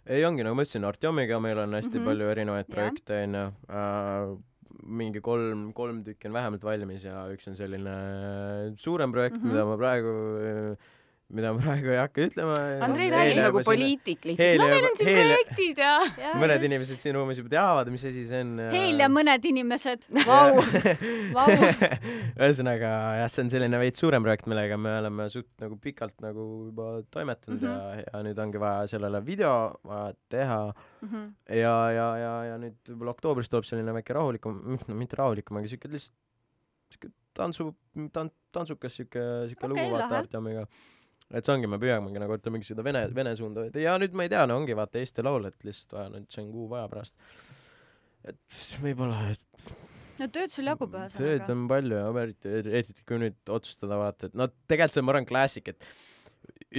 ei 0.07 0.23
ongi, 0.23 0.39
nagu 0.45 0.55
ma 0.55 0.63
ütlesin, 0.63 0.85
Artjomiga 0.87 1.37
meil 1.43 1.59
on 1.59 1.73
hästi 1.75 1.91
mm. 1.91 1.99
-hmm. 1.99 2.11
palju 2.11 2.29
erinevaid 2.31 2.69
projekte 2.71 3.23
onju 3.27 3.47
äh, 3.67 4.37
mingi 4.83 5.21
kolm, 5.23 5.71
kolm 5.73 6.03
tükki 6.05 6.29
on 6.29 6.37
vähemalt 6.37 6.63
valmis 6.63 7.05
ja 7.07 7.25
üks 7.33 7.49
on 7.49 7.57
selline 7.57 7.95
suurem 8.77 9.11
projekt 9.11 9.37
mm. 9.37 9.41
-hmm. 9.41 9.53
mida 9.53 9.65
ma 9.65 9.77
praegu, 9.77 10.13
mida 11.33 11.49
ma 11.51 11.59
praegu 11.59 11.89
ei 11.91 11.97
hakka 11.99 12.23
ütlema. 12.23 12.53
Andrei 12.85 13.09
räägib 13.11 13.39
nagu 13.43 13.59
poliitik 13.67 14.21
lihtsalt, 14.29 14.61
no 14.61 14.67
meil 14.71 14.85
on 14.87 14.93
siin 14.99 15.09
projektid 15.17 15.81
ja 15.83 15.89
ja 16.23 16.29
mõned 16.39 16.61
just. 16.61 16.67
inimesed 16.69 17.01
siin 17.03 17.15
ruumis 17.17 17.41
juba 17.41 17.51
teavad, 17.51 17.89
mis 17.91 18.05
asi 18.07 18.23
see 18.29 18.39
on. 18.45 18.53
Heil 18.71 19.03
ja 19.03 19.09
mõned 19.11 19.47
inimesed, 19.51 20.07
vau, 20.29 20.61
vau. 21.35 21.47
ühesõnaga 22.39 22.91
jah, 23.21 23.27
see 23.31 23.43
on 23.45 23.51
selline 23.53 23.79
veits 23.81 23.99
suurem 24.03 24.23
projekt, 24.25 24.47
millega 24.47 24.77
me 24.79 24.93
oleme 25.01 25.27
suht 25.33 25.49
nagu 25.63 25.75
pikalt 25.83 26.15
nagu 26.23 26.47
juba 26.69 26.89
toimetanud 27.11 27.59
mm 27.61 27.67
Mhm. 27.67 27.73
-hmm. 27.75 27.97
ja, 27.97 28.03
ja 28.13 28.23
nüüd 28.23 28.39
ongi 28.39 28.59
vaja 28.61 28.87
sellele 28.87 29.21
video 29.25 29.53
vaja 29.83 30.13
teha 30.29 30.73
Mhm. 31.01 31.23
ja, 31.49 31.75
ja, 31.91 32.07
ja, 32.17 32.33
ja 32.51 32.57
nüüd 32.57 32.77
võib-olla 32.87 33.11
oktoobris 33.13 33.49
tuleb 33.49 33.65
selline 33.65 33.93
väike 33.93 34.13
rahulikum, 34.15 34.77
no 34.87 34.95
mitte 34.95 35.15
rahulikum, 35.19 35.57
aga 35.57 35.67
siuke 35.67 35.87
lihtsalt 35.91 36.15
siuke 36.89 37.11
tantsu, 37.37 37.75
tant-, 38.15 38.33
tantsukas 38.55 38.95
siuke, 38.95 39.19
siuke 39.51 39.65
Okei, 39.67 39.69
lugu 39.69 39.91
vaata 39.97 40.23
lahe. 40.41 40.65
Et 41.35 41.43
see 41.43 41.51
ongi, 41.51 41.67
me 41.67 41.79
püüamegi 41.81 42.21
nagu 42.23 42.37
ütleme 42.37 42.61
seda 42.63 42.85
vene, 42.87 43.01
vene 43.15 43.33
suunda 43.35 43.65
veida 43.65 43.81
ja 43.83 43.97
nüüd 43.99 44.13
ma 44.15 44.23
ei 44.23 44.31
tea, 44.31 44.45
no 44.47 44.61
ongi 44.61 44.77
vaata 44.77 45.01
Eesti 45.01 45.25
Laul, 45.25 45.49
et 45.49 45.67
lihtsalt 45.67 45.97
vaja 45.97 46.11
nüüd 46.13 46.29
see 46.31 46.45
on 46.45 46.53
kuu 46.53 46.69
vaja 46.71 46.87
pärast. 46.91 47.17
et 48.27 48.59
võib-olla 48.83 49.33
no 50.21 50.27
tööd 50.33 50.53
sul 50.53 50.69
jagub 50.69 50.93
tööd 50.93 51.11
ühesõnaga. 51.11 51.53
on 51.53 51.65
palju 51.71 51.99
ja 51.99 52.11
eriti, 52.23 52.53
eriti 52.63 53.07
kui 53.07 53.19
nüüd 53.25 53.53
otsustada 53.57 53.99
vaata, 53.99 54.29
et 54.29 54.37
no 54.39 54.47
tegelikult 54.69 54.95
see 54.95 55.03
on, 55.03 55.07
ma 55.09 55.15
arvan, 55.15 55.27
klassik, 55.29 55.71
et 55.73 55.89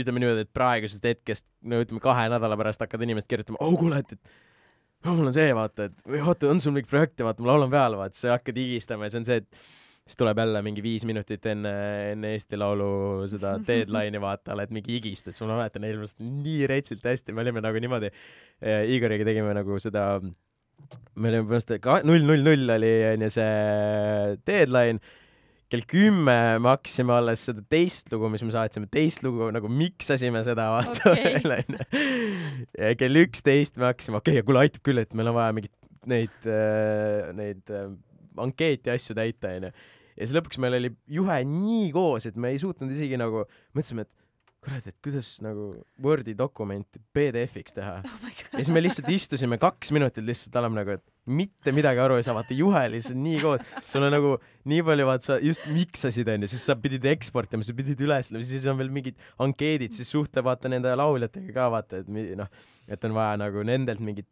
ütleme 0.02 0.22
niimoodi, 0.22 0.44
et 0.46 0.52
praegusest 0.54 1.04
hetkest, 1.08 1.46
no 1.68 1.80
ütleme 1.84 2.02
kahe 2.04 2.28
nädala 2.32 2.56
pärast 2.60 2.82
hakkavad 2.84 3.06
inimesed 3.06 3.28
kirjutama, 3.30 3.60
oh 3.64 3.76
kuule, 3.80 4.00
et, 4.00 4.16
et 4.16 5.04
oh, 5.04 5.12
mul 5.12 5.28
on 5.28 5.36
see, 5.36 5.52
vaata, 5.56 5.90
et 5.90 6.08
või 6.08 6.22
oota, 6.24 6.48
on 6.52 6.64
sul 6.64 6.74
mingi 6.76 6.90
projekt 6.90 7.20
ja 7.20 7.28
vaata, 7.28 7.44
ma 7.44 7.52
laulan 7.52 7.72
peale, 7.72 8.00
vaata, 8.00 8.18
sa 8.18 8.34
hakkad 8.36 8.58
higistama 8.60 9.08
ja 9.08 9.14
see 9.14 9.22
on 9.22 9.28
see, 9.28 9.44
et 9.44 9.68
siis 10.08 10.16
tuleb 10.16 10.40
jälle 10.40 10.62
mingi 10.64 10.82
viis 10.84 11.04
minutit 11.08 11.44
enne, 11.52 11.72
enne 12.14 12.32
Eesti 12.32 12.56
Laulu 12.56 13.28
seda 13.28 13.58
deadline'i 13.60 14.20
vaata, 14.22 14.54
oled 14.56 14.72
mingi 14.72 14.96
higistad, 14.96 15.36
siis 15.36 15.44
ma 15.44 15.58
mäletan 15.58 15.84
eelmist 15.84 16.16
nii 16.24 16.64
retsilt 16.70 17.04
hästi, 17.04 17.36
me 17.36 17.44
olime 17.44 17.62
nagu 17.64 17.82
niimoodi 17.84 18.08
eh, 18.08 18.88
Igoriga 18.96 19.28
tegime 19.28 19.52
nagu 19.58 19.78
seda 19.84 20.08
me 20.22 21.30
olime 21.30 21.44
põhimõtteliselt 21.44 22.08
null 22.08 22.24
null 22.24 22.44
null 22.46 22.76
oli 22.78 22.92
onju 23.12 23.32
see 23.34 24.36
deadline 24.48 25.02
kell 25.68 25.84
kümme 25.84 26.36
me 26.62 26.70
hakkasime 26.70 27.12
alles 27.12 27.42
seda 27.50 27.60
teist 27.68 28.08
lugu, 28.12 28.30
mis 28.32 28.40
me 28.46 28.54
saatsime, 28.54 28.88
teist 28.88 29.20
lugu 29.26 29.50
nagu 29.52 29.68
miksasime 29.68 30.40
seda 30.46 30.70
vaata 30.72 31.12
Okei. 31.12 31.34
veel 31.34 31.56
onju. 31.58 31.88
kell 33.02 33.20
üksteist 33.26 33.76
me 33.76 33.90
hakkasime, 33.90 34.22
okei 34.22 34.38
okay,, 34.38 34.46
kuule 34.48 34.64
aitab 34.64 34.86
küll, 34.88 35.02
et 35.02 35.12
meil 35.18 35.28
on 35.28 35.36
vaja 35.36 35.56
mingit 35.56 35.74
neid 36.08 36.48
äh, 36.48 37.28
neid 37.36 37.74
äh, 37.74 37.90
ankeeti 38.40 38.94
asju 38.94 39.16
täita 39.18 39.52
onju. 39.58 39.74
Ja 40.18 40.26
siis 40.26 40.36
lõpuks 40.36 40.60
meil 40.62 40.78
oli 40.80 40.92
juhe 41.18 41.40
nii 41.46 41.90
koos, 41.94 42.26
et 42.28 42.38
me 42.40 42.52
ei 42.52 42.58
suutnud 42.60 42.90
isegi 42.94 43.18
nagu, 43.20 43.44
mõtlesime, 43.76 44.06
et 44.06 44.14
kurat, 44.64 44.86
et 44.90 44.96
kuidas 45.04 45.28
nagu 45.44 45.68
Wordi 46.02 46.34
dokumenti 46.36 47.00
PDF-iks 47.14 47.76
teha. 47.76 47.98
oh 48.02 48.24
ja 48.26 48.58
siis 48.58 48.72
me 48.74 48.82
lihtsalt 48.82 49.08
istusime 49.12 49.58
kaks 49.62 49.92
minutit 49.94 50.26
lihtsalt 50.26 50.58
oleme 50.60 50.80
nagu, 50.80 50.96
et 50.98 51.04
mitte 51.28 51.72
midagi 51.76 52.02
aru 52.02 52.16
ei 52.18 52.26
saa, 52.26 52.34
vaata 52.36 52.56
juhe 52.56 52.82
lihtsalt 52.90 53.20
nii 53.22 53.42
koos, 53.42 53.68
sul 53.86 54.06
on 54.08 54.14
nagu 54.16 54.32
nii 54.68 54.80
palju, 54.88 55.06
vaata 55.08 55.30
sa 55.30 55.38
just 55.44 55.68
miksasid 55.70 56.30
onju, 56.34 56.50
siis 56.50 56.64
sa 56.70 56.76
pidid 56.80 57.06
eksportima, 57.12 57.66
sa 57.66 57.76
pidid 57.78 58.02
üles, 58.04 58.32
siis 58.48 58.66
on 58.70 58.80
veel 58.80 58.90
mingid 58.94 59.20
ankeedid, 59.44 59.94
siis 59.94 60.10
suhtle 60.10 60.42
vaata 60.46 60.72
nende 60.72 60.94
lauljatega 60.98 61.54
ka 61.54 61.68
vaata, 61.76 62.02
et 62.02 62.10
noh, 62.42 62.50
et 62.88 63.08
on 63.08 63.16
vaja 63.16 63.38
nagu 63.44 63.62
nendelt 63.68 64.02
mingit 64.02 64.28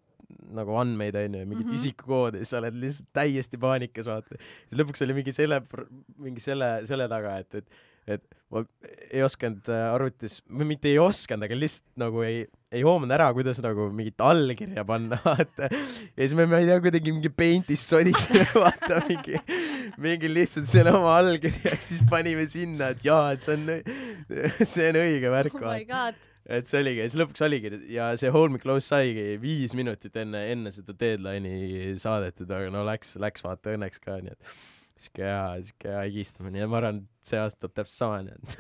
nagu 0.56 0.78
andmeid 0.80 1.16
onju, 1.18 1.42
mingit 1.44 1.66
mm. 1.66 1.72
-hmm. 1.72 1.80
isikukoodi, 1.80 2.42
siis 2.42 2.54
sa 2.54 2.62
oled 2.62 2.78
lihtsalt 2.82 3.10
täiesti 3.16 3.60
paanikas 3.60 4.08
vaata. 4.10 4.38
siis 4.38 4.80
lõpuks 4.80 5.04
oli 5.06 5.20
mingi 5.20 5.34
selle, 5.34 5.60
mingi 6.18 6.42
selle, 6.42 6.70
selle 6.88 7.08
taga, 7.12 7.38
et, 7.42 7.54
et, 7.62 7.80
et 8.16 8.24
ma 8.52 8.62
ei 9.10 9.22
osanud 9.26 9.70
äh, 9.72 9.86
arvutis, 9.94 10.38
või 10.46 10.68
mitte 10.74 10.90
ei 10.90 11.00
osanud, 11.02 11.46
aga 11.46 11.58
lihtsalt 11.58 12.02
nagu 12.02 12.22
ei, 12.26 12.44
ei 12.74 12.84
hoomanud 12.86 13.14
ära, 13.16 13.26
kuidas 13.34 13.58
nagu 13.64 13.88
mingit 13.94 14.22
allkirja 14.22 14.84
panna, 14.86 15.18
vaata. 15.26 15.70
ja 15.70 16.20
siis 16.20 16.36
me, 16.38 16.46
ma 16.50 16.62
ei 16.62 16.70
tea, 16.70 16.78
kuidagi 16.84 17.14
mingi 17.14 17.32
Paintis 17.32 17.86
sodisime, 17.90 18.46
vaata 18.66 19.02
mingi, 19.08 19.40
mingi 20.02 20.30
lihtsalt 20.32 20.70
selle 20.70 20.94
oma 20.94 21.16
allkirja, 21.18 21.74
siis 21.82 22.06
panime 22.10 22.46
sinna, 22.50 22.94
et 22.94 23.04
jaa, 23.06 23.34
et 23.34 23.46
see 23.46 23.58
on, 23.58 23.76
see 24.62 24.88
on 24.92 25.02
õige 25.02 25.34
värk, 25.34 25.60
oh 25.60 25.68
my 25.70 25.84
god. 25.90 26.24
Et 26.48 26.70
see 26.70 26.80
oligi, 26.82 27.02
siis 27.04 27.18
lõpuks 27.20 27.44
oligi 27.46 27.72
ja 27.94 28.12
see 28.20 28.30
Hold 28.34 28.54
Me 28.54 28.62
Close 28.62 28.86
saigi 28.86 29.36
viis 29.42 29.74
minutit 29.78 30.16
enne, 30.22 30.44
enne 30.52 30.72
seda 30.74 30.94
deadline'i 30.98 31.96
saadetud, 32.00 32.50
aga 32.50 32.72
no 32.74 32.84
läks, 32.86 33.16
läks 33.22 33.44
vaata 33.46 33.74
õnneks 33.74 34.02
ka, 34.02 34.20
nii 34.22 34.34
et 34.34 34.56
siuke 35.06 35.26
hea, 35.26 35.44
siuke 35.66 35.92
hea 35.92 36.04
higistamine. 36.06 36.62
Ja 36.62 36.70
ma 36.70 36.80
arvan, 36.80 37.02
see 37.28 37.40
aasta 37.40 37.62
tuleb 37.62 37.74
täpselt 37.80 37.96
sama, 37.96 38.20
nii 38.26 38.34
et 38.34 38.50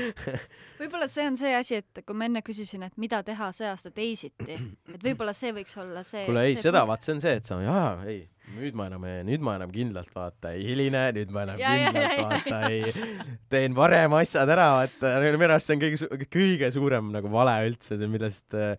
võib-olla 0.80 1.08
see 1.10 1.26
on 1.30 1.38
see 1.40 1.54
asi, 1.56 1.80
et 1.80 2.02
kui 2.06 2.16
ma 2.18 2.28
enne 2.28 2.42
küsisin, 2.46 2.84
et 2.86 2.98
mida 3.00 3.22
teha 3.26 3.50
see 3.56 3.68
aasta 3.70 3.92
teisiti, 3.94 4.58
et 4.94 5.04
võib-olla 5.04 5.34
see 5.36 5.54
võiks 5.56 5.76
olla 5.80 6.04
see. 6.06 6.26
kuule 6.28 6.44
ei, 6.48 6.58
seda 6.60 6.84
vaat 6.88 7.06
see 7.06 7.16
on 7.16 7.24
see, 7.24 7.34
et 7.40 7.50
sa 7.50 7.60
jaa, 7.64 7.90
ei, 8.10 8.22
nüüd 8.56 8.78
ma 8.78 8.88
enam, 8.90 9.06
nüüd 9.28 9.44
ma 9.46 9.56
enam 9.60 9.74
kindlalt 9.74 10.14
vaata 10.16 10.54
ei 10.56 10.64
hiline, 10.70 11.04
nüüd 11.16 11.34
ma 11.34 11.46
enam 11.46 11.60
Ja, 11.60 11.76
ja, 11.76 11.92
kindlalt 11.92 12.10
ja, 12.10 12.16
ja. 12.16 12.30
vaata 12.30 12.62
ei, 12.70 13.36
teen 13.52 13.76
varem 13.76 14.16
asjad 14.20 14.56
ära, 14.56 14.72
vaata, 14.80 15.14
minu 15.26 15.52
arust 15.52 15.70
see 15.70 15.78
on 15.78 15.84
kõige 15.86 16.30
kõige 16.30 16.74
suurem 16.74 17.12
nagu 17.14 17.32
vale 17.32 17.56
üldse, 17.68 17.98
see 18.00 18.10
millest 18.10 18.58
äh, 18.58 18.74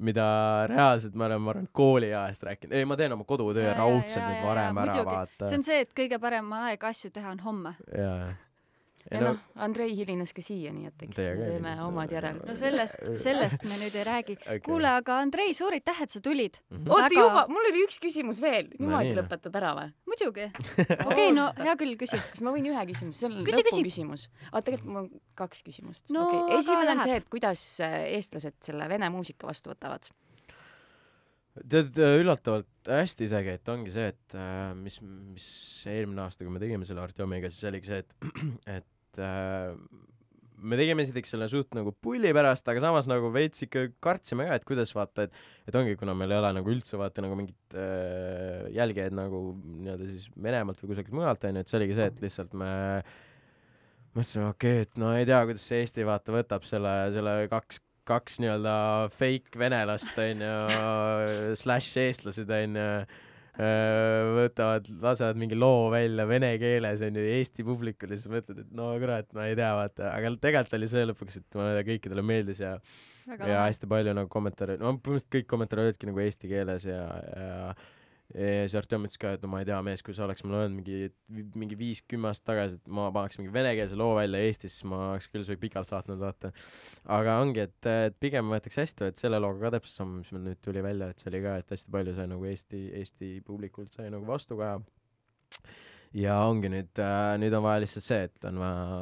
mida 0.00 0.66
reaalselt 0.66 1.14
me 1.14 1.28
oleme, 1.28 1.44
ma 1.44 1.52
arvan, 1.54 1.68
kooliajast 1.72 2.42
rääkinud, 2.42 2.74
ei 2.74 2.84
ma 2.84 2.96
teen 2.96 3.12
oma 3.14 3.24
kodutöö 3.24 3.74
raudselt 3.78 4.24
nüüd 4.26 4.42
varem 4.46 4.80
ära, 4.82 4.96
vaata 5.06 5.46
see. 5.46 5.58
on 5.58 5.66
see, 5.66 5.84
et 5.84 5.94
kõige 5.94 6.18
parem 6.22 6.50
aeg 6.58 6.88
asju 6.90 7.12
teha 7.14 7.30
on 7.34 7.44
homme. 7.44 7.76
jaa. 7.94 8.34
Ja 9.10 9.20
noh, 9.20 9.38
Andrei 9.60 9.92
hilines 9.96 10.32
ka 10.36 10.42
siia, 10.44 10.72
nii 10.74 10.88
et 10.88 11.02
eks 11.06 11.18
teeme 11.18 11.74
omad 11.84 12.12
järeldused 12.14 12.48
no 12.48 12.56
sellest, 12.56 13.02
sellest 13.26 13.66
me 13.68 13.76
nüüd 13.80 13.96
ei 14.00 14.06
räägi. 14.08 14.36
Okay. 14.40 14.62
kuule, 14.64 14.88
aga 15.00 15.18
Andrei, 15.24 15.52
suur 15.56 15.76
aitäh, 15.76 16.00
et 16.06 16.14
sa 16.14 16.22
tulid. 16.24 16.56
Mhm. 16.72 16.88
oota 16.90 17.10
väga- 17.10 17.20
juba, 17.20 17.44
mul 17.52 17.68
oli 17.70 17.84
üks 17.84 18.00
küsimus 18.02 18.40
veel, 18.44 18.70
niimoodi 18.78 19.12
nii. 19.12 19.18
lõpetad 19.20 19.60
ära 19.60 19.74
või? 19.80 19.92
muidugi. 20.08 20.48
okei, 21.10 21.30
no 21.36 21.50
hea 21.60 21.76
küll, 21.80 21.96
küsi. 22.00 22.20
kas 22.32 22.44
ma 22.46 22.54
võin 22.56 22.70
ühe 22.72 22.86
küsimuse, 22.92 23.20
see 23.20 23.30
on 23.30 23.38
Küsi, 23.44 23.62
küsi. 23.66 23.80
lõpuküsimus. 23.82 24.26
aga 24.50 24.64
tegelikult 24.70 24.92
mul 24.94 25.02
on 25.04 25.10
kaks 25.38 25.64
küsimust 25.66 26.12
No 26.14 26.28
okay.. 26.28 26.58
esimene 26.60 26.96
on 26.96 27.02
see, 27.04 27.16
et 27.20 27.26
kuidas 27.32 27.62
äh, 27.84 27.96
eestlased 28.16 28.56
selle 28.64 28.88
vene 28.90 29.08
muusika 29.12 29.48
vastu 29.50 29.72
võtavad. 29.72 30.08
tead, 31.70 31.98
üllatavalt 32.20 32.88
hästi 32.90 33.28
isegi, 33.28 33.52
et 33.58 33.68
ongi 33.70 33.92
see, 33.94 34.08
et 34.10 34.34
äh, 34.38 34.72
mis, 34.78 34.98
mis 35.04 35.46
eelmine 35.90 36.24
aasta, 36.26 36.44
kui 36.44 36.52
me 36.52 36.62
tegime 36.62 36.86
selle 36.88 37.04
Artjomiga, 37.04 37.50
siis 37.52 37.68
oligi 37.70 37.90
see, 37.92 38.00
et, 38.02 38.16
et 38.78 38.88
äh, 39.22 39.74
me 40.64 40.78
tegime 40.80 41.04
esiteks 41.04 41.34
selle 41.34 41.48
suht 41.52 41.74
nagu 41.76 41.92
pulli 42.04 42.32
pärast, 42.36 42.66
aga 42.70 42.82
samas 42.82 43.08
nagu 43.10 43.30
veits 43.34 43.66
ikka 43.66 43.86
kartsime 44.04 44.48
ka, 44.48 44.58
et 44.58 44.66
kuidas 44.68 44.94
vaata, 44.96 45.28
et 45.28 45.68
et 45.68 45.78
ongi, 45.78 45.96
kuna 46.00 46.16
meil 46.16 46.32
ei 46.32 46.40
ole 46.40 46.52
nagu 46.58 46.72
üldse 46.72 46.98
vaata 47.00 47.24
nagu 47.24 47.36
mingit 47.38 47.76
äh, 47.78 48.66
jälgijaid 48.74 49.16
nagu 49.16 49.44
nii-öelda 49.60 50.10
siis 50.10 50.28
Venemaalt 50.34 50.82
või 50.82 50.92
kusagilt 50.92 51.16
mujalt 51.16 51.48
onju, 51.48 51.64
et 51.64 51.70
see 51.70 51.80
oligi 51.80 51.98
see, 51.98 52.10
et 52.12 52.22
lihtsalt 52.24 52.56
me 52.60 52.70
mõtlesime, 54.14 54.48
okei 54.52 54.78
okay,, 54.78 54.86
et 54.88 55.02
no 55.02 55.12
ei 55.16 55.28
tea, 55.28 55.42
kuidas 55.48 55.66
see 55.68 55.82
Eesti 55.84 56.06
vaata 56.08 56.34
võtab 56.34 56.68
selle, 56.68 56.94
selle 57.16 57.36
kaks 57.52 57.82
kaks 58.08 58.36
nii-öelda 58.42 58.74
fake 59.16 59.58
venelast 59.58 60.18
onju, 60.20 60.56
slaš 61.62 61.88
eestlased 62.02 62.50
onju, 62.52 62.88
võtavad, 63.54 64.88
lasevad 65.02 65.38
mingi 65.38 65.54
loo 65.54 65.86
välja 65.92 66.26
vene 66.26 66.50
keeles 66.58 67.02
onju 67.06 67.22
Eesti 67.36 67.66
publikule, 67.66 68.18
siis 68.18 68.30
mõtled, 68.32 68.64
et 68.64 68.72
no 68.74 68.88
kurat, 68.98 69.28
ma 69.36 69.46
ei 69.46 69.54
tea, 69.58 69.70
vaata, 69.78 70.10
aga 70.10 70.32
tegelikult 70.42 70.78
oli 70.80 70.88
see 70.90 71.04
lõpuks, 71.06 71.38
et 71.38 71.58
ma 71.58 71.68
ei 71.70 71.76
tea, 71.78 71.88
kõikidele 71.92 72.24
meeldis 72.26 72.62
ja 72.64 72.72
väga 73.28 73.50
ja 73.52 73.66
hästi 73.68 73.90
palju 73.90 74.16
nagu 74.18 74.32
kommentaare, 74.32 74.78
no 74.80 74.96
põhimõtteliselt 74.96 75.30
kõik 75.36 75.50
kommentaarid 75.52 75.92
olidki 75.92 76.10
nagu 76.10 76.24
eesti 76.24 76.50
keeles 76.50 76.88
ja, 76.88 77.04
ja 77.30 77.76
ja 78.32 78.64
siis 78.64 78.74
Artjom 78.78 79.04
ütles 79.06 79.20
ka, 79.20 79.34
et 79.36 79.44
no 79.44 79.50
ma 79.52 79.60
ei 79.62 79.68
tea, 79.68 79.78
mees, 79.84 80.02
kui 80.04 80.16
sa 80.16 80.24
oleks 80.24 80.44
mulle 80.46 80.62
öelnud 80.64 80.80
mingi, 80.80 81.44
mingi 81.60 81.78
viis-kümme 81.78 82.30
aastat 82.30 82.48
tagasi, 82.50 82.78
et 82.80 82.90
ma 82.98 83.10
paneks 83.14 83.38
mingi 83.40 83.52
venekeelse 83.54 83.98
loo 84.00 84.14
välja 84.16 84.40
Eestis, 84.46 84.78
siis 84.78 84.88
ma 84.90 85.00
oleks 85.12 85.28
küll 85.32 85.44
sulle 85.46 85.60
pikalt 85.60 85.90
saatnud, 85.90 86.18
vaata. 86.22 86.50
aga 87.18 87.38
ongi, 87.44 87.66
et, 87.68 87.90
et 88.08 88.18
pigem 88.20 88.50
võetakse 88.54 88.82
hästi, 88.82 89.10
et 89.12 89.20
selle 89.20 89.40
looga 89.42 89.66
ka 89.66 89.74
täpselt 89.76 90.00
sama, 90.00 90.20
mis 90.22 90.32
meil 90.34 90.48
nüüd 90.48 90.62
tuli 90.64 90.82
välja, 90.84 91.10
et 91.12 91.22
see 91.22 91.30
oli 91.32 91.42
ka, 91.44 91.56
et 91.60 91.74
hästi 91.76 91.96
palju 91.98 92.16
sai 92.16 92.30
nagu 92.32 92.50
Eesti, 92.50 92.84
Eesti 93.02 93.32
publikult 93.46 93.94
sai 93.94 94.10
nagu 94.14 94.26
vastukaja. 94.28 94.80
Ja 96.14 96.36
ongi 96.46 96.70
nüüd 96.70 97.00
äh,, 97.02 97.34
nüüd 97.42 97.54
on 97.56 97.64
vaja 97.64 97.82
lihtsalt 97.82 98.04
see, 98.06 98.18
et 98.28 98.46
on 98.46 98.58
vaja 98.62 98.98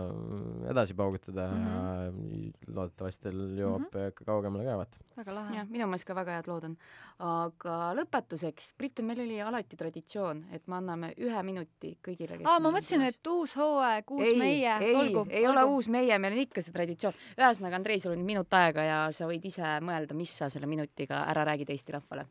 edasi 0.72 0.94
paugutada 0.96 1.48
mm 1.53 1.64
-hmm. 1.66 2.46
ja 2.64 2.75
loodetavasti 2.77 3.29
jõuab 3.29 3.83
mm 3.83 3.88
-hmm. 3.92 4.25
kaugemale 4.25 4.64
ka, 4.64 4.77
vaata. 4.81 4.98
väga 5.16 5.35
lahe 5.35 5.57
jah, 5.57 5.68
minu 5.68 5.87
meelest 5.87 6.09
ka 6.09 6.14
väga 6.14 6.38
head 6.38 6.48
lood 6.48 6.64
on. 6.64 6.77
aga 7.18 7.77
lõpetuseks, 7.98 8.72
Britten, 8.79 9.07
meil 9.07 9.20
oli 9.20 9.40
alati 9.42 9.77
traditsioon, 9.77 10.44
et 10.53 10.66
me 10.66 10.77
anname 10.77 11.12
ühe 11.18 11.42
minuti 11.42 11.98
kõigile, 12.09 12.38
kes 12.38 12.46
aa, 12.46 12.59
ma 12.61 12.70
mõtlesin, 12.70 13.03
et 13.03 13.27
uus 13.27 13.57
hooaeg, 13.57 14.11
uus 14.11 14.27
ei, 14.27 14.38
meie, 14.38 14.79
ei 14.81 14.96
olgu, 14.96 15.27
ei 15.31 15.46
ole 15.46 15.64
uus 15.64 15.88
meie, 15.88 16.18
meil 16.18 16.33
on 16.33 16.38
ikka 16.38 16.62
see 16.62 16.72
traditsioon. 16.72 17.14
ühesõnaga, 17.38 17.77
Andrei, 17.77 18.01
sul 18.01 18.12
on 18.12 18.25
minut 18.25 18.55
aega 18.55 18.83
ja 18.83 19.12
sa 19.12 19.27
võid 19.27 19.44
ise 19.44 19.79
mõelda, 19.81 20.14
mis 20.14 20.38
sa 20.38 20.48
selle 20.48 20.66
minutiga 20.66 21.25
ära 21.29 21.44
räägid 21.44 21.70
Eesti 21.70 21.92
rahvale. 21.92 22.27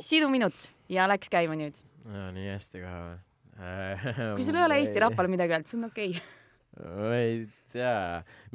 Sinu 0.00 0.28
minut 0.28 0.70
ja 0.88 1.08
läks 1.08 1.28
käima 1.28 1.54
nüüd. 1.54 1.76
ja 2.04 2.32
nii 2.32 2.52
hästi 2.56 2.80
ka 2.80 3.00
või? 3.04 3.18
Kui 3.58 4.46
sul 4.46 4.58
ei 4.58 4.64
ole 4.64 4.80
Eesti 4.82 5.02
rahvale 5.02 5.30
midagi 5.32 5.56
öelda, 5.56 5.68
siis 5.68 5.78
on 5.80 5.88
okei 5.90 6.10
okay.. 6.14 6.98
ma 7.08 7.14
ei 7.18 7.38
tea, 7.72 7.94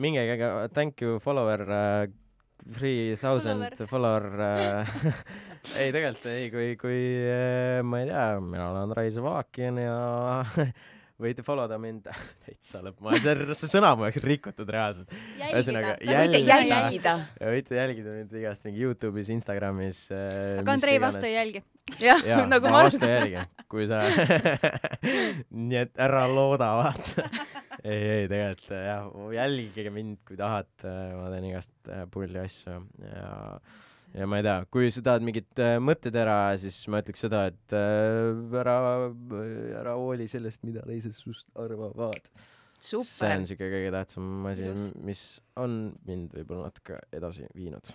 minge 0.02 0.26
käige, 0.32 0.52
thank 0.74 1.04
you 1.04 1.20
follower 1.24 1.66
uh,, 1.68 2.06
three 2.78 3.18
thousand 3.20 3.84
follower 3.90 4.30
uh, 4.40 4.96
ei 5.82 5.92
tegelikult 5.96 6.30
ei, 6.32 6.50
kui, 6.54 6.70
kui 6.80 7.02
uh, 7.28 7.84
ma 7.86 8.04
ei 8.04 8.10
tea, 8.10 8.28
mina 8.40 8.70
olen 8.72 8.96
Raiso 8.96 9.26
Valakin 9.26 9.82
ja 9.84 9.98
võite 11.22 11.44
follow 11.46 11.68
da 11.70 11.78
mind, 11.82 12.08
täitsa 12.46 12.82
lõpp, 12.84 13.00
ma, 13.04 13.14
see, 13.22 13.36
see 13.58 13.70
sõna 13.72 13.94
mu 13.98 14.08
jaoks 14.08 14.24
rikutud 14.24 14.70
reaalselt. 14.74 15.14
Ühesõnaga, 15.38 15.96
jälgida. 16.02 16.58
võite 16.58 16.74
Jälgida. 16.74 17.14
ja 17.40 17.54
võite 17.54 17.78
jälgida 17.78 18.16
mind 18.18 18.36
igast 18.42 18.68
mingi 18.68 18.84
Youtube'is, 18.84 19.32
Instagramis 19.36 20.06
uh,. 20.14 20.60
aga 20.64 20.76
Andrei 20.78 21.00
vastu 21.04 21.28
ei 21.30 21.36
jälgi. 21.38 21.64
jah 22.02 22.26
jaa, 22.26 22.44
nagu 22.50 22.72
ma 22.72 22.84
aru 22.86 22.98
jälgi, 22.98 23.46
kui 23.72 23.88
sa 23.90 24.02
nii 25.70 25.82
et 25.84 26.02
ära 26.02 26.26
looda, 26.32 26.74
vaata. 26.80 27.28
ei, 27.84 28.04
ei 28.24 28.28
tegelikult 28.32 28.76
jah, 28.78 29.10
jälgige 29.38 29.94
mind, 29.94 30.22
kui 30.28 30.40
tahate, 30.40 30.94
ma 31.20 31.30
teen 31.34 31.50
igast 31.52 31.76
äh, 31.92 32.06
pulli 32.12 32.42
asju 32.42 32.80
ja 33.06 33.34
ja 34.14 34.28
ma 34.30 34.40
ei 34.40 34.46
tea, 34.46 34.58
kui 34.74 34.90
sa 34.94 35.04
tahad 35.06 35.26
mingit 35.26 35.62
äh, 35.62 35.76
mõttetera, 35.84 36.38
siis 36.62 36.78
ma 36.92 37.02
ütleks 37.04 37.24
seda, 37.26 37.46
et 37.52 37.76
äh, 37.78 38.58
ära, 38.62 38.78
ära 39.82 39.96
hooli 40.00 40.28
sellest, 40.30 40.64
mida 40.68 40.86
teised 40.88 41.16
sust 41.18 41.50
arvavad. 41.60 42.30
see 42.84 43.00
super 43.00 43.38
on, 43.38 43.48
siuke 43.48 43.70
kõige 43.72 43.94
tähtsam 43.96 44.50
asi 44.50 44.74
mis 45.08 45.24
on 45.60 45.78
mind 46.08 46.36
võib-olla 46.36 46.70
natuke 46.70 47.00
edasi 47.16 47.48
viinud. 47.56 47.90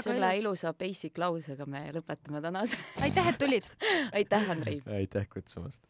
selle 0.00 0.32
ilus. 0.32 0.42
ilusa 0.42 0.74
basic 0.74 1.18
lausega 1.20 1.66
me 1.66 1.86
lõpetame 1.94 2.42
tänase. 2.42 2.80
aitäh, 3.04 3.32
et 3.34 3.40
tulid. 3.40 3.70
aitäh, 4.18 4.50
Andrei. 4.50 4.82
aitäh 5.00 5.28
kutsumast 5.30 5.84